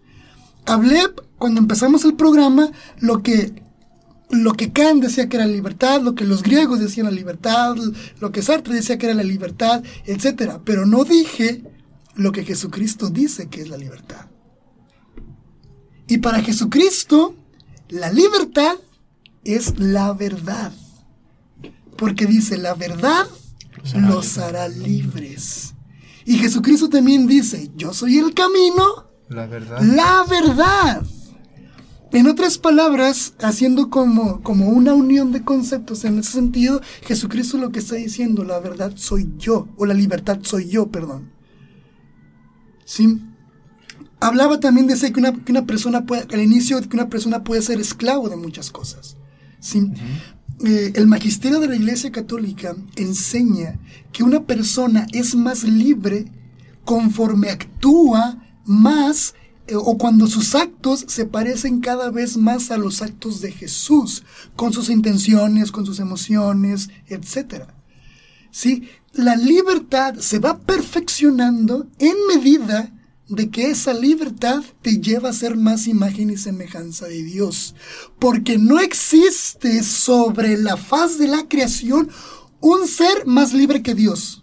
Hablé 0.67 1.01
cuando 1.39 1.61
empezamos 1.61 2.05
el 2.05 2.15
programa 2.15 2.71
lo 2.99 3.23
que 3.23 3.63
lo 4.31 4.53
que 4.53 4.73
Kant 4.73 5.03
decía 5.03 5.29
que 5.29 5.37
era 5.37 5.47
libertad, 5.47 6.01
lo 6.03 6.15
que 6.15 6.25
los 6.25 6.45
griegos 6.45 6.79
decían 6.79 7.07
la 7.07 7.13
libertad, 7.13 7.75
lo 8.21 8.31
que 8.31 8.43
Sartre 8.43 8.75
decía 8.75 8.97
que 8.97 9.07
era 9.07 9.15
la 9.17 9.25
libertad, 9.25 9.83
etcétera, 10.07 10.61
pero 10.65 10.87
no 10.87 11.05
dije 11.05 11.65
lo 12.15 12.31
que 12.31 12.45
Jesucristo 12.45 13.11
dice 13.11 13.49
que 13.49 13.61
es 13.61 13.69
la 13.69 13.77
libertad. 13.77 14.27
Y 16.07 16.19
para 16.19 16.43
Jesucristo, 16.43 17.35
la 17.89 18.13
libertad 18.13 18.77
es 19.45 19.79
la 19.79 20.13
verdad. 20.13 20.73
Porque 21.97 22.27
dice, 22.27 22.57
la 22.57 22.75
verdad 22.75 23.27
los 23.95 24.39
hará 24.39 24.69
libres. 24.69 25.75
Y 26.25 26.37
Jesucristo 26.37 26.89
también 26.89 27.27
dice, 27.27 27.71
yo 27.77 27.93
soy 27.93 28.19
el 28.19 28.35
camino, 28.35 29.11
La 29.29 29.47
verdad. 29.47 29.81
la 29.83 30.25
verdad. 30.29 31.03
En 32.13 32.27
otras 32.27 32.59
palabras, 32.59 33.35
haciendo 33.41 33.89
como, 33.89 34.43
como 34.43 34.69
una 34.69 34.95
unión 34.95 35.31
de 35.31 35.45
conceptos 35.45 36.05
en 36.05 36.19
ese 36.19 36.33
sentido, 36.33 36.81
Jesucristo 37.03 37.57
lo 37.57 37.71
que 37.71 37.79
está 37.79 37.95
diciendo, 37.95 38.43
la 38.45 38.59
verdad 38.59 38.93
soy 38.97 39.33
yo, 39.39 39.69
o 39.77 39.87
la 39.87 39.95
libertad 39.95 40.41
soy 40.43 40.69
yo, 40.69 40.91
perdón. 40.91 41.31
¿Sí? 42.85 43.23
Hablaba 44.19 44.59
también 44.59 44.89
de 44.89 44.95
ese 44.95 45.13
que 45.13 45.21
una, 45.21 45.33
que 45.33 45.53
una 45.53 45.67
persona 45.67 46.05
puede, 46.05 46.27
al 46.35 46.43
inicio, 46.43 46.81
que 46.81 46.97
una 46.97 47.09
persona 47.09 47.45
puede 47.45 47.63
ser 47.63 47.81
esclavo 47.81 48.29
de 48.29 48.37
muchas 48.37 48.71
cosas. 48.71 49.17
Eh, 50.65 50.93
el 50.95 51.07
magisterio 51.07 51.61
de 51.61 51.69
la 51.69 51.77
Iglesia 51.77 52.13
Católica 52.13 52.77
enseña 52.97 53.79
que 54.13 54.23
una 54.23 54.45
persona 54.45 55.07
es 55.13 55.35
más 55.35 55.65
libre 55.65 56.27
conforme 56.85 57.51
actúa 57.51 58.43
más 58.65 59.35
eh, 59.67 59.75
o 59.77 59.97
cuando 59.97 60.27
sus 60.27 60.55
actos 60.55 61.05
se 61.09 61.25
parecen 61.25 61.81
cada 61.81 62.11
vez 62.11 62.37
más 62.37 62.71
a 62.71 62.77
los 62.77 63.03
actos 63.03 63.41
de 63.41 63.53
Jesús, 63.53 64.25
con 64.57 64.73
sus 64.73 64.91
intenciones, 64.91 65.73
con 65.73 65.87
sus 65.87 66.01
emociones, 66.01 66.91
etc. 67.07 67.65
¿Sí? 68.51 68.89
La 69.13 69.37
libertad 69.37 70.17
se 70.19 70.39
va 70.41 70.59
perfeccionando 70.59 71.89
en 71.99 72.15
medida 72.29 72.93
de 73.31 73.49
que 73.49 73.71
esa 73.71 73.95
libertad 73.95 74.61
te 74.83 74.99
lleva 75.01 75.31
a 75.31 75.33
ser 75.33 75.57
más 75.57 75.87
imagen 75.87 76.31
y 76.31 76.37
semejanza 76.37 77.07
de 77.07 77.23
Dios. 77.23 77.75
Porque 78.19 78.59
no 78.59 78.79
existe 78.81 79.83
sobre 79.83 80.57
la 80.59 80.77
faz 80.77 81.17
de 81.19 81.29
la 81.29 81.47
creación 81.49 82.11
un 82.61 82.87
ser 82.87 83.25
más 83.27 83.53
libre 83.55 83.83
que 83.83 83.95
Dios. 83.95 84.43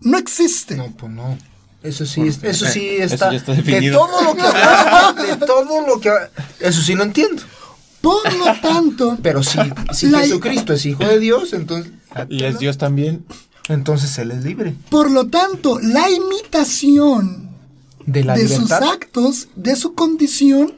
No 0.00 0.18
existe. 0.18 0.76
No, 0.76 0.90
pues 0.96 1.12
no. 1.12 1.38
Eso 1.82 2.04
sí, 2.06 2.22
es- 2.22 2.42
eso 2.42 2.66
sí 2.66 2.88
eso 2.98 3.14
está. 3.14 3.34
está 3.34 3.52
de 3.52 3.62
definido. 3.62 3.98
todo 3.98 4.22
lo 4.24 4.34
que 4.34 5.26
de 5.26 5.46
todo 5.46 5.86
lo 5.86 6.00
que. 6.00 6.10
Eso 6.60 6.82
sí 6.82 6.94
lo 6.94 7.04
entiendo. 7.04 7.42
Por 8.00 8.32
lo 8.34 8.46
tanto, 8.60 9.18
Pero 9.22 9.42
si, 9.42 9.58
si 9.92 10.06
La- 10.08 10.20
Jesucristo 10.20 10.72
es 10.72 10.86
hijo 10.86 11.04
de 11.04 11.18
Dios, 11.18 11.52
entonces. 11.52 11.92
Y 12.30 12.44
es 12.44 12.58
Dios 12.58 12.76
también. 12.78 13.24
Entonces 13.68 14.16
él 14.18 14.30
es 14.32 14.42
libre. 14.42 14.74
por 14.88 15.10
lo 15.10 15.28
tanto, 15.28 15.78
la 15.80 16.08
imitación 16.10 17.49
De 18.06 18.24
la 18.24 18.34
de 18.34 18.48
sus 18.48 18.70
actos, 18.72 19.48
de 19.56 19.76
su 19.76 19.94
condición, 19.94 20.74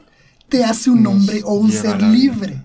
te 0.49 0.63
hace 0.63 0.89
un 0.89 1.03
Nos 1.03 1.13
hombre 1.13 1.41
o 1.45 1.53
un 1.53 1.71
ser 1.71 2.01
libre. 2.01 2.61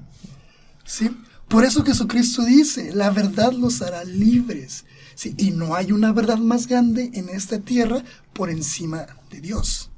¿Sí? 0.84 1.10
Por 1.48 1.64
eso 1.64 1.84
Jesucristo 1.84 2.44
dice, 2.44 2.92
la 2.92 3.10
verdad 3.10 3.52
los 3.52 3.80
hará 3.82 4.04
libres. 4.04 4.84
¿Sí? 5.14 5.34
Y 5.36 5.50
no 5.50 5.74
hay 5.74 5.92
una 5.92 6.12
verdad 6.12 6.38
más 6.38 6.66
grande 6.66 7.10
en 7.14 7.28
esta 7.28 7.58
tierra 7.58 8.04
por 8.32 8.50
encima 8.50 9.06
de 9.30 9.40
Dios. 9.40 9.90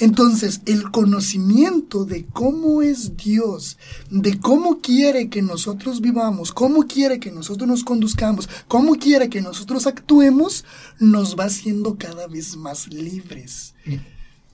Entonces, 0.00 0.62
el 0.64 0.90
conocimiento 0.90 2.06
de 2.06 2.24
cómo 2.24 2.80
es 2.80 3.18
Dios, 3.18 3.76
de 4.10 4.40
cómo 4.40 4.80
quiere 4.80 5.28
que 5.28 5.42
nosotros 5.42 6.00
vivamos, 6.00 6.52
cómo 6.52 6.84
quiere 6.86 7.20
que 7.20 7.30
nosotros 7.30 7.68
nos 7.68 7.84
conduzcamos, 7.84 8.48
cómo 8.66 8.94
quiere 8.94 9.28
que 9.28 9.42
nosotros 9.42 9.86
actuemos, 9.86 10.64
nos 10.98 11.38
va 11.38 11.44
haciendo 11.44 11.98
cada 11.98 12.26
vez 12.26 12.56
más 12.56 12.88
libres. 12.88 13.74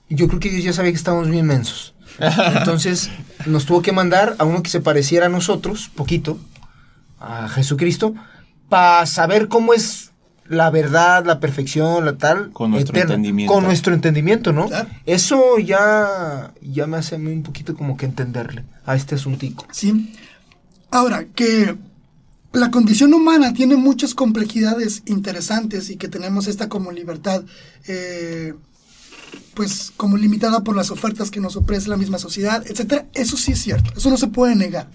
Yo 0.09 0.27
creo 0.27 0.41
que 0.41 0.49
Dios 0.49 0.65
ya 0.65 0.73
sabía 0.73 0.91
que 0.91 0.97
estábamos 0.97 1.29
bien 1.29 1.45
mensos. 1.45 1.95
Entonces 2.19 3.09
nos 3.45 3.65
tuvo 3.65 3.81
que 3.81 3.93
mandar 3.93 4.35
a 4.39 4.43
uno 4.43 4.61
que 4.61 4.69
se 4.69 4.81
pareciera 4.81 5.27
a 5.27 5.29
nosotros, 5.29 5.89
poquito, 5.95 6.37
a 7.21 7.47
Jesucristo, 7.47 8.13
para 8.67 9.05
saber 9.05 9.47
cómo 9.47 9.73
es 9.73 10.11
la 10.49 10.69
verdad, 10.69 11.25
la 11.25 11.39
perfección, 11.39 12.05
la 12.05 12.17
tal. 12.17 12.51
Con 12.51 12.71
nuestro 12.71 12.99
entendimiento. 12.99 13.53
Con 13.53 13.63
nuestro 13.63 13.93
entendimiento, 13.93 14.53
¿no? 14.53 14.67
Claro. 14.67 14.89
Eso 15.05 15.57
ya, 15.59 16.53
ya 16.61 16.87
me 16.87 16.97
hace 16.97 17.15
a 17.15 17.17
mí 17.17 17.31
un 17.31 17.43
poquito 17.43 17.75
como 17.75 17.97
que 17.97 18.05
entenderle 18.05 18.63
a 18.85 18.95
este 18.95 19.15
asuntico. 19.15 19.65
¿Sí? 19.71 20.13
Ahora, 20.89 21.25
que 21.25 21.75
la 22.53 22.71
condición 22.71 23.13
humana 23.13 23.53
tiene 23.53 23.75
muchas 23.75 24.15
complejidades 24.15 25.03
interesantes 25.05 25.89
y 25.89 25.97
que 25.97 26.07
tenemos 26.07 26.47
esta 26.47 26.69
como 26.69 26.91
libertad, 26.91 27.43
eh, 27.87 28.53
pues 29.53 29.91
como 29.97 30.17
limitada 30.17 30.63
por 30.63 30.75
las 30.75 30.91
ofertas 30.91 31.29
que 31.29 31.41
nos 31.41 31.55
ofrece 31.55 31.89
la 31.89 31.97
misma 31.97 32.17
sociedad, 32.17 32.63
etcétera. 32.65 33.05
Eso 33.13 33.37
sí 33.37 33.51
es 33.51 33.59
cierto, 33.59 33.91
eso 33.95 34.09
no 34.09 34.17
se 34.17 34.27
puede 34.27 34.55
negar. 34.55 34.89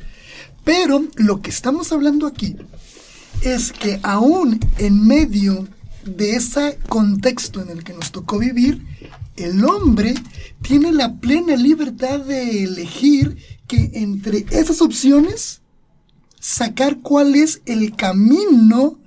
Pero 0.64 1.04
lo 1.16 1.42
que 1.42 1.50
estamos 1.50 1.92
hablando 1.92 2.26
aquí 2.26 2.56
es 3.42 3.72
que 3.72 4.00
aún 4.02 4.60
en 4.78 5.06
medio 5.06 5.68
de 6.04 6.36
ese 6.36 6.78
contexto 6.88 7.60
en 7.62 7.70
el 7.70 7.84
que 7.84 7.92
nos 7.92 8.12
tocó 8.12 8.38
vivir, 8.38 8.84
el 9.36 9.64
hombre 9.64 10.14
tiene 10.62 10.92
la 10.92 11.16
plena 11.16 11.56
libertad 11.56 12.20
de 12.20 12.64
elegir 12.64 13.36
que 13.66 13.90
entre 13.94 14.46
esas 14.50 14.80
opciones 14.82 15.62
sacar 16.40 17.00
cuál 17.00 17.34
es 17.34 17.62
el 17.66 17.94
camino 17.96 18.98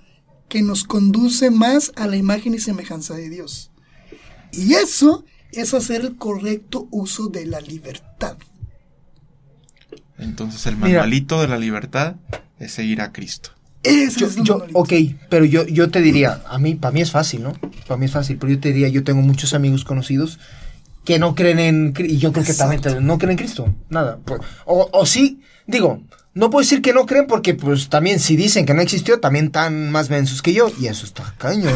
que 0.50 0.62
nos 0.62 0.84
conduce 0.84 1.52
más 1.52 1.92
a 1.96 2.08
la 2.08 2.16
imagen 2.16 2.54
y 2.54 2.60
semejanza 2.60 3.14
de 3.14 3.30
Dios. 3.30 3.72
Y 4.52 4.74
eso 4.76 5.26
es 5.52 5.74
hacer 5.74 6.02
el 6.02 6.16
correcto 6.16 6.88
uso 6.92 7.28
de 7.28 7.46
la 7.46 7.60
libertad. 7.62 8.38
Entonces 10.18 10.66
el 10.66 10.78
Mira. 10.78 10.88
manualito 10.88 11.42
de 11.42 11.48
la 11.48 11.58
libertad 11.58 12.16
es 12.60 12.72
seguir 12.72 13.02
a 13.02 13.12
Cristo. 13.12 13.55
Ese 13.86 14.20
Yo, 14.20 14.28
es 14.28 14.36
yo- 14.38 14.54
monolito. 14.60 14.80
ok, 14.80 14.94
pero 15.30 15.46
yo, 15.46 15.66
yo 15.66 15.90
te 15.90 16.02
diría, 16.02 16.42
a 16.48 16.58
mí, 16.58 16.76
para 16.76 16.92
mí 16.92 17.02
es 17.02 17.12
fácil, 17.12 17.44
¿no? 17.44 17.54
Para 17.88 17.98
mí 17.98 18.06
es 18.06 18.12
fácil, 18.12 18.38
pero 18.38 18.52
yo 18.52 18.60
te 18.60 18.70
diría, 18.74 18.88
yo 18.90 19.04
tengo 19.04 19.22
muchos 19.22 19.54
amigos 19.54 19.84
conocidos 19.86 20.40
que 21.04 21.20
no 21.20 21.36
creen 21.36 21.60
en, 21.60 21.94
y 22.00 22.18
yo 22.18 22.34
creo 22.34 22.44
que 22.46 22.54
también 22.54 22.82
no 23.06 23.18
creen 23.18 23.32
en 23.32 23.38
Cristo, 23.38 23.74
nada. 23.90 24.18
O, 24.66 24.90
o 24.92 25.06
sí, 25.06 25.40
digo, 25.68 26.02
no 26.34 26.50
puedo 26.50 26.64
decir 26.64 26.82
que 26.82 26.94
no 26.94 27.06
creen 27.06 27.28
porque 27.28 27.54
pues 27.54 27.90
también 27.90 28.20
si 28.20 28.36
dicen 28.36 28.66
que 28.66 28.74
no 28.74 28.82
existió, 28.82 29.20
también 29.20 29.46
están 29.46 29.92
más 29.92 30.10
mensos 30.10 30.42
que 30.42 30.52
yo, 30.54 30.72
y 30.80 30.88
eso 30.88 31.06
está 31.06 31.36
cañón. 31.38 31.76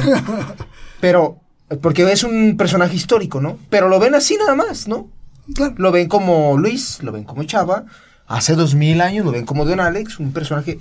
pero, 1.00 1.40
porque 1.82 2.12
es 2.12 2.24
un 2.24 2.58
personaje 2.58 2.96
histórico, 2.96 3.40
¿no? 3.40 3.60
Pero 3.70 3.88
lo 3.88 4.00
ven 4.00 4.16
así 4.16 4.36
nada 4.38 4.56
más, 4.56 4.88
¿no? 4.88 5.10
Claro. 5.54 5.76
Lo 5.78 5.92
ven 5.92 6.08
como 6.08 6.58
Luis, 6.58 7.00
lo 7.04 7.12
ven 7.12 7.24
como 7.24 7.44
Chava. 7.44 7.86
Hace 8.28 8.56
dos 8.56 8.76
mil 8.76 9.02
años 9.02 9.26
lo 9.26 9.32
ven 9.32 9.46
como 9.46 9.66
Don 9.66 9.80
Alex, 9.80 10.20
un 10.20 10.32
personaje. 10.32 10.80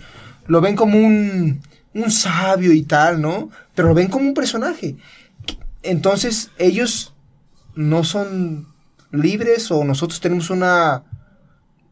Lo 0.48 0.60
ven 0.60 0.74
como 0.74 0.98
un, 0.98 1.60
un 1.94 2.10
sabio 2.10 2.72
y 2.72 2.82
tal, 2.82 3.20
¿no? 3.22 3.50
Pero 3.76 3.88
lo 3.88 3.94
ven 3.94 4.08
como 4.08 4.26
un 4.26 4.34
personaje. 4.34 4.96
Entonces, 5.82 6.50
ellos 6.58 7.14
no 7.76 8.02
son 8.02 8.66
libres 9.12 9.70
o 9.70 9.84
nosotros 9.84 10.20
tenemos 10.20 10.50
una. 10.50 11.04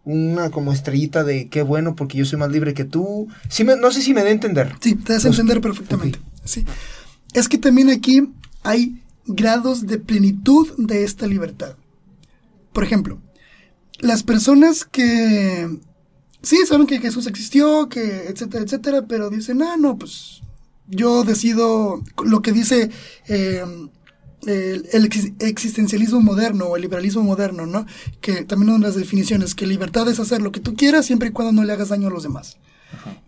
Una 0.09 0.51
como 0.51 0.73
estrellita 0.73 1.25
de 1.25 1.49
qué 1.49 1.63
bueno 1.63 1.97
porque 1.97 2.17
yo 2.17 2.25
soy 2.25 2.39
más 2.39 2.53
libre 2.53 2.75
que 2.75 2.85
tú. 2.85 3.27
Sí 3.49 3.65
me- 3.65 3.75
no 3.75 3.91
sé 3.91 4.03
si 4.03 4.15
me 4.15 4.23
da 4.23 4.29
a 4.29 4.31
entender. 4.31 4.73
Sí, 4.81 4.95
te 4.95 5.13
das 5.15 5.25
a 5.25 5.29
entender 5.31 5.61
perfectamente. 5.61 6.21
Sí. 6.45 6.65
Es 7.35 7.49
que 7.49 7.59
también 7.59 7.91
aquí 7.91 8.33
hay 8.63 9.03
grados 9.27 9.85
de 9.89 9.99
plenitud 9.99 10.69
de 10.79 11.03
esta 11.03 11.27
libertad. 11.27 11.75
Por 12.73 12.85
ejemplo, 12.85 13.19
las 13.99 14.23
personas 14.23 14.85
que 14.85 15.77
sí 16.43 16.59
saben 16.67 16.87
que 16.87 17.01
Jesús 17.01 17.27
existió, 17.27 17.89
que 17.89 18.27
etcétera, 18.29 18.65
etcétera, 18.65 19.07
pero 19.09 19.31
dicen, 19.31 19.63
ah, 19.63 19.77
no, 19.79 19.97
pues 19.99 20.43
yo 20.89 21.25
decido 21.25 22.03
lo 22.25 22.43
que 22.43 22.53
dice 22.53 22.91
eh, 23.29 23.65
el, 24.47 24.89
el 24.93 25.05
ex- 25.07 25.33
existencialismo 25.41 26.21
moderno 26.21 26.67
o 26.67 26.77
el 26.77 26.83
liberalismo 26.83 27.23
moderno, 27.23 27.67
¿no? 27.67 27.87
Que 28.21 28.45
también 28.45 28.71
una 28.71 28.79
de 28.87 28.93
las 28.93 28.97
definiciones, 28.97 29.55
que 29.55 29.67
libertad 29.67 30.09
es 30.09 30.21
hacer 30.21 30.41
lo 30.43 30.53
que 30.53 30.61
tú 30.61 30.75
quieras 30.75 31.07
siempre 31.07 31.29
y 31.31 31.33
cuando 31.33 31.53
no 31.53 31.65
le 31.65 31.73
hagas 31.73 31.89
daño 31.89 32.09
a 32.09 32.13
los 32.13 32.23
demás. 32.23 32.57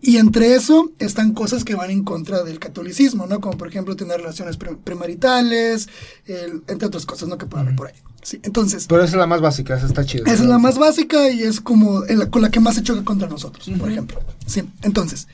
Y 0.01 0.17
entre 0.17 0.55
eso 0.55 0.91
están 0.99 1.33
cosas 1.33 1.65
que 1.65 1.75
van 1.75 1.91
en 1.91 2.03
contra 2.05 2.43
del 2.43 2.59
catolicismo, 2.59 3.27
¿no? 3.27 3.41
Como 3.41 3.57
por 3.57 3.67
ejemplo 3.67 3.97
tener 3.97 4.17
relaciones 4.21 4.55
pre- 4.55 4.77
premaritales, 4.77 5.89
el- 6.25 6.63
entre 6.67 6.87
otras 6.87 7.05
cosas, 7.05 7.27
¿no? 7.27 7.37
Que 7.37 7.45
puede 7.45 7.63
haber 7.63 7.75
por 7.75 7.87
ahí. 7.87 7.95
Sí, 8.21 8.39
entonces, 8.43 8.85
Pero 8.87 9.03
esa 9.03 9.13
es 9.13 9.17
la 9.19 9.27
más 9.27 9.41
básica, 9.41 9.75
esa 9.77 9.85
está 9.87 10.05
chida. 10.05 10.23
esa 10.31 10.43
es 10.43 10.49
la 10.49 10.57
más 10.59 10.77
básica 10.77 11.29
y 11.29 11.41
es 11.43 11.61
como 11.61 12.03
con 12.29 12.41
la 12.41 12.51
que 12.51 12.59
más 12.59 12.75
se 12.75 12.83
choca 12.83 13.03
contra 13.03 13.27
nosotros, 13.29 13.69
por 13.79 13.89
ejemplo. 13.89 14.19
Sí, 14.45 14.63
entonces, 14.81 15.27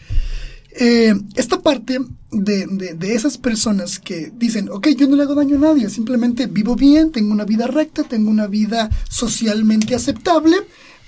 eh, 0.78 1.16
esta 1.36 1.62
parte 1.62 2.00
de, 2.32 2.68
de- 2.70 2.94
de 2.94 3.16
esas 3.16 3.38
personas 3.38 3.98
que 4.00 4.32
dicen, 4.38 4.70
ok, 4.70 4.90
yo 4.98 5.08
no 5.08 5.16
le 5.16 5.24
hago 5.24 5.34
daño 5.36 5.56
a 5.58 5.60
nadie, 5.62 5.90
simplemente 5.90 6.46
vivo 6.48 6.76
bien, 6.76 7.12
tengo 7.12 7.32
una 7.32 7.46
vida 7.46 7.66
recta, 7.68 8.04
tengo 8.04 8.30
una 8.30 8.46
vida 8.48 8.90
socialmente 9.10 9.96
aceptable, 9.96 10.58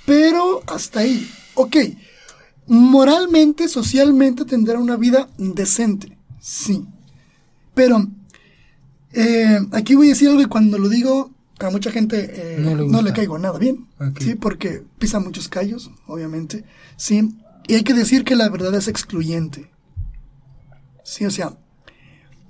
pero 0.06 0.64
hasta 0.68 1.02
ahí, 1.02 1.30
ok. 1.56 1.76
Moralmente, 2.68 3.68
socialmente 3.70 4.44
tendrá 4.46 4.78
una 4.80 4.98
vida 4.98 5.30
decente, 5.38 6.18
sí. 6.42 6.84
Pero 7.74 8.08
eh, 9.14 9.60
aquí 9.72 9.96
voy 9.96 10.08
a 10.08 10.10
decir 10.10 10.30
algo 10.30 10.42
y 10.42 10.46
cuando 10.46 10.78
lo 10.78 10.90
digo 10.90 11.32
a 11.60 11.70
mucha 11.70 11.92
gente 11.92 12.30
eh, 12.34 12.58
No 12.60 12.70
le 12.72 12.76
no, 12.76 12.84
le 12.86 13.02
gusta. 13.02 13.14
caigo 13.14 13.38
nada 13.40 13.58
bien, 13.58 13.88
sí, 14.20 14.36
porque 14.36 14.84
pisa 15.00 15.20
muchos 15.20 15.48
callos, 15.48 15.92
obviamente, 16.06 16.64
sí. 16.98 17.30
Y 17.68 17.76
hay 17.76 17.84
que 17.84 17.94
decir 17.94 18.24
que 18.24 18.36
la 18.36 18.50
verdad 18.50 18.74
es 18.76 18.88
excluyente. 18.88 19.70
Sí, 21.04 21.26
o 21.26 21.32
sea, 21.32 21.58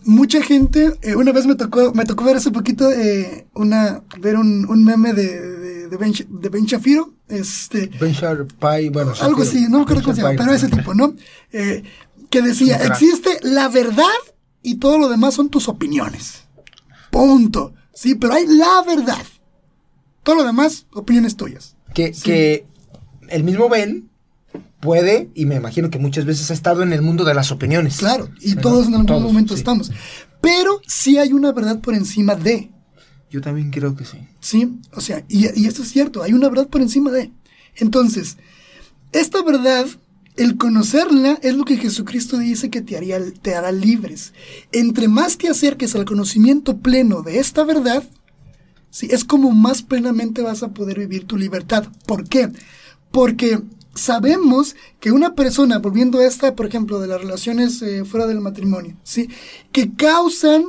mucha 0.03 0.41
gente, 0.43 0.93
eh, 1.01 1.15
una 1.15 1.31
vez 1.31 1.45
me 1.45 1.55
tocó, 1.55 1.93
me 1.93 2.05
tocó 2.05 2.23
ver 2.23 2.37
hace 2.37 2.51
poquito 2.51 2.91
eh, 2.91 3.47
una, 3.53 4.03
ver 4.19 4.35
un, 4.35 4.65
un 4.69 4.83
meme 4.83 5.13
de, 5.13 5.39
de, 5.41 5.87
de 5.89 5.97
ben, 5.97 6.13
de 6.29 6.49
Ben 6.49 6.65
Shapiro, 6.65 7.13
este, 7.29 7.87
Ben 7.99 8.13
bueno. 8.91 9.13
algo 9.21 9.41
así, 9.43 9.67
no 9.69 9.77
me 9.79 9.83
acuerdo 9.83 10.03
cómo 10.03 10.15
se 10.15 10.21
llama, 10.21 10.33
Shapiro. 10.33 10.43
pero 10.51 10.55
ese 10.55 10.69
tipo, 10.69 10.93
¿no? 10.93 11.15
Que 12.29 12.41
decía, 12.41 12.77
existe 12.83 13.39
la 13.43 13.69
verdad 13.69 14.03
y 14.61 14.75
todo 14.75 14.97
lo 14.97 15.07
demás 15.07 15.33
son 15.33 15.49
tus 15.49 15.67
opiniones. 15.69 16.43
Punto. 17.11 17.73
Sí, 17.97 18.13
pero 18.13 18.33
hay 18.33 18.45
la 18.45 18.83
verdad. 18.85 19.25
Todo 20.21 20.35
lo 20.35 20.43
demás, 20.43 20.85
opiniones 20.93 21.35
tuyas. 21.35 21.75
Que, 21.95 22.13
Sí. 22.13 22.21
que 22.21 22.65
el 23.29 23.43
mismo 23.43 23.69
Ben 23.69 24.07
puede, 24.81 25.29
y 25.33 25.45
me 25.47 25.55
imagino 25.55 25.89
que 25.89 25.97
muchas 25.97 26.25
veces 26.25 26.51
ha 26.51 26.53
estado 26.53 26.83
en 26.83 26.93
el 26.93 27.01
mundo 27.01 27.23
de 27.25 27.33
las 27.33 27.51
opiniones. 27.51 27.97
Claro, 27.97 28.29
y 28.39 28.53
todos 28.55 28.85
en 28.87 28.93
algún 28.93 29.07
Todos, 29.07 29.23
momento 29.23 29.55
sí. 29.55 29.59
estamos. 29.61 29.91
Pero 30.41 30.79
sí 30.85 31.17
hay 31.17 31.33
una 31.33 31.51
verdad 31.53 31.79
por 31.79 31.95
encima 31.95 32.35
de. 32.35 32.69
Yo 33.31 33.41
también 33.41 33.71
creo 33.71 33.95
que 33.95 34.05
sí. 34.05 34.19
¿Sí? 34.41 34.79
O 34.93 35.01
sea, 35.01 35.25
y, 35.27 35.47
y 35.59 35.65
esto 35.65 35.81
es 35.81 35.89
cierto, 35.89 36.21
hay 36.21 36.33
una 36.33 36.49
verdad 36.49 36.67
por 36.67 36.81
encima 36.81 37.09
de. 37.09 37.31
Entonces, 37.77 38.37
esta 39.11 39.41
verdad, 39.41 39.87
el 40.37 40.57
conocerla, 40.57 41.39
es 41.41 41.55
lo 41.55 41.65
que 41.65 41.77
Jesucristo 41.77 42.37
dice 42.37 42.69
que 42.69 42.81
te, 42.81 42.95
haría, 42.95 43.19
te 43.41 43.55
hará 43.55 43.71
libres. 43.71 44.33
Entre 44.71 45.07
más 45.07 45.37
te 45.37 45.49
acerques 45.49 45.95
al 45.95 46.05
conocimiento 46.05 46.77
pleno 46.77 47.23
de 47.23 47.39
esta 47.39 47.63
verdad, 47.63 48.03
¿sí? 48.91 49.07
es 49.11 49.25
como 49.25 49.51
más 49.51 49.81
plenamente 49.81 50.43
vas 50.43 50.63
a 50.63 50.69
poder 50.69 50.99
vivir 50.99 51.25
tu 51.25 51.37
libertad. 51.37 51.87
¿Por 52.05 52.29
qué? 52.29 52.51
Porque 53.11 53.59
sabemos 53.95 54.75
que 54.99 55.11
una 55.11 55.33
persona, 55.33 55.79
volviendo 55.79 56.19
a 56.19 56.25
esta, 56.25 56.55
por 56.55 56.67
ejemplo, 56.67 56.99
de 56.99 57.07
las 57.07 57.19
relaciones 57.19 57.81
eh, 57.81 58.05
fuera 58.05 58.27
del 58.27 58.39
matrimonio, 58.39 58.95
¿sí? 59.03 59.29
que 59.71 59.93
causan 59.93 60.65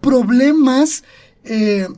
problemas, 0.00 1.04
eh, 1.44 1.88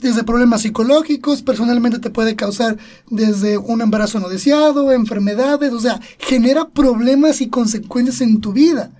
desde 0.00 0.24
problemas 0.24 0.62
psicológicos, 0.62 1.42
personalmente 1.42 1.98
te 1.98 2.10
puede 2.10 2.36
causar 2.36 2.78
desde 3.08 3.58
un 3.58 3.80
embarazo 3.80 4.20
no 4.20 4.28
deseado, 4.28 4.92
enfermedades, 4.92 5.72
o 5.72 5.80
sea, 5.80 6.00
genera 6.18 6.68
problemas 6.68 7.40
y 7.40 7.48
consecuencias 7.48 8.20
en 8.20 8.40
tu 8.40 8.52
vida. 8.52 8.90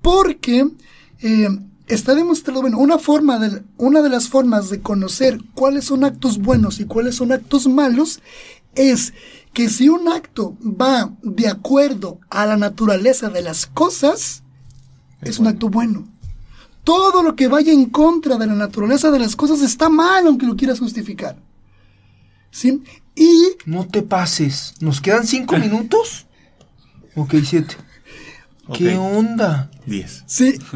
Porque 0.00 0.68
eh, 1.20 1.48
está 1.88 2.14
demostrado, 2.14 2.60
bueno, 2.60 2.78
una 2.78 2.98
forma 2.98 3.38
de, 3.38 3.62
una 3.76 4.02
de 4.02 4.08
las 4.08 4.28
formas 4.28 4.70
de 4.70 4.80
conocer 4.80 5.40
cuáles 5.54 5.86
son 5.86 6.04
actos 6.04 6.38
buenos 6.38 6.80
y 6.80 6.84
cuáles 6.84 7.16
son 7.16 7.32
actos 7.32 7.66
malos 7.66 8.20
es 8.74 9.14
que 9.52 9.68
si 9.68 9.88
un 9.88 10.08
acto 10.08 10.56
va 10.62 11.12
de 11.22 11.48
acuerdo 11.48 12.18
a 12.30 12.46
la 12.46 12.56
naturaleza 12.56 13.28
de 13.28 13.42
las 13.42 13.66
cosas, 13.66 14.44
es, 15.22 15.38
un 15.38 15.48
acto 15.48 15.68
bueno. 15.68 16.06
Todo 16.88 17.22
lo 17.22 17.36
que 17.36 17.48
vaya 17.48 17.70
en 17.70 17.84
contra 17.90 18.38
de 18.38 18.46
la 18.46 18.54
naturaleza 18.54 19.10
de 19.10 19.18
las 19.18 19.36
cosas 19.36 19.60
está 19.60 19.90
mal, 19.90 20.26
aunque 20.26 20.46
lo 20.46 20.56
quieras 20.56 20.78
justificar. 20.78 21.36
¿Sí? 22.50 22.82
Y 23.14 23.30
No 23.66 23.86
te 23.86 24.00
pases. 24.00 24.72
¿Nos 24.80 25.02
quedan 25.02 25.26
cinco 25.26 25.58
minutos? 25.64 26.24
Ok, 27.14 27.34
siete. 27.44 27.76
¿Qué 28.72 28.96
Ok. 28.96 29.16
onda? 29.18 29.70
10. 29.84 30.24
Sí. 30.26 30.54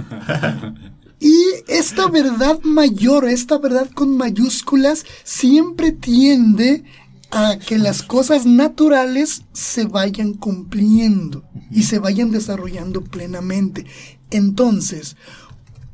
Y 1.24 1.36
esta 1.68 2.08
verdad 2.08 2.58
mayor, 2.64 3.28
esta 3.28 3.56
verdad 3.56 3.88
con 3.94 4.16
mayúsculas, 4.16 5.04
siempre 5.22 5.92
tiende 5.92 6.82
a 7.30 7.58
que 7.60 7.78
las 7.78 8.02
cosas 8.02 8.44
naturales 8.44 9.44
se 9.52 9.84
vayan 9.84 10.34
cumpliendo 10.34 11.44
y 11.70 11.84
se 11.84 12.00
vayan 12.00 12.32
desarrollando 12.32 13.04
plenamente. 13.04 13.86
Entonces, 14.32 15.16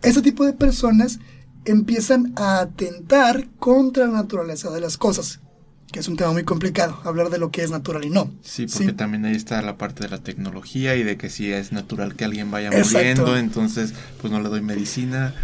ese 0.03 0.23
tipo 0.23 0.45
de 0.47 0.53
personas 0.53 1.19
empiezan 1.65 2.33
a 2.37 2.61
atentar 2.61 3.49
contra 3.59 4.07
la 4.07 4.13
naturaleza 4.13 4.71
de 4.71 4.81
las 4.81 4.97
cosas, 4.97 5.41
que 5.93 6.01
es 6.01 6.09
un 6.09 6.17
tema 6.17 6.33
muy 6.33 6.45
complicado, 6.45 7.01
hablar 7.05 7.31
de 7.31 7.39
lo 7.39 7.51
que 7.51 7.63
es 7.63 7.71
natural 7.71 8.05
y 8.05 8.11
no. 8.11 8.31
Sí, 8.43 8.67
porque 8.67 8.93
también 8.93 9.25
ahí 9.25 9.35
está 9.35 9.61
la 9.63 9.77
parte 9.77 10.05
de 10.05 10.09
la 10.09 10.19
tecnología 10.19 10.97
y 10.97 11.03
de 11.03 11.17
que 11.17 11.31
si 11.31 11.51
es 11.53 11.73
natural 11.73 12.15
que 12.15 12.25
alguien 12.25 12.51
vaya 12.51 12.69
Exacto. 12.69 12.99
muriendo, 12.99 13.37
entonces 13.37 13.93
pues 14.21 14.33
no 14.33 14.41
le 14.41 14.49
doy 14.49 14.61
medicina. 14.63 15.35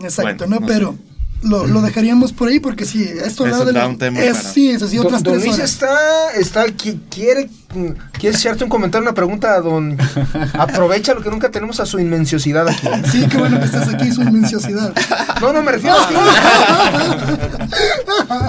Exacto, 0.00 0.46
Bueno, 0.46 0.56
¿no? 0.56 0.60
no 0.60 0.66
Pero, 0.66 0.98
lo, 1.44 1.66
lo 1.66 1.80
dejaríamos 1.82 2.32
por 2.32 2.48
ahí 2.48 2.58
porque 2.60 2.84
sí, 2.84 3.02
esto 3.04 3.46
Eso 3.46 3.64
de 3.64 3.72
da 3.72 3.80
la- 3.82 3.88
un 3.88 3.98
tema 3.98 4.20
es, 4.20 4.36
para- 4.38 4.50
sí, 4.50 4.70
es 4.70 4.82
así, 4.82 4.96
Don, 4.96 5.06
otras 5.06 5.22
don 5.22 5.34
tres 5.34 5.44
Luis 5.44 5.56
horas. 5.58 5.70
está, 5.72 6.30
está, 6.32 6.66
qui- 6.66 6.98
quiere, 7.10 7.48
mm, 7.74 7.90
quiere 8.18 8.36
echarte 8.36 8.64
un 8.64 8.70
comentario, 8.70 9.02
una 9.06 9.14
pregunta, 9.14 9.60
don. 9.60 9.96
Aprovecha 10.58 11.14
lo 11.14 11.22
que 11.22 11.30
nunca 11.30 11.50
tenemos 11.50 11.78
a 11.80 11.86
su 11.86 11.98
inmenciosidad 12.00 12.66
aquí. 12.68 12.88
Sí, 13.12 13.26
qué 13.28 13.36
bueno 13.36 13.58
que 13.60 13.66
estás 13.66 13.88
aquí, 13.88 14.10
su 14.10 14.22
inmenciosidad. 14.22 14.92
No, 15.40 15.52
no, 15.52 15.62
me 15.62 15.72
refiero 15.72 15.96
a 15.98 16.08
ti. 16.08 16.14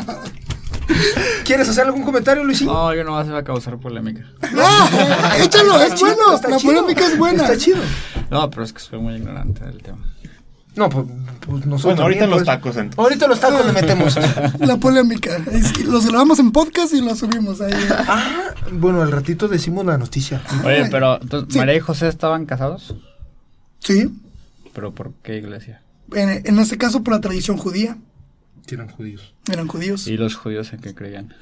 ¿Quieres 1.43 1.67
hacer 1.69 1.85
algún 1.85 2.03
comentario, 2.03 2.43
Luisín? 2.43 2.67
No, 2.67 2.93
yo 2.93 3.03
no 3.03 3.13
vas 3.13 3.27
a 3.29 3.43
causar 3.43 3.77
polémica. 3.77 4.21
¡Ah! 4.57 5.35
Échalo, 5.39 5.81
es 5.81 5.95
chido, 5.95 6.15
bueno, 6.15 6.35
está 6.35 6.49
la 6.49 6.57
chido. 6.57 6.73
polémica 6.73 7.05
es 7.07 7.17
buena. 7.17 7.43
Está 7.43 7.57
chido. 7.57 7.77
No, 8.29 8.49
pero 8.49 8.63
es 8.63 8.73
que 8.73 8.79
soy 8.79 8.99
muy 8.99 9.15
ignorante 9.15 9.63
del 9.65 9.81
tema. 9.81 9.99
No, 10.75 10.89
pues, 10.89 11.05
pues 11.45 11.65
nosotros. 11.65 11.83
Bueno, 11.83 12.01
ahorita 12.03 12.19
también, 12.21 12.29
los 12.29 12.37
pues. 12.39 12.45
tacos 12.45 12.77
entonces. 12.77 12.99
Ahorita 12.99 13.27
los 13.27 13.39
tacos 13.39 13.65
le 13.65 13.71
metemos. 13.73 14.17
La 14.59 14.77
polémica. 14.77 15.37
Es- 15.51 15.83
Los 15.85 16.05
grabamos 16.07 16.39
en 16.39 16.51
podcast 16.51 16.93
y 16.93 17.01
los 17.01 17.19
subimos 17.19 17.61
ahí. 17.61 17.73
Ah, 17.89 18.51
bueno, 18.71 19.01
al 19.01 19.11
ratito 19.11 19.47
decimos 19.47 19.85
la 19.85 19.97
noticia. 19.97 20.41
Oye, 20.63 20.87
pero 20.89 21.19
entonces, 21.21 21.53
Sí. 21.53 21.59
María 21.59 21.75
y 21.75 21.79
José 21.79 22.07
estaban 22.07 22.45
casados, 22.45 22.95
Sí, 23.79 24.09
pero 24.73 24.91
¿por 24.93 25.13
qué 25.23 25.37
iglesia? 25.37 25.81
en, 26.13 26.41
en 26.45 26.59
este 26.59 26.77
caso 26.77 27.03
por 27.03 27.13
la 27.13 27.21
tradición 27.21 27.57
judía. 27.57 27.97
Tiran 28.65 28.87
judíos. 28.89 29.33
Eran 29.51 29.67
judíos. 29.67 30.07
¿Y 30.07 30.17
los 30.17 30.35
judíos 30.35 30.73
en 30.73 30.79
qué 30.79 30.95
creían? 30.95 31.33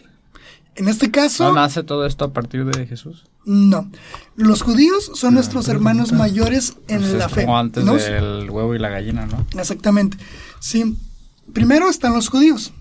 En 0.76 0.88
este 0.90 1.10
caso, 1.12 1.46
¿No 1.50 1.54
nace 1.54 1.84
todo 1.84 2.06
esto 2.06 2.26
a 2.26 2.34
partir 2.34 2.66
de 2.66 2.86
Jesús? 2.86 3.26
No. 3.46 3.90
Los 4.36 4.62
judíos 4.62 5.12
son 5.16 5.36
nuestros 5.36 5.68
hermanos 5.68 6.12
mayores 6.12 6.74
en 6.88 7.00
Pues 7.02 7.14
la 7.14 7.26
es 7.26 7.32
fe. 7.32 7.42
como 7.42 7.58
antes 7.58 7.84
¿no? 7.84 7.96
del 7.96 8.50
huevo 8.50 8.74
y 8.76 8.80
la 8.80 8.90
gallina, 8.90 9.26
¿no? 9.26 9.46
Exactamente. 9.60 10.18
Sí. 10.60 10.96
Primero 11.54 11.90
están 11.90 12.14
los 12.14 12.30
judíos, 12.30 12.74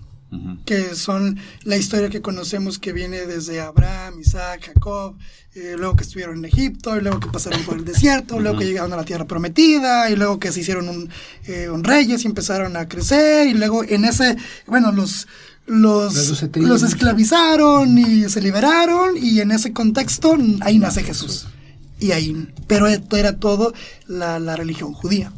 que 0.65 0.95
son 0.95 1.37
la 1.63 1.77
historia 1.77 2.09
que 2.09 2.21
conocemos 2.21 2.79
que 2.79 2.91
viene 2.91 3.25
desde 3.27 3.61
Abraham, 3.61 4.19
Isaac, 4.19 4.71
Jacob, 4.73 5.15
eh, 5.53 5.75
luego 5.77 5.95
que 5.95 6.03
estuvieron 6.03 6.37
en 6.39 6.45
Egipto, 6.45 6.97
y 6.97 7.01
luego 7.01 7.19
que 7.19 7.27
pasaron 7.27 7.61
por 7.63 7.77
el 7.77 7.85
desierto, 7.85 8.39
luego 8.39 8.57
que 8.57 8.65
llegaron 8.65 8.91
a 8.93 8.95
la 8.95 9.05
tierra 9.05 9.25
prometida, 9.25 10.09
y 10.09 10.15
luego 10.15 10.39
que 10.39 10.51
se 10.51 10.61
hicieron 10.61 10.89
un, 10.89 11.09
eh, 11.45 11.69
un 11.69 11.83
reyes 11.83 12.23
y 12.23 12.27
empezaron 12.27 12.75
a 12.77 12.87
crecer, 12.87 13.47
y 13.47 13.53
luego 13.53 13.83
en 13.83 14.05
ese, 14.05 14.35
bueno, 14.65 14.91
los... 14.91 15.27
Los, 15.65 16.43
los 16.55 16.83
esclavizaron 16.83 17.97
y 17.97 18.29
se 18.29 18.41
liberaron 18.41 19.15
y 19.15 19.39
en 19.39 19.51
ese 19.51 19.71
contexto 19.71 20.37
ahí 20.61 20.77
nace 20.77 21.03
Jesús. 21.03 21.47
Y 21.99 22.11
ahí, 22.11 22.49
pero 22.67 22.87
esto 22.87 23.15
era 23.15 23.37
todo 23.37 23.73
la, 24.07 24.39
la 24.39 24.57
religión 24.57 24.93
judía. 24.93 25.31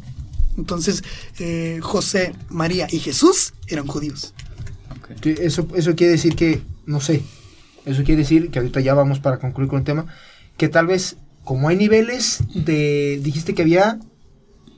Entonces, 0.56 1.04
eh, 1.38 1.78
José, 1.82 2.34
María 2.48 2.88
y 2.90 2.98
Jesús 2.98 3.54
eran 3.68 3.86
judíos. 3.86 4.32
Eso, 5.22 5.68
eso 5.74 5.94
quiere 5.94 6.12
decir 6.12 6.34
que, 6.34 6.62
no 6.86 7.00
sé, 7.00 7.22
eso 7.84 8.02
quiere 8.02 8.22
decir 8.22 8.50
que 8.50 8.58
ahorita 8.58 8.80
ya 8.80 8.94
vamos 8.94 9.20
para 9.20 9.38
concluir 9.38 9.68
con 9.68 9.78
el 9.78 9.84
tema, 9.84 10.06
que 10.56 10.68
tal 10.68 10.86
vez 10.86 11.16
como 11.44 11.68
hay 11.68 11.76
niveles 11.76 12.40
de, 12.54 13.20
dijiste 13.22 13.54
que 13.54 13.62
había 13.62 14.00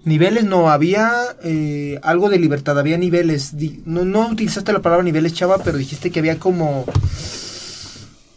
niveles, 0.05 0.45
no, 0.45 0.71
había 0.71 1.13
eh, 1.43 1.99
algo 2.03 2.29
de 2.31 2.39
libertad, 2.39 2.79
había 2.79 2.97
niveles, 2.99 3.53
no, 3.85 4.05
no 4.05 4.29
utilizaste 4.29 4.73
la 4.73 4.81
palabra 4.83 5.05
niveles, 5.05 5.35
chava, 5.35 5.59
pero 5.59 5.79
dijiste 5.79 6.11
que 6.11 6.19
había 6.21 6.39
como 6.39 6.85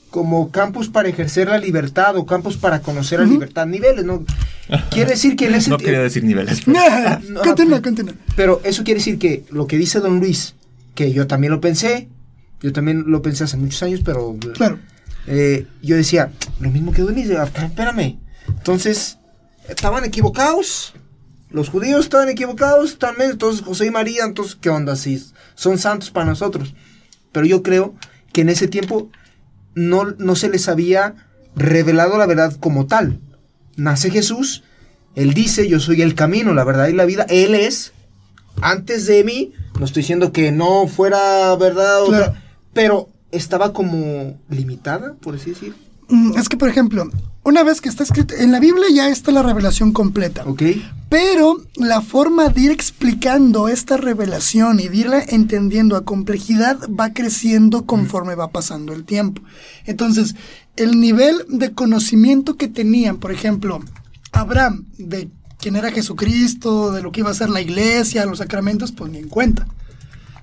como 0.10 0.52
campos 0.52 0.90
para 0.90 1.08
ejercer 1.08 1.48
la 1.48 1.58
libertad 1.58 2.18
o 2.18 2.26
campos 2.26 2.58
para 2.58 2.82
conocer 2.82 3.22
la 3.22 3.26
libertad, 3.26 3.66
niveles, 3.66 4.04
¿no? 4.04 4.26
Quiere 4.90 5.12
decir 5.12 5.38
que 5.38 5.46
en 5.46 5.56
ese 5.56 5.70
No 5.70 5.78
quería 5.78 6.02
decir 6.02 6.26
niveles. 6.26 6.62
pero- 6.66 7.20
No, 7.30 7.42
continúa, 7.42 7.80
pero- 7.80 7.82
continúa. 7.82 8.14
Pero 8.36 8.62
eso 8.66 8.84
quiere 8.84 9.00
decir 9.00 9.18
que 9.18 9.46
lo 9.52 9.68
que 9.68 9.78
dice 9.78 10.00
Don 10.02 10.20
Luis, 10.20 10.56
que 10.96 11.14
yo 11.14 11.28
también 11.28 11.52
lo 11.54 11.62
pensé, 11.62 12.10
yo 12.62 12.74
también 12.74 13.06
lo 13.08 13.22
pensé 13.22 13.46
hace 13.46 13.56
muchos 13.56 13.82
años, 13.84 14.02
pero 14.04 14.36
Claro. 14.54 14.80
eh, 15.28 15.66
yo 15.82 15.96
decía, 15.96 16.32
lo 16.60 16.70
mismo 16.72 16.92
que 16.92 17.04
Don 17.04 17.14
Luis, 17.14 17.30
ah, 17.32 17.50
espérame. 17.64 18.18
Entonces, 18.50 19.18
estaban 19.70 20.04
equivocados. 20.04 20.94
Los 21.52 21.70
judíos 21.70 22.02
estaban 22.06 22.30
equivocados 22.30 22.98
también. 22.98 23.32
Entonces, 23.32 23.64
José 23.66 23.86
y 23.88 23.92
María, 23.92 24.24
entonces, 24.26 24.56
¿qué 24.56 24.70
onda? 24.70 24.96
Si 24.96 25.22
son 25.56 25.78
santos 25.78 26.10
para 26.12 26.26
nosotros. 26.26 26.74
Pero 27.32 27.46
yo 27.46 27.62
creo 27.64 27.94
que 28.34 28.42
en 28.42 28.50
ese 28.50 28.68
tiempo 28.68 29.10
no, 29.76 30.12
no 30.18 30.36
se 30.36 30.50
les 30.50 30.68
había 30.70 31.16
revelado 31.56 32.18
la 32.18 32.26
verdad 32.26 32.54
como 32.60 32.88
tal. 32.88 33.20
Nace 33.76 34.10
Jesús, 34.12 34.64
Él 35.16 35.34
dice, 35.34 35.68
yo 35.68 35.80
soy 35.80 36.02
el 36.02 36.16
camino, 36.16 36.54
la 36.54 36.64
verdad 36.64 36.88
y 36.88 36.94
la 36.94 37.06
vida. 37.06 37.26
Él 37.30 37.56
es, 37.56 37.92
antes 38.62 39.06
de 39.06 39.24
mí, 39.24 39.54
no 39.80 39.86
estoy 39.86 40.04
diciendo 40.04 40.32
que 40.32 40.52
no 40.52 40.88
fuera 40.88 41.56
verdad, 41.56 42.04
otra, 42.04 42.18
Claro. 42.18 42.34
pero 42.74 43.10
estaba 43.32 43.74
como 43.74 44.40
limitada, 44.50 45.16
por 45.22 45.36
así 45.36 45.52
decir. 45.52 45.74
Mm, 46.10 46.38
Es 46.38 46.48
que, 46.50 46.58
por 46.58 46.70
ejemplo, 46.70 47.10
una 47.44 47.64
vez 47.64 47.82
que 47.82 47.90
está 47.90 48.04
escrito, 48.04 48.36
en 48.36 48.52
la 48.52 48.60
Biblia 48.60 48.88
ya 48.94 49.10
está 49.10 49.32
la 49.32 49.42
revelación 49.44 49.94
completa. 49.94 50.44
¿Ok? 50.46 50.64
Pero 51.10 51.62
la 51.76 52.02
forma 52.02 52.48
de 52.50 52.62
ir 52.62 52.72
explicando 52.72 53.68
esta 53.68 53.98
revelación 53.98 54.80
y 54.80 54.88
de 54.88 54.96
irla 54.96 55.24
entendiendo 55.28 55.98
a 55.98 56.06
complejidad 56.06 56.80
va 56.88 57.14
creciendo 57.14 57.86
conforme 57.86 58.36
va 58.36 58.52
pasando 58.52 58.94
el 58.94 59.04
tiempo. 59.04 59.42
Entonces, 59.86 60.36
el 60.78 61.02
nivel 61.02 61.44
de 61.50 61.74
conocimiento 61.74 62.56
que 62.56 62.68
tenían, 62.68 63.18
por 63.18 63.32
ejemplo, 63.32 63.82
Abraham, 64.32 64.86
de 64.98 65.30
quién 65.60 65.76
era 65.76 65.92
Jesucristo, 65.92 66.92
de 66.92 67.02
lo 67.02 67.12
que 67.12 67.22
iba 67.22 67.30
a 67.32 67.36
ser 67.36 67.50
la 67.50 67.62
iglesia, 67.62 68.26
los 68.26 68.38
sacramentos, 68.38 68.92
pues 68.92 69.12
ni 69.12 69.18
en 69.18 69.28
cuenta. 69.28 69.68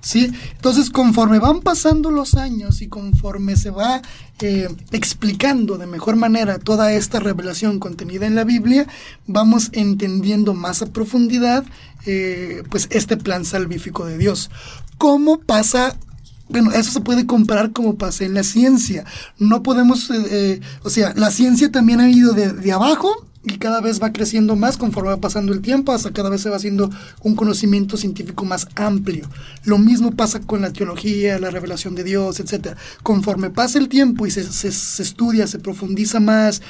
¿Sí? 0.01 0.31
Entonces, 0.51 0.89
conforme 0.89 1.39
van 1.39 1.61
pasando 1.61 2.11
los 2.11 2.35
años 2.35 2.81
y 2.81 2.87
conforme 2.87 3.55
se 3.55 3.69
va 3.69 4.01
eh, 4.41 4.67
explicando 4.91 5.77
de 5.77 5.87
mejor 5.87 6.15
manera 6.15 6.59
toda 6.59 6.93
esta 6.93 7.19
revelación 7.19 7.79
contenida 7.79 8.25
en 8.25 8.35
la 8.35 8.43
Biblia, 8.43 8.87
vamos 9.27 9.69
entendiendo 9.73 10.53
más 10.53 10.81
a 10.81 10.87
profundidad 10.87 11.65
eh, 12.05 12.63
pues 12.69 12.87
este 12.91 13.17
plan 13.17 13.45
salvífico 13.45 14.05
de 14.05 14.17
Dios. 14.17 14.49
¿Cómo 14.97 15.39
pasa? 15.39 15.97
Bueno, 16.49 16.71
eso 16.71 16.91
se 16.91 17.01
puede 17.01 17.25
comparar 17.25 17.71
como 17.71 17.95
pasa 17.95 18.25
en 18.25 18.33
la 18.33 18.43
ciencia. 18.43 19.05
No 19.37 19.61
podemos, 19.63 20.09
eh, 20.09 20.15
eh, 20.31 20.61
o 20.83 20.89
sea, 20.89 21.13
la 21.15 21.31
ciencia 21.31 21.71
también 21.71 21.99
ha 21.99 22.09
ido 22.09 22.33
de, 22.33 22.71
abajo 22.71 23.25
y 23.43 23.57
cada 23.57 23.79
vez 23.81 24.01
va 24.01 24.11
creciendo 24.11 24.55
más 24.57 24.75
conforme 24.75 25.11
va 25.11 25.17
pasando 25.21 25.53
el 25.53 25.61
tiempo, 25.61 25.93
hasta 25.93 26.11
cada 26.11 26.29
vez 26.29 26.41
se 26.41 26.49
va 26.49 26.57
haciendo 26.57 26.89
un 27.23 27.35
conocimiento 27.35 27.95
científico 27.97 28.43
más 28.45 28.67
amplio. 28.75 29.29
Lo 29.63 29.77
mismo 29.77 30.11
pasa 30.11 30.41
con 30.41 30.61
la 30.61 30.73
teología, 30.73 31.39
la 31.39 31.49
revelación 31.49 31.95
de 31.95 32.03
Dios, 32.03 32.39
etc. 32.39 32.75
Conforme 33.01 33.49
pasa 33.49 33.77
el 33.79 33.87
tiempo 33.87 34.25
y 34.27 34.31
se, 34.31 34.43
se- 34.43 34.67
estudia, 35.03 35.47
se 35.47 35.59
profundiza 35.59 36.19
más, 36.19 36.61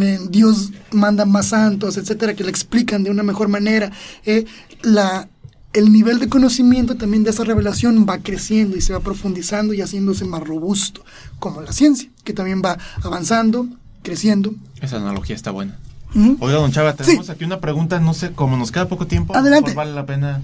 eh, 0.00 0.18
Dios 0.30 0.70
manda 0.90 1.24
más 1.24 1.48
santos, 1.48 1.96
etcétera, 1.98 2.34
que 2.34 2.44
le 2.44 2.50
explican 2.50 3.04
de 3.04 3.10
una 3.10 3.22
mejor 3.22 3.48
manera. 3.48 3.92
eh, 4.24 4.44
la, 4.82 5.28
el 5.72 5.92
nivel 5.92 6.18
de 6.18 6.28
conocimiento 6.28 6.96
también 6.96 7.24
de 7.24 7.30
esa 7.30 7.44
revelación 7.44 8.06
va 8.08 8.18
creciendo 8.18 8.76
y 8.76 8.80
se 8.80 8.92
va 8.92 9.00
profundizando 9.00 9.74
y 9.74 9.80
haciéndose 9.82 10.24
más 10.24 10.42
robusto, 10.42 11.04
como 11.38 11.60
la 11.60 11.72
ciencia, 11.72 12.08
que 12.24 12.32
también 12.32 12.62
va 12.64 12.78
avanzando, 13.02 13.68
creciendo. 14.02 14.54
Esa 14.80 14.96
analogía 14.96 15.36
está 15.36 15.50
buena. 15.50 15.76
Ujú. 16.14 16.38
Oiga, 16.40 16.58
don 16.58 16.72
Chava, 16.72 16.94
tenemos 16.94 17.26
Sí. 17.26 17.32
aquí 17.32 17.44
una 17.44 17.60
pregunta, 17.60 18.00
no 18.00 18.14
sé, 18.14 18.32
como 18.32 18.56
nos 18.56 18.72
queda 18.72 18.88
poco 18.88 19.06
tiempo, 19.06 19.36
Adelante. 19.36 19.74
vale 19.74 19.92
la 19.92 20.06
pena. 20.06 20.40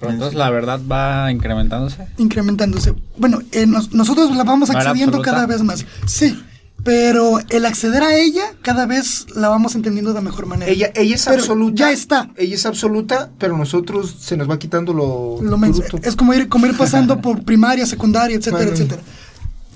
Pero 0.00 0.12
entonces 0.12 0.38
la 0.38 0.48
verdad 0.50 0.80
va 0.90 1.32
incrementándose. 1.32 2.06
incrementándose. 2.18 2.94
Bueno, 3.16 3.40
eh, 3.50 3.66
nos- 3.66 3.92
nosotros 3.92 4.30
la 4.36 4.44
vamos 4.44 4.68
¿No 4.68 4.78
era 4.78 4.90
accediendo 4.90 5.20
cada 5.22 5.44
vez 5.46 5.64
más. 5.64 5.84
Sí, 6.06 6.40
pero 6.88 7.38
el 7.50 7.66
acceder 7.66 8.02
a 8.02 8.16
ella 8.16 8.44
cada 8.62 8.86
vez 8.86 9.26
la 9.34 9.50
vamos 9.50 9.74
entendiendo 9.74 10.14
de 10.14 10.22
mejor 10.22 10.46
manera. 10.46 10.72
Ella, 10.72 10.90
ella 10.94 11.16
es 11.16 11.26
Pero 11.26 11.40
absoluta. 11.42 11.74
Ya 11.76 11.90
está. 11.92 12.30
Ella 12.34 12.54
es 12.54 12.64
absoluta, 12.64 13.28
pero 13.36 13.58
nosotros 13.58 14.16
se 14.18 14.38
nos 14.38 14.48
va 14.48 14.58
quitando 14.58 14.94
lo. 14.94 15.38
Lo 15.42 15.58
es 16.02 16.16
como 16.16 16.32
ir, 16.32 16.48
como 16.48 16.64
ir 16.64 16.74
pasando 16.78 17.20
por 17.20 17.44
primaria, 17.44 17.84
secundaria, 17.84 18.38
etcétera, 18.38 18.62
Bueno. 18.64 18.72
etcétera. 18.72 19.02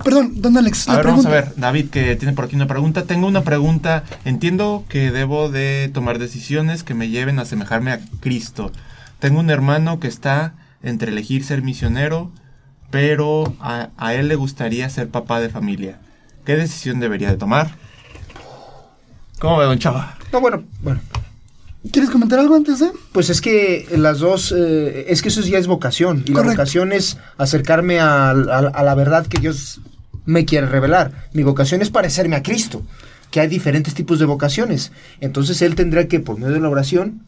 Perdón, 0.03 0.41
don 0.41 0.57
Alex, 0.57 0.87
A 0.87 0.93
la 0.93 0.97
ver, 0.97 1.03
pregunta. 1.03 1.29
vamos 1.29 1.43
a 1.45 1.49
ver, 1.51 1.55
David, 1.55 1.89
que 1.91 2.15
tiene 2.15 2.33
por 2.33 2.45
aquí 2.45 2.55
una 2.55 2.65
pregunta. 2.65 3.03
Tengo 3.03 3.27
una 3.27 3.43
pregunta. 3.43 4.05
Entiendo 4.25 4.83
que 4.89 5.11
debo 5.11 5.51
de 5.51 5.91
tomar 5.93 6.17
decisiones 6.17 6.83
que 6.83 6.95
me 6.95 7.09
lleven 7.09 7.37
a 7.37 7.43
asemejarme 7.43 7.91
a 7.91 7.99
Cristo. 8.21 8.71
Tengo 9.19 9.39
un 9.39 9.51
hermano 9.51 9.99
que 9.99 10.07
está 10.07 10.55
entre 10.81 11.11
elegir 11.11 11.45
ser 11.45 11.61
misionero, 11.61 12.31
pero 12.89 13.55
a, 13.59 13.89
a 13.97 14.15
él 14.15 14.29
le 14.29 14.35
gustaría 14.35 14.89
ser 14.89 15.09
papá 15.09 15.39
de 15.41 15.49
familia. 15.49 15.99
¿Qué 16.45 16.55
decisión 16.55 16.99
debería 16.99 17.29
de 17.29 17.37
tomar? 17.37 17.75
¿Cómo 19.39 19.57
ve, 19.57 19.65
don 19.65 19.79
Chava? 19.79 20.17
No, 20.31 20.41
bueno, 20.41 20.63
bueno. 20.81 20.99
¿Quieres 21.91 22.09
comentar 22.09 22.39
algo 22.39 22.55
antes 22.55 22.79
de? 22.79 22.91
Pues 23.11 23.29
es 23.29 23.41
que 23.41 23.87
las 23.97 24.19
dos, 24.19 24.53
eh, 24.55 25.05
es 25.09 25.21
que 25.21 25.27
eso 25.29 25.41
ya 25.41 25.57
es 25.57 25.67
vocación. 25.67 26.23
Y 26.25 26.29
la 26.29 26.35
Correcto. 26.37 26.51
vocación 26.61 26.91
es 26.93 27.17
acercarme 27.37 27.99
a, 27.99 28.29
a- 28.29 28.33
a 28.73 28.83
la 28.83 28.95
verdad 28.95 29.27
que 29.27 29.39
Dios 29.39 29.81
me 30.25 30.45
quiere 30.45 30.67
revelar. 30.67 31.27
Mi 31.33 31.43
vocación 31.43 31.81
es 31.81 31.89
parecerme 31.89 32.37
a 32.37 32.43
Cristo, 32.43 32.83
que 33.31 33.41
hay 33.41 33.47
diferentes 33.47 33.93
tipos 33.93 34.17
de 34.19 34.25
vocaciones. 34.25 34.93
Entonces 35.19 35.61
Él 35.61 35.75
tendrá 35.75 36.07
que, 36.07 36.21
por 36.21 36.37
medio 36.39 36.53
de 36.53 36.61
la 36.61 36.69
oración, 36.69 37.23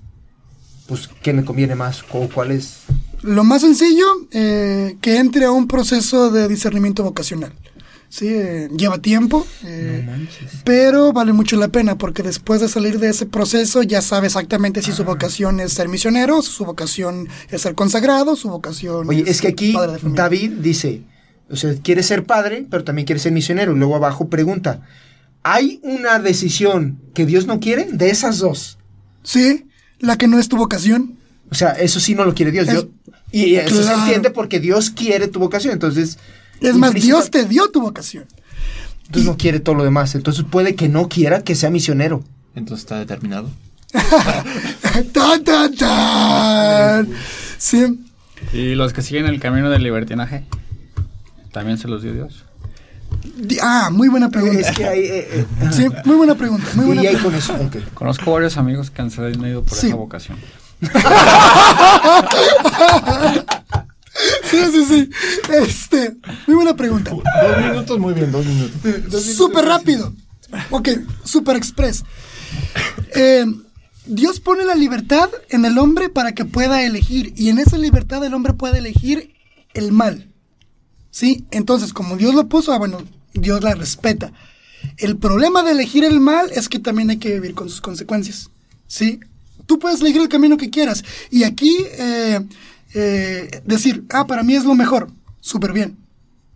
pues, 0.88 1.10
¿qué 1.22 1.34
me 1.34 1.44
conviene 1.44 1.76
más? 1.76 2.04
¿O 2.12 2.30
cuál 2.30 2.52
es? 2.52 2.80
Lo 3.24 3.44
más 3.44 3.62
sencillo, 3.62 4.06
eh, 4.32 4.96
que 5.02 5.18
entre 5.18 5.46
a 5.46 5.52
un 5.52 5.68
proceso 5.68 6.32
de 6.32 6.48
discernimiento 6.48 7.04
vocacional. 7.04 7.52
Sí, 8.18 8.30
eh, 8.30 8.70
lleva 8.78 8.98
tiempo, 9.00 9.46
eh, 9.66 10.08
pero 10.64 11.12
vale 11.12 11.34
mucho 11.34 11.58
la 11.58 11.68
pena 11.68 11.98
porque 11.98 12.24
después 12.24 12.62
de 12.62 12.70
salir 12.70 12.98
de 12.98 13.10
ese 13.10 13.26
proceso 13.26 13.84
ya 13.84 14.02
sabe 14.02 14.28
exactamente 14.28 14.82
si 14.82 14.94
su 14.94 15.04
vocación 15.04 15.60
es 15.60 15.74
ser 15.74 15.90
misionero, 15.90 16.42
su 16.42 16.64
vocación 16.64 17.28
es 17.50 17.64
ser 17.64 17.76
consagrado, 17.76 18.38
su 18.38 18.48
vocación 18.48 19.10
Oye, 19.10 19.26
es 19.28 19.42
que 19.42 19.50
aquí. 19.50 19.76
David 20.02 20.52
dice, 20.62 21.02
o 21.50 21.58
sea, 21.58 21.74
quiere 21.84 22.04
ser 22.04 22.24
padre, 22.24 22.66
pero 22.72 22.86
también 22.86 23.06
quiere 23.06 23.20
ser 23.20 23.34
misionero. 23.34 23.74
Y 23.76 23.80
luego 23.80 23.98
abajo 23.98 24.30
pregunta, 24.30 24.80
¿hay 25.44 25.82
una 25.84 26.18
decisión 26.20 27.02
que 27.14 27.26
Dios 27.26 27.48
no 27.48 27.60
quiere 27.60 27.90
de 27.92 28.12
esas 28.12 28.38
dos? 28.40 28.78
Sí, 29.24 29.68
la 30.00 30.18
que 30.18 30.30
no 30.30 30.40
es 30.40 30.48
tu 30.48 30.56
vocación. 30.56 31.18
O 31.52 31.56
sea, 31.56 31.72
eso 31.72 32.00
sí 32.00 32.16
no 32.16 32.24
lo 32.24 32.34
quiere 32.34 32.54
Dios. 32.54 32.66
Es- 32.70 32.74
Dios- 32.76 32.88
y 33.34 33.56
eso 33.56 33.84
se 33.84 33.92
entiende 33.92 34.30
porque 34.30 34.62
Dios 34.62 34.90
quiere 34.90 35.28
tu 35.28 35.40
vocación. 35.42 35.74
Entonces, 35.74 36.18
Es 36.62 36.76
más, 36.76 36.94
Dios 36.94 37.30
te 37.32 37.46
dio 37.46 37.70
tu 37.72 37.82
vocación. 37.82 38.26
Entonces 39.06 39.26
no 39.30 39.38
quiere 39.38 39.60
todo 39.60 39.76
lo 39.76 39.84
demás. 39.84 40.16
Entonces 40.16 40.46
puede 40.50 40.76
que 40.76 40.90
no 40.90 41.10
quiera 41.10 41.44
que 41.44 41.56
sea 41.56 41.70
misionero. 41.70 42.24
Entonces 42.56 42.84
está 42.86 42.98
determinado. 43.00 43.50
¡Tan, 45.14 45.44
tan, 45.44 45.76
tan! 45.76 47.10
Sí, 47.58 48.00
Y 48.54 48.76
los 48.76 48.94
que 48.94 49.02
siguen 49.02 49.26
el 49.28 49.40
camino 49.40 49.70
del 49.70 49.84
libertinaje, 49.84 50.46
también 51.52 51.78
se 51.78 51.88
los 51.88 52.02
dio 52.02 52.14
Dios. 52.14 52.44
Di- 53.38 53.58
Ah, 53.62 53.90
muy 53.92 54.08
buena 54.10 54.30
pregunta. 54.30 54.60
Es 54.70 54.76
que 54.76 54.86
hay... 54.86 55.00
eh, 55.02 55.28
eh, 55.32 55.46
Sí, 55.72 55.88
muy 56.06 56.16
buena 56.18 56.36
pregunta. 56.36 56.68
Muy 56.76 56.86
buena 56.86 57.04
y 57.04 57.08
ahí 57.08 57.16
pregunta. 57.16 57.46
con 57.48 57.68
eso. 57.68 57.80
Conozco 57.94 58.32
varios 58.34 58.58
amigos 58.58 58.92
que 58.92 59.02
han 59.02 59.10
ido 59.46 59.64
por 59.64 59.78
Sí. 59.78 59.88
esa 59.88 59.96
vocación. 59.96 60.38
Sí, 64.50 64.58
sí, 64.72 64.86
sí. 64.86 65.10
Este, 65.54 66.16
muy 66.48 66.56
buena 66.56 66.76
pregunta. 66.76 67.12
Dos 67.12 67.58
minutos, 67.70 68.00
muy 68.00 68.14
bien, 68.14 68.32
dos 68.32 68.46
minutos. 68.46 69.24
Súper 69.24 69.66
rápido. 69.66 70.14
Ok, 70.70 70.90
súper 71.24 71.56
express. 71.58 72.04
Eh, 73.16 73.46
Dios 74.06 74.40
pone 74.40 74.66
la 74.66 74.76
libertad 74.76 75.30
en 75.50 75.66
el 75.66 75.78
hombre 75.78 76.10
para 76.10 76.34
que 76.34 76.46
pueda 76.46 76.84
elegir. 76.84 77.34
Y 77.36 77.50
en 77.50 77.60
esa 77.60 77.78
libertad 77.78 78.24
el 78.24 78.34
hombre 78.34 78.54
puede 78.54 78.80
elegir 78.80 79.34
el 79.74 79.92
mal. 79.92 80.32
¿Sí? 81.12 81.46
Entonces, 81.52 81.94
como 81.94 82.18
Dios 82.18 82.36
lo 82.36 82.48
puso, 82.48 82.74
ah, 82.74 82.78
bueno, 82.78 83.04
Dios 83.34 83.64
la 83.64 83.74
respeta. 83.74 84.32
El 84.98 85.18
problema 85.18 85.64
de 85.64 85.72
elegir 85.72 86.04
el 86.04 86.20
mal 86.20 86.52
es 86.52 86.70
que 86.70 86.80
también 86.80 87.10
hay 87.10 87.18
que 87.18 87.34
vivir 87.34 87.56
con 87.56 87.70
sus 87.70 87.82
consecuencias. 87.82 88.50
¿Sí? 88.88 89.20
Tú 89.66 89.80
puedes 89.80 90.02
elegir 90.02 90.22
el 90.22 90.30
camino 90.30 90.58
que 90.58 90.70
quieras. 90.70 91.04
Y 91.32 91.44
aquí 91.44 91.76
eh, 91.98 92.46
eh, 92.96 93.62
decir, 93.66 94.06
ah, 94.10 94.26
para 94.26 94.42
mí 94.42 94.56
es 94.56 94.64
lo 94.64 94.74
mejor. 94.74 95.12
Súper 95.42 95.74
bien. 95.74 95.98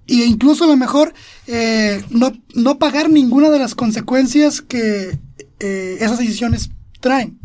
Y 0.08 0.24
incluso 0.24 0.64
a 0.64 0.68
lo 0.68 0.76
mejor 0.76 1.14
eh, 1.46 2.04
no, 2.10 2.32
no 2.56 2.80
pagar 2.80 3.12
ninguna 3.12 3.52
de 3.52 3.60
las 3.60 3.76
consecuencias 3.76 4.62
que 4.62 5.20
eh, 5.60 5.98
esas 6.00 6.18
decisiones 6.18 6.72
traen. 7.00 7.38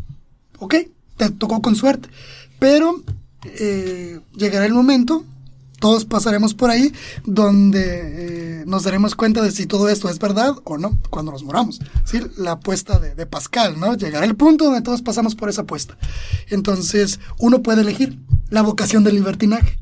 ¿Ok? 0.57 0.75
Te 1.17 1.29
tocó 1.29 1.61
con 1.61 1.75
suerte. 1.75 2.09
Pero 2.57 3.03
eh, 3.43 4.19
llegará 4.35 4.65
el 4.65 4.73
momento, 4.73 5.25
todos 5.79 6.05
pasaremos 6.05 6.53
por 6.53 6.69
ahí, 6.71 6.91
donde 7.25 8.61
eh, 8.61 8.63
nos 8.65 8.83
daremos 8.83 9.13
cuenta 9.13 9.41
de 9.41 9.51
si 9.51 9.67
todo 9.67 9.89
esto 9.89 10.09
es 10.09 10.17
verdad 10.17 10.55
o 10.63 10.77
no, 10.77 10.97
cuando 11.09 11.31
nos 11.31 11.43
moramos. 11.43 11.79
¿sí? 12.05 12.19
La 12.37 12.53
apuesta 12.53 12.97
de, 12.97 13.13
de 13.13 13.25
Pascal, 13.25 13.79
¿no? 13.79 13.95
Llegará 13.95 14.25
el 14.25 14.35
punto 14.35 14.65
donde 14.65 14.81
todos 14.81 15.01
pasamos 15.01 15.35
por 15.35 15.49
esa 15.49 15.61
apuesta. 15.61 15.97
Entonces, 16.49 17.19
uno 17.37 17.61
puede 17.61 17.81
elegir 17.81 18.17
la 18.49 18.61
vocación 18.61 19.03
del 19.03 19.15
libertinaje. 19.15 19.77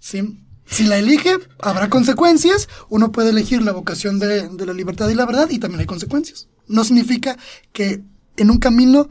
¿sí? 0.00 0.44
Si 0.66 0.84
la 0.84 0.98
elige, 0.98 1.36
habrá 1.60 1.88
consecuencias. 1.88 2.68
Uno 2.88 3.12
puede 3.12 3.30
elegir 3.30 3.62
la 3.62 3.72
vocación 3.72 4.18
de, 4.18 4.48
de 4.48 4.66
la 4.66 4.74
libertad 4.74 5.08
y 5.08 5.14
la 5.14 5.26
verdad 5.26 5.48
y 5.50 5.58
también 5.58 5.80
hay 5.80 5.86
consecuencias. 5.86 6.48
No 6.66 6.84
significa 6.84 7.36
que 7.72 8.02
en 8.36 8.50
un 8.50 8.58
camino 8.58 9.08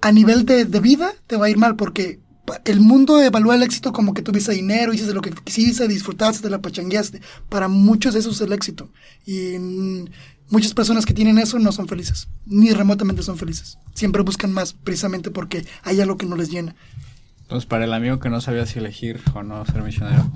a 0.00 0.12
nivel 0.12 0.44
de, 0.44 0.64
de 0.64 0.80
vida 0.80 1.12
te 1.26 1.36
va 1.36 1.46
a 1.46 1.50
ir 1.50 1.58
mal 1.58 1.76
porque 1.76 2.20
el 2.64 2.80
mundo 2.80 3.20
evalúa 3.20 3.56
el 3.56 3.62
éxito 3.62 3.92
como 3.92 4.14
que 4.14 4.22
tuviste 4.22 4.52
dinero, 4.52 4.92
hiciste 4.92 5.14
lo 5.14 5.22
que 5.22 5.32
quisiste, 5.32 5.88
disfrutaste, 5.88 6.42
te 6.42 6.50
la 6.50 6.62
pachangueaste. 6.62 7.20
Para 7.48 7.68
muchos 7.68 8.14
eso 8.14 8.30
es 8.30 8.40
el 8.40 8.52
éxito. 8.52 8.90
Y 9.24 9.58
mm, 9.58 10.04
muchas 10.50 10.74
personas 10.74 11.06
que 11.06 11.14
tienen 11.14 11.38
eso 11.38 11.58
no 11.58 11.72
son 11.72 11.88
felices, 11.88 12.28
ni 12.46 12.70
remotamente 12.70 13.22
son 13.22 13.38
felices. 13.38 13.78
Siempre 13.94 14.22
buscan 14.22 14.52
más, 14.52 14.72
precisamente 14.72 15.30
porque 15.30 15.66
hay 15.82 16.00
algo 16.00 16.16
que 16.16 16.26
no 16.26 16.36
les 16.36 16.50
llena. 16.50 16.76
Entonces, 17.46 17.66
para 17.66 17.84
el 17.84 17.92
amigo 17.94 18.18
que 18.18 18.28
no 18.28 18.40
sabía 18.40 18.66
si 18.66 18.78
elegir 18.80 19.20
o 19.34 19.42
no 19.42 19.64
ser 19.66 19.82
misionero, 19.82 20.26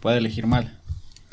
puede 0.00 0.18
elegir 0.18 0.46
mal, 0.48 0.80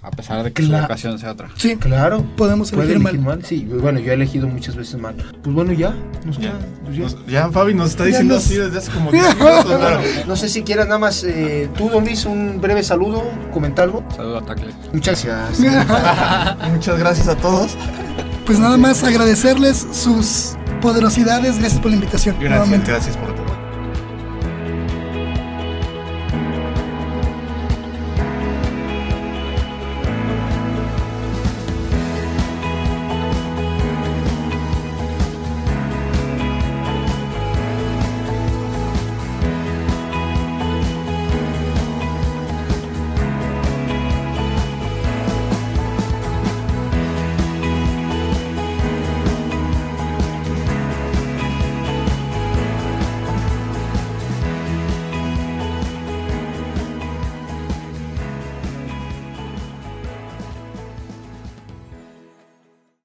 a 0.04 0.12
pesar 0.12 0.44
de 0.44 0.54
que 0.54 0.62
su 0.62 0.70
Claro. 0.70 0.84
vocación 0.84 1.18
sea 1.18 1.32
otra. 1.32 1.50
Sí, 1.56 1.76
Claro. 1.76 2.24
podemos 2.38 2.70
¿Puede 2.72 2.84
elegir 2.94 3.02
elegir 3.02 3.20
mal. 3.22 3.38
mal? 3.38 3.46
Sí, 3.46 3.66
bueno, 3.66 4.00
yo 4.00 4.12
he 4.12 4.14
elegido 4.14 4.48
muchas 4.48 4.76
veces 4.76 5.00
mal. 5.02 5.16
Pues 5.44 5.56
bueno, 5.56 5.74
ya. 5.74 5.96
Nos 6.24 6.38
Ya, 6.38 6.52
queda, 6.52 6.60
pues 6.86 6.96
ya. 6.98 7.04
Nos- 7.04 7.26
ya 7.26 7.50
Fabi 7.52 7.74
nos 7.74 7.90
está 7.90 8.04
diciendo 8.06 8.36
así 8.38 8.56
desde 8.58 8.78
hace 8.78 8.92
como 8.92 9.12
10 9.12 9.24
minutos. 9.40 9.66
claro. 9.66 10.02
No 10.28 10.36
sé 10.36 10.50
si 10.50 10.62
quieras 10.62 10.86
nada 10.86 11.00
más, 11.00 11.24
eh, 11.24 11.68
tú, 11.76 11.90
Don 11.90 12.06
Luis, 12.06 12.26
un 12.26 12.62
breve 12.62 12.84
saludo, 12.84 13.24
comentar 13.52 13.86
algo. 13.86 14.04
Saludo 14.16 14.38
a 14.38 14.46
Tacle. 14.46 14.72
Muchas 14.94 15.26
gracias. 15.26 15.60
Muchas 16.72 17.00
gracias 17.00 17.28
a 17.28 17.36
todos. 17.38 17.72
Pues 18.46 18.60
nada 18.60 18.78
más 18.78 19.04
agradecerles 19.04 19.88
sus 19.94 20.56
poderosidades. 20.80 21.58
Gracias 21.58 21.82
por 21.82 21.90
la 21.90 21.96
invitación. 21.96 22.36
Gracias, 22.40 22.52
nuevamente. 22.60 22.92
gracias 22.92 23.18
por 23.18 23.41